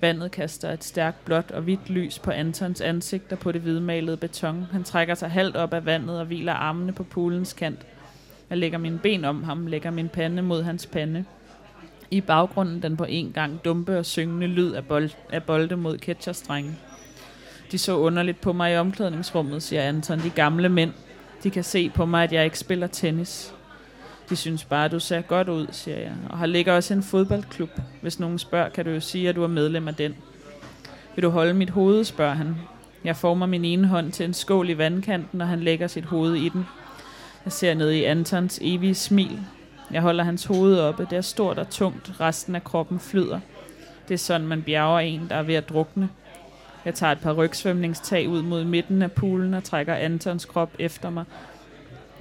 Vandet 0.00 0.30
kaster 0.30 0.72
et 0.72 0.84
stærkt 0.84 1.24
blåt 1.24 1.50
og 1.50 1.62
hvidt 1.62 1.90
lys 1.90 2.18
på 2.18 2.30
Antons 2.30 2.80
ansigt 2.80 3.32
og 3.32 3.38
på 3.38 3.52
det 3.52 3.60
hvidmalede 3.60 4.16
beton. 4.16 4.66
Han 4.72 4.84
trækker 4.84 5.14
sig 5.14 5.30
halvt 5.30 5.56
op 5.56 5.74
af 5.74 5.86
vandet 5.86 6.20
og 6.20 6.26
hviler 6.26 6.52
armene 6.52 6.92
på 6.92 7.02
poolens 7.02 7.52
kant. 7.52 7.86
Jeg 8.50 8.58
lægger 8.58 8.78
mine 8.78 8.98
ben 8.98 9.24
om 9.24 9.42
ham, 9.42 9.66
lægger 9.66 9.90
min 9.90 10.08
pande 10.08 10.42
mod 10.42 10.62
hans 10.62 10.86
pande. 10.86 11.24
I 12.10 12.20
baggrunden 12.20 12.82
den 12.82 12.96
på 12.96 13.04
en 13.04 13.32
gang 13.32 13.64
dumpe 13.64 13.98
og 13.98 14.06
syngende 14.06 14.46
lyd 14.46 14.72
af, 14.72 14.84
bold, 14.84 15.10
af 15.32 15.42
bolde 15.42 15.76
mod 15.76 15.98
ketcherstrenge. 15.98 16.76
De 17.72 17.78
så 17.78 17.96
underligt 17.96 18.40
på 18.40 18.52
mig 18.52 18.72
i 18.72 18.76
omklædningsrummet, 18.76 19.62
siger 19.62 19.82
Anton. 19.82 20.18
De 20.18 20.30
gamle 20.30 20.68
mænd. 20.68 20.92
De 21.42 21.50
kan 21.50 21.64
se 21.64 21.90
på 21.90 22.06
mig, 22.06 22.24
at 22.24 22.32
jeg 22.32 22.44
ikke 22.44 22.58
spiller 22.58 22.86
tennis. 22.86 23.54
De 24.30 24.36
synes 24.36 24.64
bare, 24.64 24.84
at 24.84 24.90
du 24.90 25.00
ser 25.00 25.20
godt 25.20 25.48
ud, 25.48 25.66
siger 25.70 25.98
jeg. 25.98 26.12
Og 26.30 26.38
har 26.38 26.46
ligger 26.46 26.72
også 26.72 26.94
en 26.94 27.02
fodboldklub. 27.02 27.70
Hvis 28.02 28.20
nogen 28.20 28.38
spørger, 28.38 28.68
kan 28.68 28.84
du 28.84 28.90
jo 28.90 29.00
sige, 29.00 29.28
at 29.28 29.36
du 29.36 29.42
er 29.42 29.48
medlem 29.48 29.88
af 29.88 29.94
den. 29.94 30.14
Vil 31.14 31.22
du 31.22 31.30
holde 31.30 31.54
mit 31.54 31.70
hoved, 31.70 32.04
spørger 32.04 32.34
han. 32.34 32.56
Jeg 33.04 33.16
former 33.16 33.46
min 33.46 33.64
ene 33.64 33.86
hånd 33.86 34.12
til 34.12 34.24
en 34.24 34.34
skål 34.34 34.70
i 34.70 34.78
vandkanten, 34.78 35.40
og 35.40 35.48
han 35.48 35.60
lægger 35.60 35.86
sit 35.86 36.04
hoved 36.04 36.34
i 36.34 36.48
den. 36.48 36.66
Jeg 37.44 37.52
ser 37.52 37.74
ned 37.74 37.90
i 37.90 38.04
Antons 38.04 38.58
evige 38.62 38.94
smil. 38.94 39.40
Jeg 39.90 40.02
holder 40.02 40.24
hans 40.24 40.44
hoved 40.44 40.78
oppe. 40.78 41.06
Det 41.10 41.16
er 41.16 41.20
stort 41.20 41.58
og 41.58 41.70
tungt. 41.70 42.12
Resten 42.20 42.54
af 42.54 42.64
kroppen 42.64 43.00
flyder. 43.00 43.40
Det 44.08 44.14
er 44.14 44.18
sådan, 44.18 44.46
man 44.46 44.62
bjerger 44.62 44.98
en, 44.98 45.26
der 45.28 45.36
er 45.36 45.42
ved 45.42 45.54
at 45.54 45.68
drukne. 45.68 46.08
Jeg 46.84 46.94
tager 46.94 47.12
et 47.12 47.20
par 47.20 47.32
rygsvømningstag 47.32 48.28
ud 48.28 48.42
mod 48.42 48.64
midten 48.64 49.02
af 49.02 49.12
poolen 49.12 49.54
og 49.54 49.64
trækker 49.64 49.94
Antons 49.94 50.44
krop 50.44 50.70
efter 50.78 51.10
mig. 51.10 51.24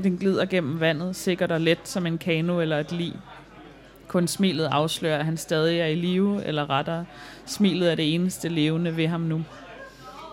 Den 0.04 0.18
glider 0.18 0.46
gennem 0.46 0.80
vandet, 0.80 1.16
sikkert 1.16 1.52
og 1.52 1.62
let 1.62 1.80
som 1.84 2.06
en 2.06 2.18
kano 2.18 2.60
eller 2.60 2.80
et 2.80 2.92
lig. 2.92 3.14
Kun 4.08 4.28
smilet 4.28 4.66
afslører, 4.66 5.20
at 5.20 5.26
han 5.26 5.38
stadig 5.38 5.80
er 5.80 5.86
i 5.86 5.96
live, 5.96 6.46
eller 6.46 6.70
rettere, 6.70 7.06
smilet 7.46 7.92
er 7.92 7.96
det 7.96 8.14
eneste 8.14 8.50
levende 8.50 8.98
ved 8.98 9.08
ham 9.08 9.22
nu. 9.22 9.44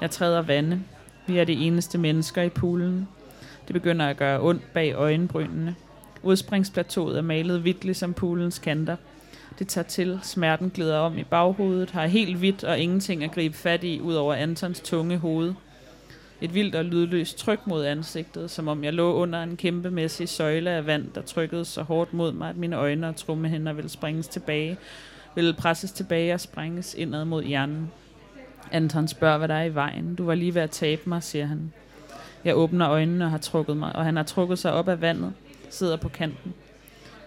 Jeg 0.01 0.11
træder 0.11 0.43
vande. 0.43 0.83
Vi 1.27 1.39
er 1.39 1.45
de 1.45 1.53
eneste 1.53 1.99
mennesker 1.99 2.43
i 2.43 2.49
poolen. 2.49 3.09
Det 3.67 3.75
begynder 3.75 4.07
at 4.07 4.17
gøre 4.17 4.41
ondt 4.41 4.73
bag 4.73 4.95
øjenbrynene. 4.95 5.75
Udspringsplateauet 6.23 7.19
er 7.19 7.23
malet 7.23 7.61
hvidt 7.61 7.85
ligesom 7.85 8.15
poolens 8.15 8.59
kanter. 8.59 8.97
Det 9.59 9.69
tager 9.69 9.85
til, 9.85 10.21
smerten 10.23 10.71
glider 10.71 10.99
om 10.99 11.19
i 11.19 11.25
baghovedet, 11.25 11.91
har 11.91 12.07
helt 12.07 12.37
hvidt 12.37 12.65
og 12.65 12.79
ingenting 12.79 13.25
at 13.25 13.33
gribe 13.33 13.57
fat 13.57 13.85
i, 13.85 14.01
ud 14.01 14.15
over 14.15 14.35
Antons 14.35 14.81
tunge 14.81 15.19
hoved. 15.19 15.55
Et 16.41 16.55
vildt 16.55 16.75
og 16.75 16.85
lydløst 16.85 17.39
tryk 17.39 17.67
mod 17.67 17.85
ansigtet, 17.85 18.51
som 18.51 18.69
om 18.69 18.85
jeg 18.85 18.93
lå 18.93 19.15
under 19.15 19.43
en 19.43 19.57
kæmpemæssig 19.57 20.29
søjle 20.29 20.71
af 20.71 20.87
vand, 20.87 21.07
der 21.15 21.23
trykkede 21.23 21.65
så 21.65 21.83
hårdt 21.83 22.15
mod 22.15 22.33
mig, 22.33 22.49
at 22.51 22.57
mine 22.57 22.77
øjne 22.77 23.09
og 23.09 23.17
trummehænder 23.17 23.73
ville 23.73 23.91
springes 23.91 24.29
tilbage, 24.29 24.77
ville 25.35 25.55
presses 25.55 25.93
tilbage 25.93 26.35
og 26.35 26.41
sprænges 26.41 26.95
indad 26.95 27.25
mod 27.25 27.45
hjernen. 27.45 27.91
Anton 28.73 29.09
spørger, 29.09 29.39
hvad 29.39 29.49
der 29.49 29.55
er 29.55 29.65
i 29.65 29.75
vejen. 29.75 30.15
Du 30.15 30.27
var 30.27 30.35
lige 30.35 30.55
ved 30.55 30.63
at 30.63 30.71
tabe 30.71 31.03
mig, 31.07 31.23
siger 31.23 31.47
han. 31.47 31.73
Jeg 32.45 32.57
åbner 32.57 32.91
øjnene 32.91 33.25
og 33.25 33.31
har 33.31 33.39
trukket 33.39 33.77
mig, 33.77 33.97
og 33.97 34.05
han 34.05 34.17
har 34.17 34.23
trukket 34.23 34.59
sig 34.59 34.73
op 34.73 34.89
af 34.89 35.01
vandet, 35.01 35.33
sidder 35.71 35.97
på 35.97 36.09
kanten. 36.09 36.55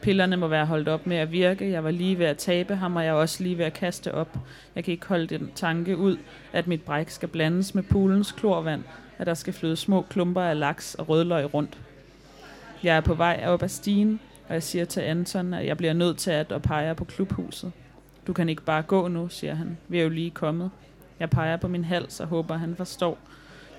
Pillerne 0.02 0.38
må 0.38 0.48
være 0.48 0.66
holdt 0.66 0.88
op 0.88 1.08
med 1.08 1.18
at 1.18 1.32
virke. 1.32 1.72
Jeg 1.72 1.84
var 1.84 1.91
lige 1.91 2.20
ved 2.20 2.26
at 2.26 2.38
tabe 2.38 2.76
ham, 2.76 2.95
og 2.95 3.06
jeg 3.06 3.14
var 3.14 3.20
også 3.20 3.43
lige 3.43 3.58
ved 3.58 3.66
at 3.66 3.74
kaste 3.74 4.14
op. 4.14 4.38
Jeg 4.76 4.84
kan 4.84 4.91
ikke 4.91 5.08
holde 5.08 5.28
den 5.28 5.52
tanke 5.56 5.98
ud, 5.98 6.18
at 6.54 6.68
mit 6.68 6.82
bræk 6.82 7.10
skal 7.10 7.30
blandes 7.30 7.76
med 7.76 7.84
poolens 7.84 8.32
klorvand, 8.32 8.84
at 9.18 9.28
der 9.28 9.34
skal 9.34 9.54
flyde 9.54 9.76
små 9.76 10.02
klumper 10.02 10.41
af 10.41 10.60
laks 10.60 10.95
og 10.95 11.10
rødløg 11.10 11.54
rundt. 11.54 11.78
Jeg 12.84 12.98
er 12.98 13.02
på 13.02 13.14
vej 13.14 13.43
op 13.48 13.64
ad 13.64 13.70
stigen, 13.70 14.20
og 14.48 14.54
jeg 14.54 14.64
siger 14.64 14.86
til 14.86 15.02
Anton, 15.02 15.54
at 15.54 15.66
jeg 15.66 15.78
bliver 15.78 15.93
nødt 15.93 16.18
til 16.18 16.32
at 16.32 16.62
pege 16.64 16.95
på 16.95 17.06
klubhuset. 17.06 17.72
Du 18.28 18.34
kan 18.34 18.50
ikke 18.50 18.62
bare 18.62 18.82
gå 18.82 19.08
nu, 19.08 19.28
siger 19.30 19.56
han. 19.56 19.78
Vi 19.88 20.00
er 20.00 20.04
jo 20.04 20.10
lige 20.10 20.32
kommet. 20.32 20.72
Jeg 21.20 21.30
peger 21.30 21.58
på 21.58 21.68
min 21.68 21.84
hals 21.84 22.20
og 22.20 22.28
håber, 22.28 22.58
han 22.58 22.76
forstår. 22.76 23.18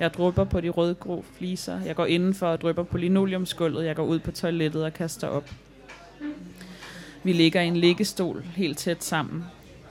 Jeg 0.01 0.15
drupper 0.15 0.45
på 0.45 0.61
de 0.61 0.69
rødgrå 0.69 1.25
fliser. 1.39 1.81
Jeg 1.81 1.97
går 1.97 2.07
indenfor 2.07 2.47
og 2.47 2.61
drypper 2.61 2.83
på 2.83 2.99
linoleumsgulvet. 2.99 3.85
Jeg 3.85 3.97
går 3.97 4.05
ud 4.05 4.19
på 4.19 4.31
toilettet 4.31 4.85
og 4.85 4.93
kaster 4.93 5.29
op. 5.29 5.51
Vi 7.23 7.33
ligger 7.33 7.61
i 7.61 7.67
en 7.67 7.77
liggestol 7.77 8.45
helt 8.57 8.79
tæt 8.79 9.05
sammen. 9.05 9.45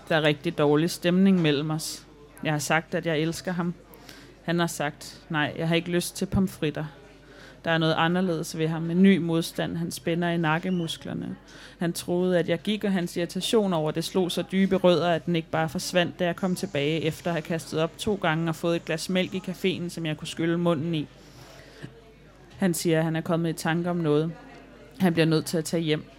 Der 0.09 0.15
er 0.15 0.21
rigtig 0.21 0.57
dårlig 0.57 0.89
stemning 0.89 1.41
mellem 1.41 1.69
os. 1.69 2.05
Jeg 2.43 2.51
har 2.51 2.59
sagt, 2.59 2.95
at 2.95 3.05
jeg 3.05 3.19
elsker 3.19 3.51
ham. 3.51 3.73
Han 4.43 4.59
har 4.59 4.67
sagt, 4.67 5.21
nej, 5.29 5.53
jeg 5.57 5.67
har 5.67 5.75
ikke 5.75 5.91
lyst 5.91 6.15
til 6.15 6.25
pomfritter. 6.25 6.85
Der 7.65 7.71
er 7.71 7.77
noget 7.77 7.95
anderledes 7.97 8.57
ved 8.57 8.67
ham, 8.67 8.91
en 8.91 9.03
ny 9.03 9.17
modstand, 9.17 9.77
han 9.77 9.91
spænder 9.91 10.29
i 10.29 10.37
nakkemusklerne. 10.37 11.35
Han 11.79 11.93
troede, 11.93 12.39
at 12.39 12.49
jeg 12.49 12.61
gik, 12.61 12.83
og 12.83 12.91
hans 12.91 13.17
irritation 13.17 13.73
over 13.73 13.91
det 13.91 14.03
slog 14.03 14.31
så 14.31 14.43
dybe 14.51 14.75
rødder, 14.75 15.09
at 15.09 15.25
den 15.25 15.35
ikke 15.35 15.49
bare 15.49 15.69
forsvandt, 15.69 16.19
da 16.19 16.25
jeg 16.25 16.35
kom 16.35 16.55
tilbage, 16.55 17.01
efter 17.01 17.31
at 17.31 17.33
have 17.33 17.41
kastet 17.41 17.79
op 17.79 17.97
to 17.97 18.15
gange 18.15 18.49
og 18.49 18.55
fået 18.55 18.75
et 18.75 18.85
glas 18.85 19.09
mælk 19.09 19.33
i 19.33 19.43
caféen, 19.47 19.89
som 19.89 20.05
jeg 20.05 20.17
kunne 20.17 20.27
skylle 20.27 20.57
munden 20.57 20.95
i. 20.95 21.07
Han 22.57 22.73
siger, 22.73 22.97
at 22.97 23.03
han 23.03 23.15
er 23.15 23.21
kommet 23.21 23.49
i 23.49 23.53
tanke 23.53 23.89
om 23.89 23.97
noget. 23.97 24.31
Han 24.99 25.13
bliver 25.13 25.25
nødt 25.25 25.45
til 25.45 25.57
at 25.57 25.65
tage 25.65 25.83
hjem. 25.83 26.16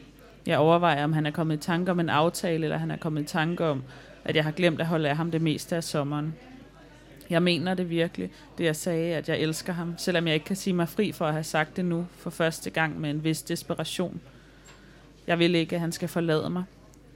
Jeg 0.49 0.59
overvejer, 0.59 1.05
om 1.05 1.13
han 1.13 1.27
er 1.27 1.31
kommet 1.31 1.55
i 1.57 1.59
tanke 1.59 1.91
om 1.91 2.01
en 2.01 2.09
aftale, 2.09 2.65
eller 2.65 2.77
han 2.77 2.91
er 2.91 2.97
kommet 2.97 3.23
i 3.23 3.25
tanke 3.25 3.65
om, 3.65 3.83
at 4.25 4.37
jeg 4.37 4.45
har 4.45 4.51
glemt 4.51 4.81
at 4.81 4.87
holde 4.87 5.09
af 5.09 5.17
ham 5.17 5.31
det 5.31 5.43
meste 5.43 5.77
af 5.77 5.85
sommeren. 5.85 6.35
Jeg 7.31 7.43
mener 7.43 7.75
det 7.75 7.91
virkelig, 7.91 8.31
det 8.59 8.65
jeg 8.65 8.77
sagde, 8.77 9.15
at 9.15 9.29
jeg 9.29 9.39
elsker 9.39 9.73
ham, 9.73 9.95
selvom 9.99 10.27
jeg 10.27 10.35
ikke 10.35 10.47
kan 10.47 10.57
sige 10.57 10.75
mig 10.75 10.89
fri 10.89 11.13
for 11.13 11.27
at 11.27 11.33
have 11.33 11.45
sagt 11.45 11.77
det 11.77 11.85
nu 11.85 12.07
for 12.19 12.31
første 12.31 12.71
gang 12.71 13.01
med 13.01 13.11
en 13.11 13.25
vis 13.25 13.43
desperation. 13.43 14.21
Jeg 15.27 15.39
vil 15.39 15.55
ikke, 15.55 15.75
at 15.77 15.81
han 15.81 15.93
skal 15.93 16.09
forlade 16.09 16.51
mig. 16.51 16.65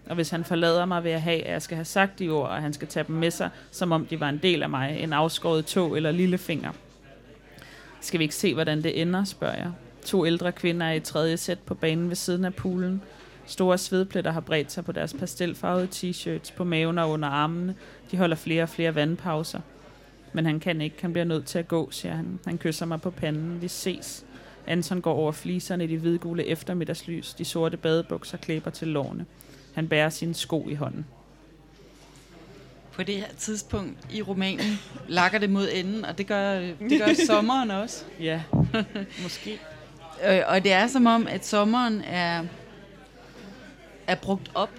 Og 0.07 0.15
hvis 0.15 0.31
han 0.31 0.45
forlader 0.45 0.85
mig, 0.85 1.05
vil 1.05 1.11
jeg 1.11 1.23
have, 1.23 1.43
at 1.43 1.53
jeg 1.53 1.63
skal 1.63 1.77
have 1.77 1.85
sagt 1.85 2.19
de 2.19 2.29
ord, 2.29 2.49
og 2.49 2.63
han 2.63 2.73
skal 2.73 2.89
tage 2.89 3.05
dem 3.09 3.17
med 3.17 3.31
sig, 3.31 3.51
som 3.71 3.93
om 3.93 4.07
de 4.07 4.21
var 4.21 4.29
en 4.29 4.41
del 4.43 4.63
af 4.63 4.71
mig, 4.71 4.99
en 5.01 5.13
afskåret 5.13 5.67
tog 5.67 5.97
eller 5.97 6.11
lillefinger. 6.11 6.73
Skal 8.01 8.19
vi 8.19 8.25
ikke 8.25 8.35
se, 8.35 8.55
hvordan 8.55 8.83
det 8.83 9.01
ender, 9.01 9.25
spørger 9.25 9.57
jeg. 9.57 9.73
To 10.05 10.27
ældre 10.27 10.53
kvinder 10.53 10.87
er 10.87 10.93
i 10.93 11.01
tredje 11.01 11.37
sæt 11.37 11.59
på 11.59 11.75
banen 11.75 12.09
ved 12.09 12.17
siden 12.17 12.45
af 12.45 12.55
poolen. 12.55 13.03
Store 13.47 13.79
svedpletter 13.79 14.31
har 14.31 14.41
bredt 14.41 14.73
sig 14.73 14.85
på 14.85 14.93
deres 14.93 15.15
pastelfarvede 15.15 15.89
t-shirts, 15.95 16.53
på 16.57 16.65
maven 16.65 16.99
og 16.99 17.11
under 17.11 17.29
armene. 17.29 17.75
De 18.11 18.17
holder 18.17 18.37
flere 18.37 18.63
og 18.63 18.69
flere 18.69 18.95
vandpauser. 18.95 19.61
Men 20.33 20.47
han 20.47 20.61
kan 20.61 20.81
ikke. 20.81 20.97
Han 21.01 21.13
bliver 21.13 21.25
nødt 21.25 21.47
til 21.47 21.59
at 21.59 21.69
gå, 21.69 21.91
siger 21.91 22.15
han. 22.15 22.39
Han 22.47 22.59
kysser 22.59 22.87
mig 22.87 23.01
på 23.01 23.11
panden. 23.11 23.63
Vi 23.63 23.69
ses. 23.69 24.25
Anton 24.67 25.01
går 25.01 25.15
over 25.15 25.33
fliserne 25.33 25.85
i 25.85 25.87
de 25.87 25.99
hvidgule 25.99 26.47
eftermiddagslys. 26.47 27.35
De 27.35 27.45
sorte 27.45 27.77
badebukser 27.77 28.39
klæber 28.39 28.71
til 28.71 28.89
lårene. 28.89 29.27
Han 29.75 29.89
bærer 29.89 30.11
sine 30.11 30.35
sko 30.35 30.69
i 30.69 30.75
hånden. 30.75 31.07
På 32.93 33.03
det 33.03 33.15
her 33.15 33.33
tidspunkt 33.39 33.99
i 34.13 34.23
romanen 34.23 34.79
lakker 35.09 35.39
det 35.39 35.51
mod 35.51 35.69
enden, 35.73 36.05
og 36.05 36.19
det 36.19 36.27
gør, 36.27 36.61
det 36.61 36.99
gør 36.99 37.25
sommeren 37.27 37.71
også. 37.71 38.05
Ja, 38.21 38.43
måske. 39.23 39.61
Øh, 40.29 40.41
og 40.47 40.65
det 40.65 40.73
er 40.73 40.87
som 40.87 41.07
om, 41.07 41.27
at 41.27 41.47
sommeren 41.47 42.03
er, 42.03 42.45
er 44.13 44.17
brugt 44.17 44.51
op. 44.55 44.71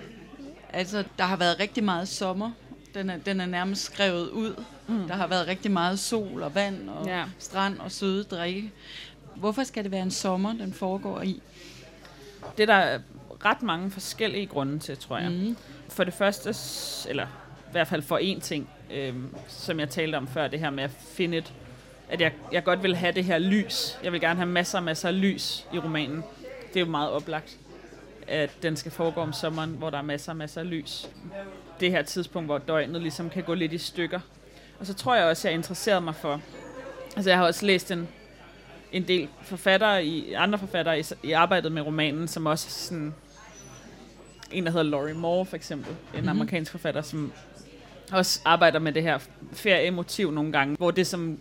Altså, 0.73 1.03
der 1.17 1.23
har 1.23 1.35
været 1.35 1.59
rigtig 1.59 1.83
meget 1.83 2.07
sommer. 2.07 2.51
Den 2.93 3.09
er, 3.09 3.17
den 3.17 3.41
er 3.41 3.45
nærmest 3.45 3.83
skrevet 3.83 4.29
ud. 4.29 4.63
Mm. 4.87 5.07
Der 5.07 5.13
har 5.15 5.27
været 5.27 5.47
rigtig 5.47 5.71
meget 5.71 5.99
sol 5.99 6.43
og 6.43 6.55
vand 6.55 6.89
og 6.89 7.07
ja. 7.07 7.23
strand 7.39 7.79
og 7.79 7.91
søde 7.91 8.23
drikke. 8.23 8.71
Hvorfor 9.35 9.63
skal 9.63 9.83
det 9.83 9.91
være 9.91 10.01
en 10.01 10.11
sommer, 10.11 10.53
den 10.53 10.73
foregår 10.73 11.21
i? 11.21 11.41
Det 12.57 12.69
er 12.69 12.79
der 12.79 12.99
ret 13.45 13.63
mange 13.63 13.91
forskellige 13.91 14.45
grunde 14.45 14.79
til, 14.79 14.97
tror 14.97 15.17
jeg. 15.17 15.31
Mm. 15.31 15.57
For 15.89 16.03
det 16.03 16.13
første, 16.13 16.55
eller 17.09 17.25
i 17.67 17.71
hvert 17.71 17.87
fald 17.87 18.01
for 18.01 18.17
en 18.17 18.41
ting, 18.41 18.69
øhm, 18.91 19.35
som 19.47 19.79
jeg 19.79 19.89
talte 19.89 20.15
om 20.15 20.27
før, 20.27 20.47
det 20.47 20.59
her 20.59 20.69
med 20.69 20.83
at 20.83 20.91
finde 20.91 21.37
et, 21.37 21.53
at 22.09 22.21
jeg, 22.21 22.31
jeg 22.51 22.63
godt 22.63 22.83
vil 22.83 22.95
have 22.95 23.11
det 23.11 23.23
her 23.23 23.37
lys. 23.37 23.97
Jeg 24.03 24.11
vil 24.11 24.21
gerne 24.21 24.35
have 24.35 24.49
masser 24.49 24.77
og 24.77 24.83
masser 24.83 25.07
af 25.07 25.21
lys 25.21 25.67
i 25.73 25.79
romanen. 25.79 26.23
Det 26.67 26.75
er 26.75 26.85
jo 26.85 26.91
meget 26.91 27.11
oplagt, 27.11 27.57
at 28.33 28.49
den 28.61 28.75
skal 28.75 28.91
foregå 28.91 29.21
om 29.21 29.33
sommeren, 29.33 29.69
hvor 29.69 29.89
der 29.89 29.97
er 29.97 30.01
masser 30.01 30.31
og 30.31 30.37
masser 30.37 30.61
af 30.61 30.69
lys. 30.69 31.09
Det 31.79 31.91
her 31.91 32.01
tidspunkt, 32.01 32.47
hvor 32.47 32.57
døgnet 32.57 33.01
ligesom 33.01 33.29
kan 33.29 33.43
gå 33.43 33.53
lidt 33.53 33.73
i 33.73 33.77
stykker. 33.77 34.19
Og 34.79 34.85
så 34.85 34.93
tror 34.93 35.15
jeg 35.15 35.25
også, 35.25 35.47
at 35.47 35.51
jeg 35.51 35.57
interesserede 35.57 36.01
mig 36.01 36.15
for... 36.15 36.41
Altså, 37.15 37.29
jeg 37.29 37.39
har 37.39 37.45
også 37.45 37.65
læst 37.65 37.91
en, 37.91 38.07
en 38.91 39.07
del 39.07 39.29
forfattere, 39.41 40.05
i, 40.05 40.33
andre 40.33 40.59
forfattere 40.59 40.99
i, 40.99 41.03
i 41.23 41.31
arbejdet 41.31 41.71
med 41.71 41.81
romanen, 41.81 42.27
som 42.27 42.45
også 42.45 42.69
sådan... 42.69 43.13
En, 44.51 44.65
der 44.65 44.71
hedder 44.71 44.83
Laurie 44.83 45.13
Moore, 45.13 45.45
for 45.45 45.55
eksempel. 45.55 45.89
En 45.89 45.97
mm-hmm. 46.13 46.29
amerikansk 46.29 46.71
forfatter, 46.71 47.01
som 47.01 47.33
også 48.11 48.41
arbejder 48.45 48.79
med 48.79 48.91
det 48.91 49.03
her 49.03 49.19
feriemotiv 49.51 50.31
nogle 50.31 50.51
gange, 50.51 50.75
hvor 50.75 50.91
det 50.91 51.07
som 51.07 51.39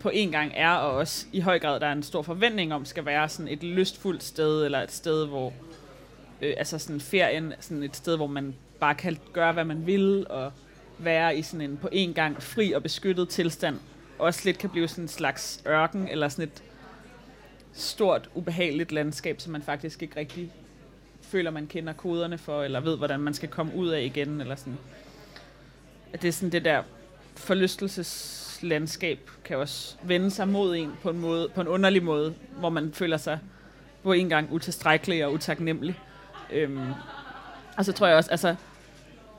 på 0.00 0.08
en 0.08 0.30
gang 0.30 0.52
er, 0.54 0.70
og 0.70 0.90
også 0.90 1.26
i 1.32 1.40
høj 1.40 1.58
grad 1.58 1.80
der 1.80 1.86
er 1.86 1.92
en 1.92 2.02
stor 2.02 2.22
forventning 2.22 2.74
om, 2.74 2.84
skal 2.84 3.04
være 3.04 3.28
sådan 3.28 3.48
et 3.48 3.62
lystfuldt 3.62 4.22
sted, 4.22 4.64
eller 4.64 4.82
et 4.82 4.92
sted, 4.92 5.26
hvor 5.26 5.52
øh, 6.42 6.54
altså 6.56 6.78
sådan 6.78 7.00
ferien, 7.00 7.52
sådan 7.60 7.82
et 7.82 7.96
sted, 7.96 8.16
hvor 8.16 8.26
man 8.26 8.54
bare 8.80 8.94
kan 8.94 9.18
gøre, 9.32 9.52
hvad 9.52 9.64
man 9.64 9.86
vil, 9.86 10.26
og 10.30 10.52
være 10.98 11.36
i 11.36 11.42
sådan 11.42 11.70
en 11.70 11.76
på 11.76 11.88
en 11.92 12.14
gang 12.14 12.42
fri 12.42 12.72
og 12.72 12.82
beskyttet 12.82 13.28
tilstand, 13.28 13.76
også 14.18 14.40
lidt 14.44 14.58
kan 14.58 14.70
blive 14.70 14.88
sådan 14.88 15.04
en 15.04 15.08
slags 15.08 15.62
ørken, 15.66 16.08
eller 16.08 16.28
sådan 16.28 16.44
et 16.44 16.62
stort, 17.72 18.30
ubehageligt 18.34 18.92
landskab, 18.92 19.40
som 19.40 19.52
man 19.52 19.62
faktisk 19.62 20.02
ikke 20.02 20.16
rigtig 20.16 20.52
føler, 21.22 21.50
man 21.50 21.66
kender 21.66 21.92
koderne 21.92 22.38
for, 22.38 22.62
eller 22.62 22.80
ved, 22.80 22.96
hvordan 22.96 23.20
man 23.20 23.34
skal 23.34 23.48
komme 23.48 23.74
ud 23.74 23.88
af 23.88 24.02
igen, 24.02 24.40
eller 24.40 24.56
sådan. 24.56 24.78
At 26.12 26.22
det 26.22 26.28
er 26.28 26.32
sådan 26.32 26.52
det 26.52 26.64
der 26.64 26.82
forlystelseslandskab, 27.36 29.30
kan 29.44 29.56
også 29.56 29.96
vende 30.02 30.30
sig 30.30 30.48
mod 30.48 30.76
en 30.76 30.92
på 31.02 31.10
en, 31.10 31.18
måde, 31.18 31.48
på 31.54 31.60
en 31.60 31.68
underlig 31.68 32.02
måde, 32.02 32.34
hvor 32.58 32.70
man 32.70 32.92
føler 32.92 33.16
sig 33.16 33.38
på 34.02 34.12
en 34.12 34.28
gang 34.28 34.52
utilstrækkelig 34.52 35.24
og 35.24 35.32
utaknemmelig. 35.32 35.98
Øhm, 36.52 36.92
og 37.76 37.84
så 37.84 37.92
tror 37.92 38.06
jeg 38.06 38.16
også, 38.16 38.30
altså, 38.30 38.54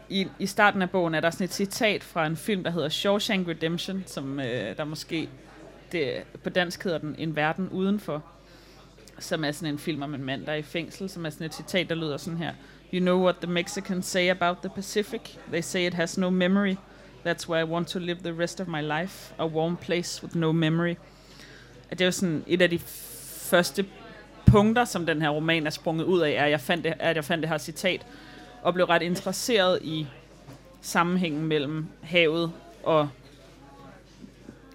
i, 0.09 0.27
i 0.39 0.45
starten 0.45 0.81
af 0.81 0.89
bogen 0.89 1.15
er 1.15 1.19
der 1.19 1.29
sådan 1.29 1.45
et 1.45 1.53
citat 1.53 2.03
fra 2.03 2.25
en 2.25 2.37
film, 2.37 2.63
der 2.63 2.71
hedder 2.71 2.89
Shawshank 2.89 3.47
Redemption, 3.47 4.03
som 4.05 4.39
øh, 4.39 4.77
der 4.77 4.83
måske 4.83 5.29
det, 5.91 6.23
på 6.43 6.49
dansk 6.49 6.83
hedder 6.83 6.97
den 6.97 7.15
En 7.17 7.35
verden 7.35 7.69
udenfor, 7.69 8.23
som 9.19 9.43
er 9.43 9.51
sådan 9.51 9.73
en 9.73 9.79
film 9.79 10.01
om 10.01 10.13
en 10.13 10.23
mand, 10.23 10.45
der 10.45 10.51
er 10.51 10.55
i 10.55 10.61
fængsel, 10.61 11.09
som 11.09 11.25
er 11.25 11.29
sådan 11.29 11.47
et 11.47 11.53
citat, 11.53 11.89
der 11.89 11.95
lyder 11.95 12.17
sådan 12.17 12.37
her. 12.37 12.53
You 12.93 12.99
know 12.99 13.23
what 13.23 13.35
the 13.41 13.51
Mexicans 13.51 14.05
say 14.05 14.29
about 14.29 14.57
the 14.57 14.69
Pacific? 14.69 15.21
They 15.47 15.61
say 15.61 15.87
it 15.87 15.93
has 15.93 16.17
no 16.17 16.29
memory. 16.29 16.75
That's 17.25 17.49
why 17.49 17.59
I 17.59 17.63
want 17.63 17.87
to 17.87 17.99
live 17.99 18.19
the 18.23 18.33
rest 18.39 18.59
of 18.59 18.67
my 18.67 18.81
life. 18.81 19.33
A 19.37 19.47
warm 19.47 19.77
place 19.77 20.23
with 20.23 20.35
no 20.35 20.51
memory. 20.51 20.95
At 21.89 21.99
det 21.99 22.01
er 22.01 22.05
jo 22.05 22.11
sådan 22.11 22.43
et 22.47 22.61
af 22.61 22.69
de 22.69 22.79
første 22.79 23.85
punkter, 24.51 24.85
som 24.85 25.05
den 25.05 25.21
her 25.21 25.29
roman 25.29 25.65
er 25.65 25.69
sprunget 25.69 26.05
ud 26.05 26.19
af, 26.19 26.31
er, 26.31 26.43
at 26.43 26.51
jeg 26.51 26.61
fandt 26.61 26.83
det, 26.83 26.93
at 26.99 27.15
jeg 27.15 27.25
fandt 27.25 27.41
det 27.41 27.49
her 27.49 27.57
citat, 27.57 28.05
og 28.61 28.73
blev 28.73 28.85
ret 28.85 29.01
interesseret 29.01 29.79
i 29.81 30.07
sammenhængen 30.81 31.45
mellem 31.45 31.85
havet 32.01 32.51
og 32.83 33.09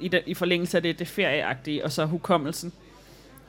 i, 0.00 0.08
de, 0.08 0.22
i 0.26 0.34
forlængelse 0.34 0.78
af 0.78 0.82
det, 0.82 0.98
det 0.98 1.08
ferieagtige, 1.08 1.84
og 1.84 1.92
så 1.92 2.04
hukommelsen. 2.04 2.72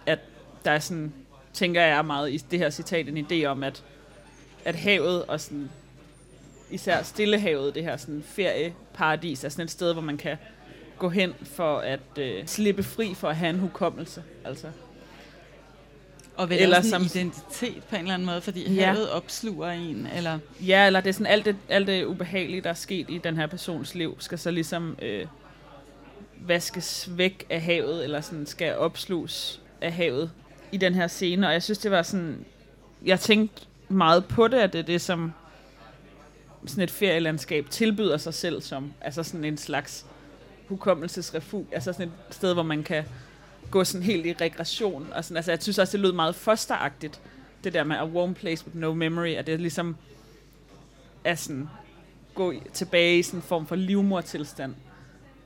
At 0.05 0.19
der 0.65 0.71
er 0.71 0.79
sådan, 0.79 1.13
tænker 1.53 1.81
jeg 1.81 2.05
meget 2.05 2.31
i 2.31 2.37
det 2.37 2.59
her 2.59 2.69
citat, 2.69 3.07
en 3.07 3.27
idé 3.31 3.45
om, 3.45 3.63
at, 3.63 3.83
at 4.65 4.75
havet 4.75 5.25
og 5.25 5.41
sådan, 5.41 5.69
især 6.71 7.03
Stillehavet, 7.03 7.75
det 7.75 7.83
her 7.83 7.97
sådan 7.97 8.23
ferieparadis, 8.27 9.43
er 9.43 9.49
sådan 9.49 9.65
et 9.65 9.71
sted, 9.71 9.93
hvor 9.93 10.01
man 10.01 10.17
kan 10.17 10.37
gå 10.97 11.09
hen 11.09 11.33
for 11.43 11.77
at 11.77 11.99
øh, 12.17 12.47
slippe 12.47 12.83
fri 12.83 13.13
for 13.13 13.29
at 13.29 13.35
have 13.35 13.49
en 13.49 13.59
hukommelse. 13.59 14.23
Altså. 14.45 14.67
Og 16.37 16.49
vel 16.49 16.61
eller 16.61 16.81
som 16.81 17.01
identitet 17.01 17.83
på 17.89 17.95
en 17.95 18.01
eller 18.01 18.13
anden 18.13 18.25
måde, 18.25 18.41
fordi 18.41 18.73
ja. 18.73 18.85
havet 18.85 19.09
opsluger 19.09 19.69
en, 19.69 20.07
eller... 20.15 20.39
Ja, 20.61 20.85
eller 20.85 21.01
det 21.01 21.09
er 21.09 21.13
sådan 21.13 21.27
alt 21.27 21.45
det, 21.45 21.55
alt 21.69 21.87
det 21.87 22.05
ubehagelige, 22.05 22.61
der 22.61 22.69
er 22.69 22.73
sket 22.73 23.09
i 23.09 23.17
den 23.17 23.37
her 23.37 23.47
persons 23.47 23.95
liv, 23.95 24.15
skal 24.19 24.39
så 24.39 24.51
ligesom 24.51 24.97
øh, 25.01 25.25
vaskes 26.41 27.09
væk 27.17 27.45
af 27.49 27.61
havet, 27.61 28.03
eller 28.03 28.21
sådan 28.21 28.45
skal 28.45 28.75
opsluges 28.75 29.61
af 29.81 29.93
havet 29.93 30.31
i 30.71 30.77
den 30.77 30.95
her 30.95 31.07
scene. 31.07 31.47
Og 31.47 31.53
jeg 31.53 31.63
synes, 31.63 31.79
det 31.79 31.91
var 31.91 32.01
sådan... 32.01 32.45
Jeg 33.05 33.19
tænkte 33.19 33.65
meget 33.89 34.25
på 34.25 34.47
det, 34.47 34.57
at 34.57 34.73
det 34.73 34.79
er 34.79 34.83
det, 34.83 35.01
som 35.01 35.33
sådan 36.65 36.83
et 36.83 36.91
ferielandskab 36.91 37.69
tilbyder 37.69 38.17
sig 38.17 38.33
selv 38.33 38.61
som. 38.61 38.93
Altså 39.01 39.23
sådan 39.23 39.43
en 39.43 39.57
slags 39.57 40.05
hukommelsesrefu. 40.67 41.65
Altså 41.71 41.93
sådan 41.93 42.07
et 42.07 42.35
sted, 42.35 42.53
hvor 42.53 42.63
man 42.63 42.83
kan 42.83 43.03
gå 43.71 43.83
sådan 43.83 44.05
helt 44.05 44.25
i 44.25 44.33
regression. 44.33 45.07
Og 45.13 45.23
sådan, 45.23 45.37
altså 45.37 45.51
jeg 45.51 45.63
synes 45.63 45.79
også, 45.79 45.91
det 45.91 45.99
lød 45.99 46.11
meget 46.11 46.35
fosteragtigt, 46.35 47.21
det 47.63 47.73
der 47.73 47.83
med 47.83 47.95
a 47.95 48.05
warm 48.05 48.33
place 48.33 48.65
with 48.65 48.77
no 48.77 48.93
memory, 48.93 49.29
at 49.29 49.47
det 49.47 49.59
ligesom 49.59 49.95
er 51.23 51.35
sådan, 51.35 51.69
gå 52.35 52.53
tilbage 52.73 53.19
i 53.19 53.23
sådan 53.23 53.37
en 53.37 53.43
form 53.43 53.67
for 53.67 53.75
livmortilstand, 53.75 54.75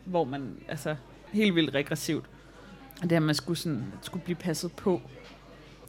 hvor 0.05 0.23
man, 0.23 0.57
altså, 0.67 0.95
helt 1.31 1.55
vildt 1.55 1.75
regressivt. 1.75 2.25
Og 2.97 3.03
det 3.03 3.11
her, 3.11 3.19
man 3.19 3.35
skulle, 3.35 3.59
sådan, 3.59 3.83
skulle 4.01 4.23
blive 4.23 4.35
passet 4.35 4.71
på, 4.71 5.01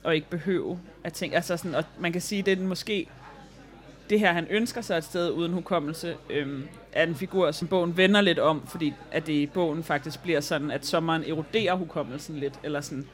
og 0.05 0.15
ikke 0.15 0.31
behøve 0.31 0.81
at 1.05 1.13
tænke, 1.13 1.37
altså 1.37 1.57
sådan, 1.57 1.75
og 1.75 1.85
man 1.99 2.13
kan 2.13 2.21
sige, 2.21 2.43
det 2.43 2.59
er 2.59 2.63
måske 2.63 3.09
det 4.13 4.21
her, 4.21 4.33
han 4.33 4.47
ønsker 4.51 4.81
sig 4.81 4.99
et 4.99 5.05
sted 5.05 5.31
uden 5.31 5.53
hukommelse, 5.53 6.17
øhm, 6.31 6.69
er 6.93 7.07
en 7.07 7.15
figur, 7.15 7.51
som 7.51 7.69
bogen 7.69 7.97
vender 7.97 8.21
lidt 8.21 8.39
om, 8.39 8.67
fordi 8.67 8.95
at 9.13 9.27
det 9.27 9.33
i 9.33 9.47
bogen 9.47 9.85
faktisk 9.85 10.23
bliver 10.23 10.41
sådan, 10.41 10.71
at 10.71 10.87
sommeren 10.87 11.25
eroderer 11.25 11.75
hukommelsen 11.75 12.37
lidt, 12.37 12.61
eller 12.63 12.81
sådan, 12.81 13.09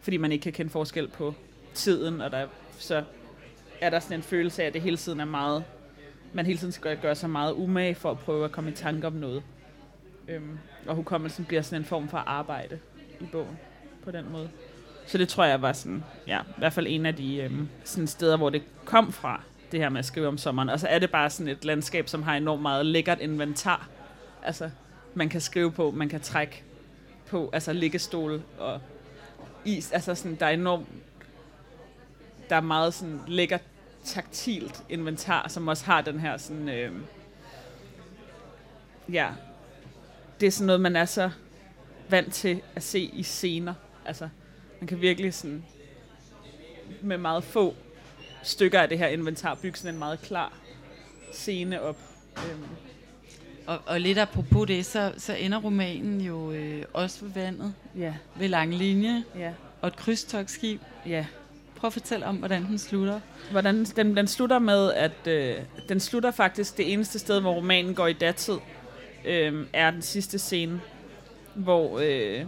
fordi 0.00 0.16
man 0.16 0.32
ikke 0.32 0.42
kan 0.42 0.52
kende 0.52 0.70
forskel 0.70 1.08
på 1.08 1.34
tiden, 1.74 2.20
og 2.20 2.30
der, 2.30 2.46
så 2.78 3.04
er 3.80 3.90
der 3.90 4.00
sådan 4.00 4.18
en 4.18 4.22
følelse 4.22 4.62
af, 4.62 4.66
at 4.66 4.74
det 4.74 4.82
hele 4.82 4.96
tiden 4.96 5.20
er 5.20 5.24
meget, 5.24 5.64
man 6.32 6.46
hele 6.46 6.58
tiden 6.58 6.72
skal 6.72 6.98
gøre 6.98 7.14
sig 7.14 7.30
meget 7.30 7.52
umage 7.52 7.94
for 7.94 8.10
at 8.10 8.18
prøve 8.18 8.44
at 8.44 8.52
komme 8.52 8.70
i 8.70 8.74
tanke 8.74 9.06
om 9.06 9.12
noget. 9.12 9.42
Øhm, 10.28 10.58
og 10.86 10.94
hukommelsen 10.94 11.44
bliver 11.44 11.62
sådan 11.62 11.80
en 11.80 11.84
form 11.84 12.08
for 12.08 12.18
arbejde 12.18 12.78
i 13.20 13.24
bogen, 13.32 13.58
på 14.04 14.10
den 14.10 14.32
måde. 14.32 14.50
Så 15.06 15.18
det 15.18 15.28
tror 15.28 15.44
jeg 15.44 15.62
var 15.62 15.72
sådan, 15.72 16.04
ja, 16.26 16.40
i 16.40 16.58
hvert 16.58 16.72
fald 16.72 16.86
en 16.88 17.06
af 17.06 17.14
de 17.14 17.36
øhm, 17.36 17.68
sådan 17.84 18.06
steder, 18.06 18.36
hvor 18.36 18.50
det 18.50 18.62
kom 18.84 19.12
fra, 19.12 19.42
det 19.72 19.80
her 19.80 19.88
med 19.88 19.98
at 19.98 20.04
skrive 20.04 20.28
om 20.28 20.38
sommeren. 20.38 20.68
Og 20.68 20.80
så 20.80 20.88
er 20.88 20.98
det 20.98 21.10
bare 21.10 21.30
sådan 21.30 21.48
et 21.48 21.64
landskab, 21.64 22.08
som 22.08 22.22
har 22.22 22.36
enormt 22.36 22.62
meget 22.62 22.86
lækkert 22.86 23.20
inventar. 23.20 23.88
Altså, 24.42 24.70
man 25.14 25.28
kan 25.28 25.40
skrive 25.40 25.72
på, 25.72 25.90
man 25.90 26.08
kan 26.08 26.20
trække 26.20 26.62
på, 27.26 27.50
altså 27.52 27.72
liggestol 27.72 28.42
og 28.58 28.80
is. 29.64 29.92
Altså 29.92 30.14
sådan, 30.14 30.36
der 30.40 30.46
er 30.46 30.50
enormt, 30.50 30.88
der 32.50 32.56
er 32.56 32.60
meget 32.60 32.94
sådan 32.94 33.20
lækkert 33.26 33.62
taktilt 34.04 34.82
inventar, 34.88 35.48
som 35.48 35.68
også 35.68 35.84
har 35.84 36.00
den 36.00 36.20
her 36.20 36.36
sådan, 36.36 36.68
øh, 36.68 36.92
ja, 39.12 39.28
det 40.40 40.46
er 40.46 40.50
sådan 40.50 40.66
noget, 40.66 40.80
man 40.80 40.96
er 40.96 41.04
så 41.04 41.30
vant 42.08 42.34
til 42.34 42.62
at 42.74 42.82
se 42.82 43.00
i 43.00 43.22
scener. 43.22 43.74
Altså, 44.04 44.28
man 44.80 44.86
kan 44.86 45.00
virkelig 45.00 45.34
sådan, 45.34 45.64
med 47.02 47.18
meget 47.18 47.44
få 47.44 47.74
stykker 48.42 48.80
af 48.80 48.88
det 48.88 48.98
her 48.98 49.06
inventar 49.06 49.54
bygge 49.54 49.78
sådan 49.78 49.94
en 49.94 49.98
meget 49.98 50.22
klar 50.22 50.52
scene 51.32 51.82
op. 51.82 51.96
Øhm. 52.36 52.64
Og, 53.66 53.78
og 53.86 54.00
lidt 54.00 54.18
apropos 54.18 54.66
det, 54.66 54.86
så, 54.86 55.12
så 55.18 55.34
ender 55.34 55.58
romanen 55.58 56.20
jo 56.20 56.52
øh, 56.52 56.82
også 56.92 57.24
ved 57.24 57.32
vandet, 57.32 57.74
ja. 57.96 58.14
ved 58.36 58.48
lang 58.48 58.74
linje, 58.74 59.24
ja. 59.38 59.52
og 59.80 59.88
et 59.88 59.96
krydstogsskib. 59.96 60.80
Ja. 61.06 61.26
Prøv 61.76 61.88
at 61.88 61.92
fortælle 61.92 62.26
om, 62.26 62.36
hvordan 62.36 62.66
den 62.66 62.78
slutter. 62.78 63.20
Hvordan, 63.50 63.84
den, 63.84 64.16
den 64.16 64.26
slutter 64.26 64.58
med, 64.58 64.92
at 64.92 65.26
øh, 65.26 65.56
den 65.88 66.00
slutter 66.00 66.30
faktisk 66.30 66.76
det 66.76 66.92
eneste 66.92 67.18
sted, 67.18 67.40
hvor 67.40 67.52
romanen 67.52 67.94
går 67.94 68.06
i 68.06 68.12
datid, 68.12 68.56
øh, 69.24 69.66
er 69.72 69.90
den 69.90 70.02
sidste 70.02 70.38
scene, 70.38 70.80
hvor 71.54 71.98
øh, 72.02 72.46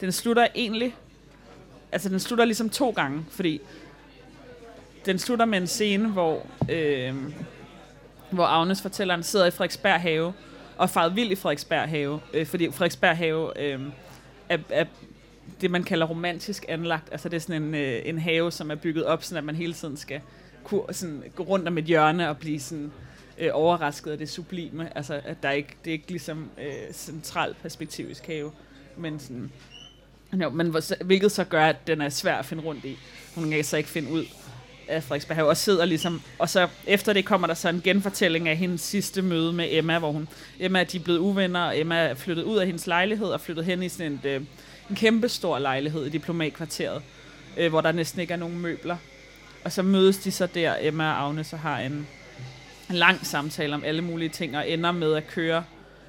den 0.00 0.12
slutter 0.12 0.46
egentlig, 0.54 0.96
altså 1.92 2.08
den 2.08 2.20
slutter 2.20 2.44
ligesom 2.44 2.70
to 2.70 2.90
gange, 2.90 3.24
fordi 3.30 3.60
den 5.06 5.18
slutter 5.18 5.44
med 5.44 5.58
en 5.58 5.66
scene, 5.66 6.08
hvor, 6.08 6.46
øh, 6.68 7.14
hvor 8.30 8.44
Agnes 8.44 8.82
fortælleren 8.82 9.22
sidder 9.22 9.46
i 9.46 9.50
Frederiksberg 9.50 10.00
have, 10.00 10.32
og 10.76 10.90
faret 10.90 11.16
vild 11.16 11.30
i 11.30 11.34
Frederiksberg 11.34 11.88
have, 11.88 12.20
øh, 12.34 12.46
fordi 12.46 12.70
Frederiksberg 12.70 13.16
have 13.16 13.58
øh, 13.60 13.80
er, 14.48 14.58
er 14.70 14.84
det, 15.60 15.70
man 15.70 15.82
kalder 15.82 16.06
romantisk 16.06 16.64
anlagt. 16.68 17.08
Altså 17.12 17.28
det 17.28 17.36
er 17.36 17.40
sådan 17.40 17.62
en, 17.62 17.74
øh, 17.74 18.02
en 18.04 18.18
have, 18.18 18.52
som 18.52 18.70
er 18.70 18.74
bygget 18.74 19.04
op, 19.04 19.22
sådan 19.22 19.38
at 19.38 19.44
man 19.44 19.56
hele 19.56 19.72
tiden 19.72 19.96
skal 19.96 20.20
kunne, 20.64 20.82
sådan, 20.92 21.22
gå 21.34 21.42
rundt 21.42 21.68
om 21.68 21.78
et 21.78 21.84
hjørne 21.84 22.28
og 22.28 22.38
blive 22.38 22.60
sådan, 22.60 22.92
øh, 23.38 23.50
overrasket 23.52 24.10
af 24.10 24.18
det 24.18 24.28
sublime. 24.28 24.96
Altså, 24.96 25.20
at 25.24 25.42
der 25.42 25.50
ikke, 25.50 25.76
det 25.84 25.90
er 25.90 25.94
ikke 25.94 26.10
ligesom 26.10 26.50
øh, 26.58 26.92
centralt 26.92 27.62
perspektivisk 27.62 28.26
have, 28.26 28.52
men 28.96 29.20
sådan, 29.20 29.50
jo, 30.42 30.50
men 30.50 30.74
hvilket 31.04 31.32
så 31.32 31.44
gør, 31.44 31.66
at 31.66 31.86
den 31.86 32.00
er 32.00 32.08
svær 32.08 32.36
at 32.36 32.46
finde 32.46 32.62
rundt 32.62 32.84
i. 32.84 32.98
Hun 33.34 33.50
kan 33.50 33.64
så 33.64 33.76
ikke 33.76 33.88
finde 33.88 34.12
ud 34.12 34.24
af 34.88 35.02
Frederiksberg 35.02 35.42
og 35.42 35.56
sidder 35.56 35.84
ligesom, 35.84 36.22
og 36.38 36.48
så 36.48 36.68
efter 36.86 37.12
det 37.12 37.24
kommer 37.24 37.46
der 37.46 37.54
så 37.54 37.68
en 37.68 37.80
genfortælling 37.84 38.48
af 38.48 38.56
hendes 38.56 38.80
sidste 38.80 39.22
møde 39.22 39.52
med 39.52 39.68
Emma, 39.70 39.98
hvor 39.98 40.12
hun, 40.12 40.28
Emma 40.60 40.84
de 40.84 40.96
er 40.96 41.02
blevet 41.02 41.18
uvenner, 41.18 41.60
og 41.60 41.80
Emma 41.80 41.96
er 41.96 42.14
flyttet 42.14 42.42
ud 42.42 42.58
af 42.58 42.66
hendes 42.66 42.86
lejlighed 42.86 43.26
og 43.26 43.40
flyttet 43.40 43.64
hen 43.64 43.82
i 43.82 43.88
sådan 43.88 44.12
en, 44.12 44.20
øh, 44.24 44.40
en 44.90 44.96
kæmpe 44.96 45.28
stor 45.28 45.58
lejlighed 45.58 46.06
i 46.06 46.08
diplomatkvarteret, 46.08 47.02
øh, 47.56 47.68
hvor 47.68 47.80
der 47.80 47.92
næsten 47.92 48.20
ikke 48.20 48.32
er 48.32 48.38
nogen 48.38 48.58
møbler. 48.58 48.96
Og 49.64 49.72
så 49.72 49.82
mødes 49.82 50.18
de 50.18 50.30
så 50.30 50.46
der, 50.46 50.74
Emma 50.80 51.12
og 51.12 51.26
Agnes, 51.26 51.52
og 51.52 51.58
har 51.58 51.78
en, 51.78 52.06
en 52.90 52.96
lang 52.96 53.26
samtale 53.26 53.74
om 53.74 53.84
alle 53.84 54.02
mulige 54.02 54.28
ting, 54.28 54.56
og 54.56 54.70
ender 54.70 54.92
med 54.92 55.14
at 55.14 55.26
køre 55.26 55.64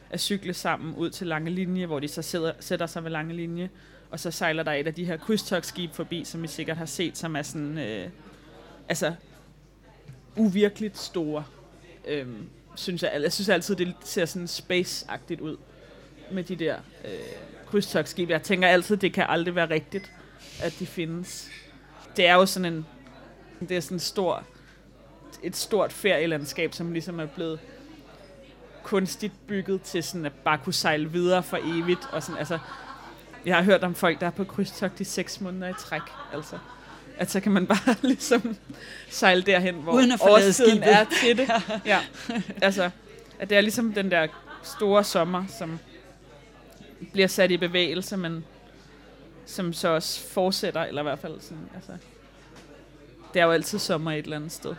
at 0.09 0.19
cykle 0.19 0.53
sammen 0.53 0.95
ud 0.95 1.09
til 1.09 1.27
Lange 1.27 1.51
Linje, 1.51 1.85
hvor 1.85 1.99
de 1.99 2.07
så 2.07 2.21
sidder, 2.21 2.51
sætter 2.59 2.85
sig 2.85 3.03
ved 3.03 3.11
Lange 3.11 3.35
Linje, 3.35 3.69
og 4.11 4.19
så 4.19 4.31
sejler 4.31 4.63
der 4.63 4.71
et 4.71 4.87
af 4.87 4.93
de 4.93 5.05
her 5.05 5.17
krydstogsskib 5.17 5.93
forbi, 5.93 6.23
som 6.23 6.43
I 6.43 6.47
sikkert 6.47 6.77
har 6.77 6.85
set, 6.85 7.17
som 7.17 7.35
er 7.35 7.41
sådan 7.41 7.77
øh, 7.77 8.09
altså, 8.89 9.13
uvirkeligt 10.35 10.97
store. 10.97 11.43
Øhm, 12.07 12.49
synes 12.75 13.03
jeg, 13.03 13.19
jeg 13.21 13.33
synes 13.33 13.49
altid, 13.49 13.75
det 13.75 13.95
ser 14.03 14.25
sådan 14.25 14.47
space-agtigt 14.47 15.41
ud 15.41 15.57
med 16.31 16.43
de 16.43 16.55
der 16.55 16.75
øh, 17.05 17.11
krydstogsskib. 17.65 18.29
Jeg 18.29 18.43
tænker 18.43 18.67
altid, 18.67 18.97
det 18.97 19.13
kan 19.13 19.25
aldrig 19.29 19.55
være 19.55 19.69
rigtigt, 19.69 20.11
at 20.63 20.75
de 20.79 20.85
findes. 20.85 21.49
Det 22.17 22.27
er 22.27 22.33
jo 22.33 22.45
sådan 22.45 22.73
en, 22.73 22.85
det 23.59 23.77
er 23.77 23.81
sådan 23.81 23.95
en 23.95 23.99
stor, 23.99 24.43
et 25.43 25.55
stort 25.55 25.93
ferielandskab, 25.93 26.73
som 26.73 26.91
ligesom 26.91 27.19
er 27.19 27.25
blevet 27.25 27.59
kunstigt 28.83 29.33
bygget 29.47 29.81
til 29.81 30.03
sådan 30.03 30.25
at 30.25 30.33
bare 30.33 30.57
kunne 30.57 30.73
sejle 30.73 31.11
videre 31.11 31.43
for 31.43 31.59
evigt. 31.63 32.07
Og 32.11 32.23
sådan, 32.23 32.39
altså, 32.39 32.59
jeg 33.45 33.55
har 33.55 33.63
hørt 33.63 33.83
om 33.83 33.95
folk, 33.95 34.19
der 34.19 34.27
er 34.27 34.31
på 34.31 34.43
krydstogt 34.43 34.99
i 34.99 35.03
seks 35.03 35.41
måneder 35.41 35.69
i 35.69 35.73
træk. 35.79 36.01
Altså 36.33 36.57
at 37.19 37.31
så 37.31 37.39
kan 37.39 37.51
man 37.51 37.67
bare 37.67 37.95
ligesom 38.01 38.57
sejle 39.09 39.41
derhen, 39.41 39.75
hvor 39.75 39.93
Uden 39.93 40.11
at 40.11 40.21
årstiden 40.21 40.83
er 40.83 41.05
til 41.21 41.37
det. 41.37 41.49
ja. 41.85 41.99
Altså, 42.61 42.89
at 43.39 43.49
det 43.49 43.57
er 43.57 43.61
ligesom 43.61 43.93
den 43.93 44.11
der 44.11 44.27
store 44.63 45.03
sommer, 45.03 45.43
som 45.59 45.79
bliver 47.11 47.27
sat 47.27 47.51
i 47.51 47.57
bevægelse, 47.57 48.17
men 48.17 48.45
som 49.45 49.73
så 49.73 49.87
også 49.87 50.27
fortsætter, 50.29 50.83
eller 50.83 51.01
i 51.01 51.03
hvert 51.03 51.19
fald 51.19 51.41
sådan, 51.41 51.69
altså, 51.75 51.91
det 53.33 53.39
er 53.39 53.45
jo 53.45 53.51
altid 53.51 53.79
sommer 53.79 54.11
et 54.11 54.23
eller 54.23 54.35
andet 54.35 54.51
sted. 54.51 54.75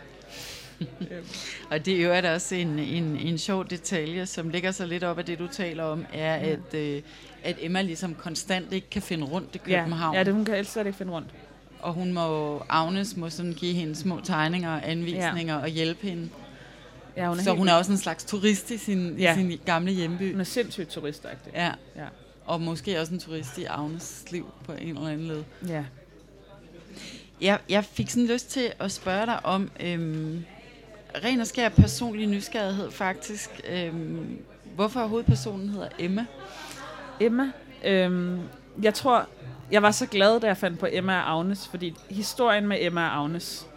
og 1.71 1.85
det 1.85 1.93
er 1.93 2.03
jo 2.03 2.11
er 2.11 2.33
også 2.33 2.55
en, 2.55 2.79
en, 2.79 3.17
en 3.17 3.37
sjov 3.37 3.65
detalje, 3.69 4.25
som 4.25 4.49
ligger 4.49 4.71
så 4.71 4.85
lidt 4.85 5.03
op 5.03 5.19
af 5.19 5.25
det, 5.25 5.39
du 5.39 5.47
taler 5.47 5.83
om, 5.83 6.05
er, 6.13 6.35
ja. 6.35 6.51
at, 6.51 6.73
øh, 6.73 7.01
at 7.43 7.55
Emma 7.59 7.81
ligesom 7.81 8.15
konstant 8.15 8.73
ikke 8.73 8.89
kan 8.89 9.01
finde 9.01 9.25
rundt 9.25 9.55
i 9.55 9.57
København. 9.57 10.13
Ja, 10.13 10.19
ja 10.19 10.23
det, 10.23 10.33
hun 10.33 10.45
kan 10.45 10.55
ellers 10.55 10.75
ikke 10.75 10.93
finde 10.93 11.11
rundt. 11.11 11.29
Og 11.79 11.93
hun 11.93 12.13
må, 12.13 12.57
Agnes 12.69 13.17
må 13.17 13.29
sådan 13.29 13.53
give 13.53 13.73
hende 13.73 13.95
små 13.95 14.19
tegninger 14.23 14.75
og 14.75 14.89
anvisninger 14.89 15.55
ja. 15.55 15.61
og 15.61 15.67
hjælpe 15.67 16.07
hende. 16.07 16.29
Ja, 17.17 17.27
hun 17.27 17.39
er 17.39 17.43
så 17.43 17.55
hun 17.55 17.67
er 17.67 17.73
også 17.73 17.91
en 17.91 17.97
slags 17.97 18.23
turist 18.23 18.71
i 18.71 18.77
sin, 18.77 19.17
ja. 19.17 19.33
i 19.33 19.35
sin 19.35 19.59
gamle 19.65 19.91
hjemby. 19.91 20.31
Hun 20.31 20.39
er 20.39 20.45
sindssygt 20.45 20.89
turistagtig. 20.89 21.53
Ja. 21.53 21.71
ja. 21.95 22.05
Og 22.45 22.61
måske 22.61 22.99
også 22.99 23.13
en 23.13 23.19
turist 23.19 23.57
i 23.57 23.63
Agnes 23.63 24.25
liv 24.31 24.45
på 24.65 24.71
en 24.71 24.97
eller 24.97 25.07
anden 25.07 25.27
led. 25.27 25.43
Ja. 25.67 25.83
Jeg, 27.41 27.59
jeg 27.69 27.85
fik 27.85 28.09
sådan 28.09 28.27
lyst 28.27 28.49
til 28.49 28.71
at 28.79 28.91
spørge 28.91 29.25
dig 29.25 29.45
om, 29.45 29.71
øhm, 29.79 30.45
ren 31.23 31.39
og 31.39 31.47
skær 31.47 31.69
personlig 31.69 32.27
nysgerrighed 32.27 32.91
faktisk. 32.91 33.49
Øhm, 33.69 34.37
hvorfor 34.75 35.07
hovedpersonen 35.07 35.69
hedder 35.69 35.89
Emma? 35.99 36.25
Emma? 37.19 37.51
Øhm, 37.85 38.39
jeg 38.81 38.93
tror, 38.93 39.27
jeg 39.71 39.81
var 39.81 39.91
så 39.91 40.05
glad, 40.05 40.39
da 40.39 40.47
jeg 40.47 40.57
fandt 40.57 40.79
på 40.79 40.87
Emma 40.91 41.21
og 41.21 41.39
Agnes, 41.39 41.67
fordi 41.67 41.95
historien 42.09 42.67
med 42.67 42.77
Emma 42.79 43.07
og 43.07 43.23
Agnes 43.23 43.67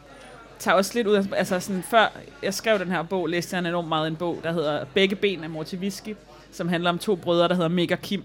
tager 0.58 0.74
også 0.74 0.94
lidt 0.94 1.06
ud 1.06 1.14
af, 1.14 1.24
altså 1.36 1.60
sådan, 1.60 1.82
før 1.82 2.06
jeg 2.42 2.54
skrev 2.54 2.78
den 2.78 2.88
her 2.88 3.02
bog, 3.02 3.26
læste 3.26 3.56
jeg 3.56 3.68
enormt 3.68 3.88
meget 3.88 4.06
en 4.06 4.16
bog, 4.16 4.40
der 4.42 4.52
hedder 4.52 4.84
Begge 4.84 5.16
ben 5.16 5.44
af 5.44 5.50
Morty 5.50 5.74
Whisky, 5.74 6.16
som 6.52 6.68
handler 6.68 6.90
om 6.90 6.98
to 6.98 7.16
brødre, 7.16 7.48
der 7.48 7.54
hedder 7.54 7.68
Meg 7.68 7.92
og 7.92 7.98
Kim, 7.98 8.24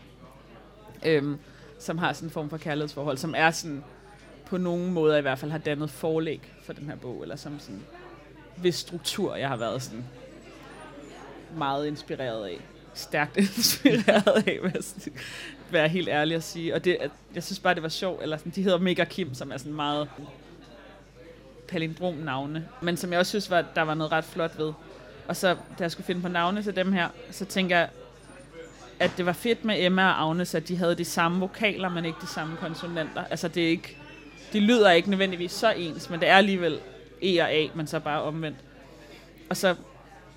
øhm, 1.05 1.37
som 1.79 1.97
har 1.97 2.13
sådan 2.13 2.27
en 2.27 2.31
form 2.31 2.49
for 2.49 2.57
kærlighedsforhold, 2.57 3.17
som 3.17 3.33
er 3.37 3.51
sådan, 3.51 3.83
på 4.45 4.57
nogen 4.57 4.93
måde 4.93 5.19
i 5.19 5.21
hvert 5.21 5.39
fald 5.39 5.51
har 5.51 5.57
dannet 5.57 5.89
forlæg 5.89 6.53
for 6.63 6.73
den 6.73 6.89
her 6.89 6.95
bog, 6.95 7.21
eller 7.21 7.35
som 7.35 7.59
sådan, 7.59 7.81
hvis 8.57 8.75
struktur 8.75 9.35
jeg 9.35 9.49
har 9.49 9.57
været 9.57 9.83
sådan 9.83 10.05
meget 11.57 11.87
inspireret 11.87 12.45
af. 12.45 12.59
Stærkt 12.93 13.37
inspireret 13.57 14.47
af, 14.47 14.59
være 15.71 15.87
helt 15.87 16.09
ærlig 16.09 16.35
at 16.35 16.43
sige. 16.43 16.75
Og 16.75 16.85
det, 16.85 16.97
jeg 17.35 17.43
synes 17.43 17.59
bare, 17.59 17.75
det 17.75 17.83
var 17.83 17.89
sjovt. 17.89 18.23
Eller 18.23 18.37
sådan, 18.37 18.51
de 18.55 18.63
hedder 18.63 18.77
Mega 18.77 19.03
Kim, 19.03 19.33
som 19.33 19.51
er 19.51 19.57
sådan 19.57 19.73
meget 19.73 20.09
palindrom 21.67 22.13
navne. 22.13 22.67
Men 22.81 22.97
som 22.97 23.11
jeg 23.11 23.19
også 23.19 23.29
synes, 23.29 23.49
var, 23.49 23.65
der 23.75 23.81
var 23.81 23.93
noget 23.93 24.11
ret 24.11 24.25
flot 24.25 24.57
ved. 24.57 24.73
Og 25.27 25.35
så, 25.35 25.53
da 25.53 25.83
jeg 25.83 25.91
skulle 25.91 26.05
finde 26.05 26.21
på 26.21 26.27
navne 26.27 26.63
til 26.63 26.75
dem 26.75 26.93
her, 26.93 27.07
så 27.31 27.45
tænker 27.45 27.77
jeg, 27.77 27.89
at 28.99 29.11
det 29.17 29.25
var 29.25 29.33
fedt 29.33 29.65
med 29.65 29.75
Emma 29.79 30.07
og 30.07 30.29
Agnes, 30.29 30.55
at 30.55 30.67
de 30.67 30.77
havde 30.77 30.95
de 30.95 31.05
samme 31.05 31.39
vokaler, 31.39 31.89
men 31.89 32.05
ikke 32.05 32.17
de 32.21 32.27
samme 32.27 32.57
konsonanter. 32.57 33.23
Altså, 33.23 33.47
det 33.47 33.65
er 33.65 33.69
ikke, 33.69 33.97
de 34.53 34.59
lyder 34.59 34.91
ikke 34.91 35.09
nødvendigvis 35.09 35.51
så 35.51 35.71
ens, 35.71 36.09
men 36.09 36.19
det 36.19 36.29
er 36.29 36.35
alligevel 36.35 36.79
E 37.23 37.41
og 37.41 37.51
A, 37.51 37.67
men 37.75 37.87
så 37.87 37.99
bare 37.99 38.21
omvendt. 38.21 38.57
Og 39.49 39.57
så 39.57 39.75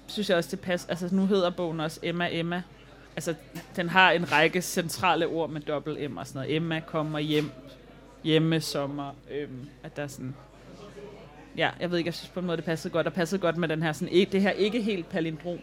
synes 0.07 0.29
jeg 0.29 0.37
også, 0.37 0.51
det 0.51 0.61
passer. 0.61 0.91
Altså, 0.91 1.09
nu 1.13 1.27
hedder 1.27 1.51
bogen 1.51 1.81
også 1.81 2.01
Emma 2.03 2.29
Emma. 2.31 2.63
Altså, 3.17 3.35
den 3.77 3.89
har 3.89 4.11
en 4.11 4.33
række 4.33 4.63
centrale 4.63 5.27
ord 5.27 5.51
med 5.51 5.61
dobbelt 5.61 6.11
M 6.11 6.17
og 6.17 6.27
sådan 6.27 6.39
noget. 6.39 6.57
Emma 6.57 6.81
kommer 6.87 7.19
hjem, 7.19 7.51
hjemme, 8.25 8.61
sommer. 8.61 9.15
Øhm, 9.31 9.69
at 9.83 9.97
der 9.97 10.03
er 10.03 10.07
sådan... 10.07 10.35
Ja, 11.57 11.71
jeg 11.81 11.91
ved 11.91 11.99
ikke, 11.99 12.09
jeg 12.09 12.15
synes 12.15 12.31
på 12.31 12.41
en 12.41 12.47
måde, 12.47 12.57
det 12.57 12.65
passede 12.65 12.93
godt. 12.93 13.07
Og 13.07 13.13
passede 13.13 13.41
godt 13.41 13.57
med 13.57 13.69
den 13.69 13.83
her, 13.83 13.93
sådan, 13.93 14.15
e- 14.15 14.31
det 14.33 14.43
her 14.43 14.51
ikke 14.51 14.83
helt 14.83 15.09
palindrom. 15.09 15.59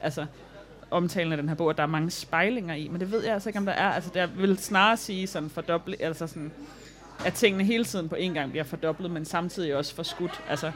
Altså, 0.00 0.26
omtalen 0.90 1.32
af 1.32 1.38
den 1.38 1.48
her 1.48 1.56
bog, 1.56 1.70
at 1.70 1.76
der 1.76 1.82
er 1.82 1.86
mange 1.86 2.10
spejlinger 2.10 2.74
i, 2.74 2.88
men 2.88 3.00
det 3.00 3.12
ved 3.12 3.24
jeg 3.24 3.34
altså 3.34 3.48
ikke, 3.48 3.58
om 3.58 3.66
der 3.66 3.72
er. 3.72 3.90
Altså, 3.90 4.10
der 4.14 4.26
vil 4.26 4.58
snarere 4.58 4.96
sige 4.96 5.26
sådan 5.26 5.50
fordoble, 5.50 6.02
altså 6.02 6.26
sådan, 6.26 6.52
at 7.24 7.34
tingene 7.34 7.64
hele 7.64 7.84
tiden 7.84 8.08
på 8.08 8.14
en 8.14 8.34
gang 8.34 8.50
bliver 8.50 8.64
fordoblet, 8.64 9.10
men 9.10 9.24
samtidig 9.24 9.76
også 9.76 9.94
forskudt. 9.94 10.42
Altså, 10.48 10.72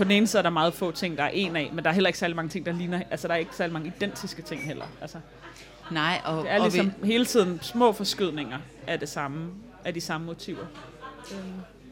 på 0.00 0.04
den 0.04 0.12
ene 0.12 0.26
side 0.26 0.38
er 0.38 0.42
der 0.42 0.50
meget 0.50 0.74
få 0.74 0.90
ting, 0.90 1.18
der 1.18 1.24
er 1.24 1.28
en 1.28 1.56
af, 1.56 1.70
men 1.72 1.84
der 1.84 1.90
er 1.90 1.94
heller 1.94 2.08
ikke 2.08 2.18
særlig 2.18 2.36
mange 2.36 2.48
ting, 2.48 2.66
der 2.66 2.72
ligner, 2.72 3.02
altså 3.10 3.28
der 3.28 3.34
er 3.34 3.38
ikke 3.38 3.56
særlig 3.56 3.72
mange 3.72 3.92
identiske 3.96 4.42
ting 4.42 4.66
heller. 4.66 4.84
Altså, 5.00 5.18
Nej, 5.90 6.20
og, 6.24 6.44
det 6.44 6.52
er 6.52 6.58
ligesom 6.58 6.86
og 6.86 6.92
vi... 7.02 7.06
hele 7.06 7.24
tiden 7.24 7.58
små 7.62 7.92
forskydninger 7.92 8.58
af 8.86 9.00
det 9.00 9.08
samme, 9.08 9.50
af 9.84 9.94
de 9.94 10.00
samme 10.00 10.26
motiver. 10.26 10.64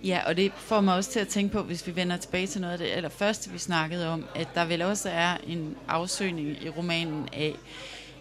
Ja, 0.05 0.21
og 0.27 0.37
det 0.37 0.53
får 0.57 0.81
mig 0.81 0.95
også 0.95 1.11
til 1.11 1.21
at 1.21 1.29
tænke 1.29 1.53
på, 1.53 1.63
hvis 1.63 1.87
vi 1.87 1.97
vender 1.97 2.17
tilbage 2.17 2.47
til 2.47 2.61
noget 2.61 2.73
af 2.73 2.79
det 2.79 2.87
allerførste, 2.87 3.51
vi 3.51 3.59
snakkede 3.59 4.09
om, 4.09 4.25
at 4.35 4.49
der 4.55 4.65
vel 4.65 4.83
også 4.83 5.11
er 5.11 5.37
en 5.47 5.77
afsøgning 5.89 6.49
i 6.49 6.69
romanen 6.69 7.29
af, 7.33 7.55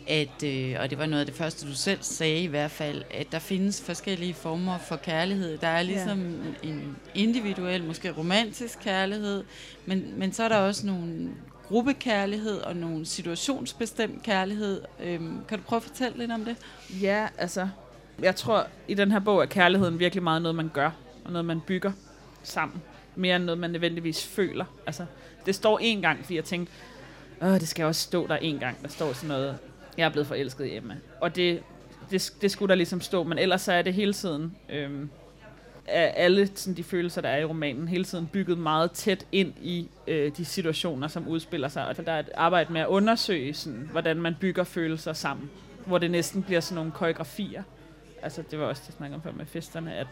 at, 0.07 0.43
øh, 0.43 0.75
og 0.79 0.89
det 0.89 0.97
var 0.97 1.05
noget 1.05 1.19
af 1.19 1.25
det 1.25 1.35
første, 1.35 1.67
du 1.67 1.73
selv 1.73 1.99
sagde 2.01 2.43
i 2.43 2.47
hvert 2.47 2.71
fald, 2.71 3.03
at 3.11 3.27
der 3.31 3.39
findes 3.39 3.81
forskellige 3.81 4.33
former 4.33 4.77
for 4.77 4.95
kærlighed. 4.95 5.57
Der 5.57 5.67
er 5.67 5.81
ligesom 5.81 6.19
ja. 6.63 6.69
en 6.69 6.97
individuel, 7.15 7.83
måske 7.83 8.11
romantisk 8.11 8.79
kærlighed, 8.79 9.43
men, 9.85 10.13
men 10.17 10.33
så 10.33 10.43
er 10.43 10.49
der 10.49 10.57
også 10.57 10.85
nogle 10.87 11.29
gruppekærlighed 11.67 12.57
og 12.57 12.75
nogle 12.75 13.05
situationsbestemt 13.05 14.23
kærlighed. 14.23 14.81
Øhm, 15.03 15.39
kan 15.47 15.57
du 15.57 15.63
prøve 15.63 15.77
at 15.77 15.83
fortælle 15.83 16.17
lidt 16.17 16.31
om 16.31 16.45
det? 16.45 16.55
Ja, 17.01 17.27
altså, 17.37 17.67
jeg 18.21 18.35
tror, 18.35 18.67
i 18.87 18.93
den 18.93 19.11
her 19.11 19.19
bog 19.19 19.41
er 19.41 19.45
kærligheden 19.45 19.99
virkelig 19.99 20.23
meget 20.23 20.41
noget, 20.41 20.55
man 20.55 20.69
gør, 20.73 20.91
og 21.25 21.31
noget, 21.31 21.45
man 21.45 21.61
bygger 21.67 21.91
sammen. 22.43 22.81
Mere 23.15 23.35
end 23.35 23.43
noget, 23.43 23.59
man 23.59 23.71
nødvendigvis 23.71 24.25
føler. 24.25 24.65
Altså, 24.85 25.05
det 25.45 25.55
står 25.55 25.79
en 25.81 26.01
gang, 26.01 26.19
fordi 26.19 26.35
jeg 26.35 26.43
tænkte, 26.43 26.73
Åh, 27.41 27.53
det 27.53 27.67
skal 27.67 27.85
også 27.85 28.01
stå 28.01 28.27
der 28.27 28.35
en 28.35 28.59
gang. 28.59 28.81
Der 28.81 28.87
står 28.87 29.13
sådan 29.13 29.27
noget, 29.27 29.57
jeg 29.97 30.05
er 30.05 30.09
blevet 30.09 30.27
forelsket 30.27 30.65
i 30.65 30.75
Emma. 30.75 30.95
Og 31.21 31.35
det, 31.35 31.63
det, 32.11 32.33
det 32.41 32.51
skulle 32.51 32.69
der 32.69 32.75
ligesom 32.75 33.01
stå, 33.01 33.23
men 33.23 33.37
ellers 33.37 33.61
så 33.61 33.73
er 33.73 33.81
det 33.81 33.93
hele 33.93 34.13
tiden, 34.13 34.57
øh, 34.69 35.07
af 35.87 36.13
alle 36.15 36.49
sådan, 36.55 36.77
de 36.77 36.83
følelser, 36.83 37.21
der 37.21 37.29
er 37.29 37.37
i 37.37 37.45
romanen, 37.45 37.87
hele 37.87 38.03
tiden 38.03 38.27
bygget 38.27 38.57
meget 38.57 38.91
tæt 38.91 39.25
ind 39.31 39.53
i 39.61 39.89
øh, 40.07 40.31
de 40.37 40.45
situationer, 40.45 41.07
som 41.07 41.27
udspiller 41.27 41.67
sig. 41.67 41.87
Og 41.87 42.05
der 42.05 42.11
er 42.11 42.19
et 42.19 42.29
arbejde 42.35 42.73
med 42.73 42.81
at 42.81 42.87
undersøge, 42.87 43.53
sådan, 43.53 43.89
hvordan 43.91 44.17
man 44.17 44.35
bygger 44.39 44.63
følelser 44.63 45.13
sammen, 45.13 45.49
hvor 45.85 45.97
det 45.97 46.11
næsten 46.11 46.43
bliver 46.43 46.59
sådan 46.59 46.75
nogle 46.75 46.91
koreografier. 46.91 47.63
Altså, 48.21 48.43
det 48.51 48.59
var 48.59 48.65
også 48.65 48.81
det, 48.81 48.87
jeg 48.87 48.93
snakkede 48.97 49.15
om 49.15 49.21
før 49.21 49.31
med 49.31 49.45
festerne, 49.45 49.95
at, 49.95 50.07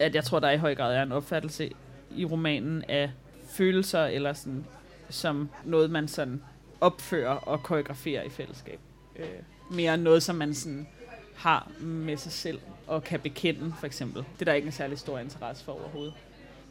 at 0.00 0.14
jeg 0.14 0.24
tror, 0.24 0.40
der 0.40 0.50
i 0.50 0.56
høj 0.56 0.74
grad 0.74 0.96
er 0.96 1.02
en 1.02 1.12
opfattelse 1.12 1.70
i 2.16 2.24
romanen 2.24 2.84
af 2.88 3.10
følelser, 3.50 4.04
eller 4.04 4.32
sådan, 4.32 4.64
som 5.10 5.50
noget, 5.64 5.90
man 5.90 6.08
sådan 6.08 6.42
opfører 6.80 7.34
og 7.34 7.62
koreograferer 7.62 8.22
i 8.22 8.28
fællesskab. 8.28 8.80
Øh, 9.18 9.26
mere 9.70 9.96
noget, 9.96 10.22
som 10.22 10.36
man 10.36 10.54
sådan 10.54 10.86
har 11.36 11.70
med 11.80 12.16
sig 12.16 12.32
selv 12.32 12.58
og 12.86 13.04
kan 13.04 13.20
bekende, 13.20 13.74
for 13.80 13.86
eksempel. 13.86 14.24
Det 14.34 14.40
er 14.40 14.44
der 14.44 14.52
ikke 14.52 14.66
en 14.66 14.72
særlig 14.72 14.98
stor 14.98 15.18
interesse 15.18 15.64
for 15.64 15.72
overhovedet. 15.72 16.14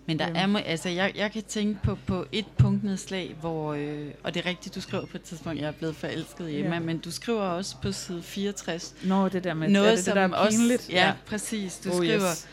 Men 0.08 0.20
der 0.20 0.26
er, 0.26 0.58
altså 0.66 0.90
jeg, 0.90 1.12
jeg 1.16 1.32
kan 1.32 1.44
tænke 1.44 1.80
på, 1.84 1.98
på 2.08 2.26
et 2.32 2.46
punktnedslag, 2.58 3.36
hvor, 3.40 3.74
øh, 3.74 4.08
og 4.24 4.34
det 4.34 4.46
er 4.46 4.50
rigtigt, 4.50 4.76
du 4.76 4.82
skriver 4.82 5.06
på 5.06 5.18
et 5.18 5.22
tidspunkt, 5.22 5.62
jeg 5.62 5.68
er 5.68 5.72
blevet 5.72 5.96
forelsket 5.96 6.50
i 6.50 6.60
Emma, 6.60 6.76
ja. 6.76 6.80
men 6.80 6.98
du 6.98 7.12
skriver 7.12 7.42
også 7.42 7.76
på 7.82 7.92
side 7.92 8.24
64. 8.24 8.96
Nå, 9.04 9.30
det 9.30 9.44
der 9.44 9.54
med, 9.54 9.70
noget, 9.70 9.90
det, 9.90 9.98
det 9.98 10.06
som 10.06 10.16
der 10.16 10.22
er 10.38 10.50
pinligt. 10.50 10.80
Også, 10.80 10.92
ja, 10.92 11.06
ja, 11.06 11.14
præcis. 11.26 11.78
Du 11.84 11.90
oh, 11.90 11.96
skriver, 11.96 12.32
yes. 12.32 12.48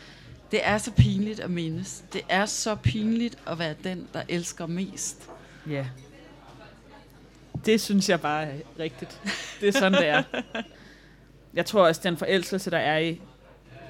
det 0.50 0.60
er 0.62 0.78
så 0.78 0.90
pinligt 0.92 1.40
at 1.40 1.50
mindes. 1.50 2.04
Det 2.12 2.22
er 2.28 2.46
så 2.46 2.74
pinligt 2.74 3.38
at 3.46 3.58
være 3.58 3.74
den, 3.84 4.08
der 4.12 4.22
elsker 4.28 4.66
mest. 4.66 5.30
Ja 5.70 5.86
det 7.66 7.80
synes 7.80 8.08
jeg 8.08 8.20
bare 8.20 8.44
er 8.44 8.54
rigtigt. 8.78 9.20
Det 9.60 9.68
er 9.68 9.72
sådan, 9.72 9.92
det 9.92 10.08
er. 10.08 10.22
Jeg 11.54 11.66
tror 11.66 11.86
også, 11.86 12.00
den 12.04 12.16
forelskelse, 12.16 12.70
der 12.70 12.78
er 12.78 12.98
i, 12.98 13.20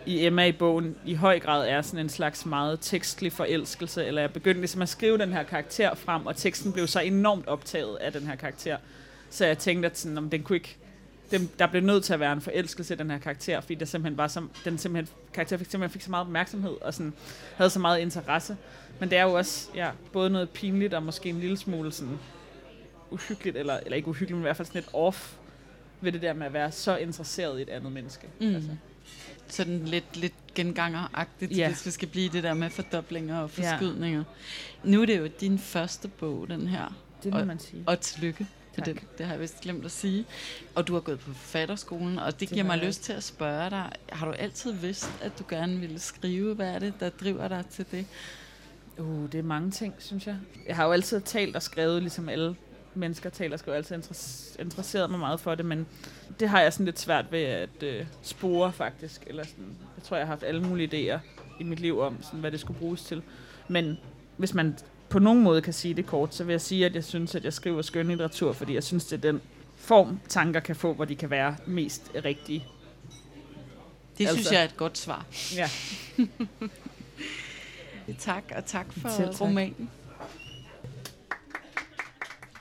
i 0.06 0.26
Emma 0.26 0.46
i 0.46 0.52
bogen, 0.52 0.96
i 1.06 1.14
høj 1.14 1.40
grad 1.40 1.68
er 1.68 1.82
sådan 1.82 2.00
en 2.00 2.08
slags 2.08 2.46
meget 2.46 2.78
tekstlig 2.80 3.32
forelskelse, 3.32 4.04
eller 4.04 4.20
jeg 4.20 4.32
begyndte 4.32 4.60
ligesom 4.60 4.82
at 4.82 4.88
skrive 4.88 5.18
den 5.18 5.32
her 5.32 5.42
karakter 5.42 5.94
frem, 5.94 6.26
og 6.26 6.36
teksten 6.36 6.72
blev 6.72 6.86
så 6.86 7.00
enormt 7.00 7.46
optaget 7.46 7.96
af 7.96 8.12
den 8.12 8.26
her 8.26 8.36
karakter. 8.36 8.76
Så 9.30 9.46
jeg 9.46 9.58
tænkte, 9.58 9.86
at 9.86 9.98
sådan, 9.98 10.18
om 10.18 10.30
den 10.30 10.42
kunne 10.42 10.56
ikke, 10.56 10.76
den, 11.30 11.50
der 11.58 11.66
blev 11.66 11.82
nødt 11.82 12.04
til 12.04 12.12
at 12.12 12.20
være 12.20 12.32
en 12.32 12.40
forelskelse 12.40 12.94
i 12.94 12.96
den 12.96 13.10
her 13.10 13.18
karakter, 13.18 13.60
fordi 13.60 13.74
der 13.74 13.86
simpelthen 13.86 14.16
var 14.16 14.28
så, 14.28 14.42
den 14.64 14.78
simpelthen, 14.78 15.14
karakter 15.34 15.56
fik, 15.56 15.70
simpelthen 15.70 15.92
fik 15.92 16.02
så 16.02 16.10
meget 16.10 16.26
opmærksomhed, 16.26 16.74
og 16.80 16.94
sådan, 16.94 17.12
havde 17.56 17.70
så 17.70 17.78
meget 17.78 17.98
interesse. 17.98 18.56
Men 19.00 19.10
det 19.10 19.18
er 19.18 19.22
jo 19.22 19.32
også 19.32 19.68
ja, 19.74 19.90
både 20.12 20.30
noget 20.30 20.50
pinligt, 20.50 20.94
og 20.94 21.02
måske 21.02 21.28
en 21.28 21.40
lille 21.40 21.56
smule 21.56 21.92
sådan, 21.92 22.18
uhyggeligt, 23.12 23.56
eller, 23.56 23.76
eller 23.76 23.96
ikke 23.96 24.08
uhyggeligt, 24.08 24.36
men 24.36 24.42
i 24.42 24.46
hvert 24.46 24.56
fald 24.56 24.66
sådan 24.66 24.80
lidt 24.80 24.94
off 24.94 25.36
ved 26.00 26.12
det 26.12 26.22
der 26.22 26.32
med 26.32 26.46
at 26.46 26.52
være 26.52 26.72
så 26.72 26.96
interesseret 26.96 27.58
i 27.58 27.62
et 27.62 27.68
andet 27.68 27.92
menneske. 27.92 28.26
Mm. 28.40 28.54
Altså. 28.54 28.70
Sådan 29.48 29.84
lidt, 29.84 30.16
lidt 30.16 30.34
gengangeragtigt, 30.54 31.56
ja. 31.56 31.68
hvis 31.68 31.86
vi 31.86 31.90
skal 31.90 32.08
blive 32.08 32.28
det 32.28 32.42
der 32.42 32.54
med 32.54 32.70
fordoblinger 32.70 33.38
og 33.38 33.50
forskydninger. 33.50 34.24
Ja. 34.84 34.90
Nu 34.90 35.02
er 35.02 35.06
det 35.06 35.18
jo 35.18 35.26
din 35.40 35.58
første 35.58 36.08
bog, 36.08 36.48
den 36.48 36.66
her. 36.66 36.96
Det 37.22 37.32
må 37.32 37.38
og, 37.38 37.46
man 37.46 37.58
sige. 37.58 37.84
Og 37.86 38.00
tillykke. 38.00 38.46
Tak. 38.76 38.86
Det, 38.86 39.00
det 39.18 39.26
har 39.26 39.32
jeg 39.32 39.40
vist 39.40 39.60
glemt 39.60 39.84
at 39.84 39.90
sige. 39.90 40.26
Og 40.74 40.88
du 40.88 40.92
har 40.92 41.00
gået 41.00 41.18
på 41.18 41.32
forfatterskolen, 41.32 42.18
og 42.18 42.32
det, 42.32 42.40
det 42.40 42.48
giver 42.48 42.64
mig 42.64 42.78
lyst 42.78 43.02
til 43.02 43.12
at 43.12 43.22
spørge 43.22 43.70
dig, 43.70 43.92
har 44.08 44.26
du 44.26 44.32
altid 44.32 44.72
vidst, 44.72 45.10
at 45.22 45.38
du 45.38 45.44
gerne 45.48 45.80
ville 45.80 45.98
skrive? 45.98 46.54
Hvad 46.54 46.68
er 46.68 46.78
det, 46.78 46.94
der 47.00 47.08
driver 47.08 47.48
dig 47.48 47.64
til 47.70 47.86
det? 47.90 48.06
Uh, 48.98 49.32
det 49.32 49.38
er 49.38 49.42
mange 49.42 49.70
ting, 49.70 49.94
synes 49.98 50.26
jeg. 50.26 50.36
Jeg 50.68 50.76
har 50.76 50.84
jo 50.84 50.92
altid 50.92 51.20
talt 51.20 51.56
og 51.56 51.62
skrevet, 51.62 52.02
ligesom 52.02 52.28
alle 52.28 52.56
mennesker 52.94 53.30
taler, 53.30 53.56
skal 53.56 53.70
jo 53.70 53.76
altid 53.76 53.96
interesseret 54.58 55.10
mig 55.10 55.18
meget 55.18 55.40
for 55.40 55.54
det, 55.54 55.66
men 55.66 55.86
det 56.40 56.48
har 56.48 56.60
jeg 56.60 56.72
sådan 56.72 56.86
lidt 56.86 56.98
svært 56.98 57.32
ved 57.32 57.42
at 57.42 57.82
øh, 57.82 58.06
spore 58.22 58.72
faktisk. 58.72 59.24
Eller 59.26 59.44
sådan, 59.44 59.76
jeg 59.96 60.04
tror, 60.04 60.16
jeg 60.16 60.26
har 60.26 60.32
haft 60.32 60.42
alle 60.42 60.62
mulige 60.62 61.14
idéer 61.14 61.18
i 61.60 61.64
mit 61.64 61.80
liv 61.80 62.00
om, 62.00 62.22
sådan, 62.22 62.40
hvad 62.40 62.50
det 62.50 62.60
skulle 62.60 62.78
bruges 62.78 63.02
til. 63.02 63.22
Men 63.68 63.98
hvis 64.36 64.54
man 64.54 64.76
på 65.08 65.18
nogen 65.18 65.42
måde 65.42 65.62
kan 65.62 65.72
sige 65.72 65.94
det 65.94 66.06
kort, 66.06 66.34
så 66.34 66.44
vil 66.44 66.52
jeg 66.52 66.60
sige, 66.60 66.86
at 66.86 66.94
jeg 66.94 67.04
synes, 67.04 67.34
at 67.34 67.44
jeg 67.44 67.52
skriver 67.52 67.82
skønlitteratur, 67.82 68.52
fordi 68.52 68.74
jeg 68.74 68.84
synes, 68.84 69.04
det 69.04 69.16
er 69.16 69.32
den 69.32 69.40
form, 69.76 70.20
tanker 70.28 70.60
kan 70.60 70.76
få, 70.76 70.92
hvor 70.92 71.04
de 71.04 71.16
kan 71.16 71.30
være 71.30 71.56
mest 71.66 72.10
rigtige. 72.24 72.66
Det 74.18 74.24
altså, 74.26 74.34
synes 74.34 74.52
jeg 74.52 74.60
er 74.60 74.64
et 74.64 74.76
godt 74.76 74.98
svar. 74.98 75.26
Ja. 75.56 75.70
Tak, 78.18 78.52
og 78.56 78.66
tak 78.66 78.86
for 78.92 79.08
tak. 79.08 79.40
romanen. 79.40 79.90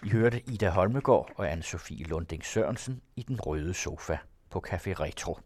I 0.04 0.10
hørte 0.10 0.41
Ida 0.49 0.70
Holmegård 0.70 1.32
og 1.36 1.52
Anne-Sophie 1.52 2.08
Lunding 2.10 2.45
Sørensen 2.45 3.02
i 3.16 3.24
Den 3.24 3.41
Røde 3.41 3.74
Sofa 3.74 4.18
på 4.49 4.64
Café 4.68 4.93
Retro. 4.93 5.38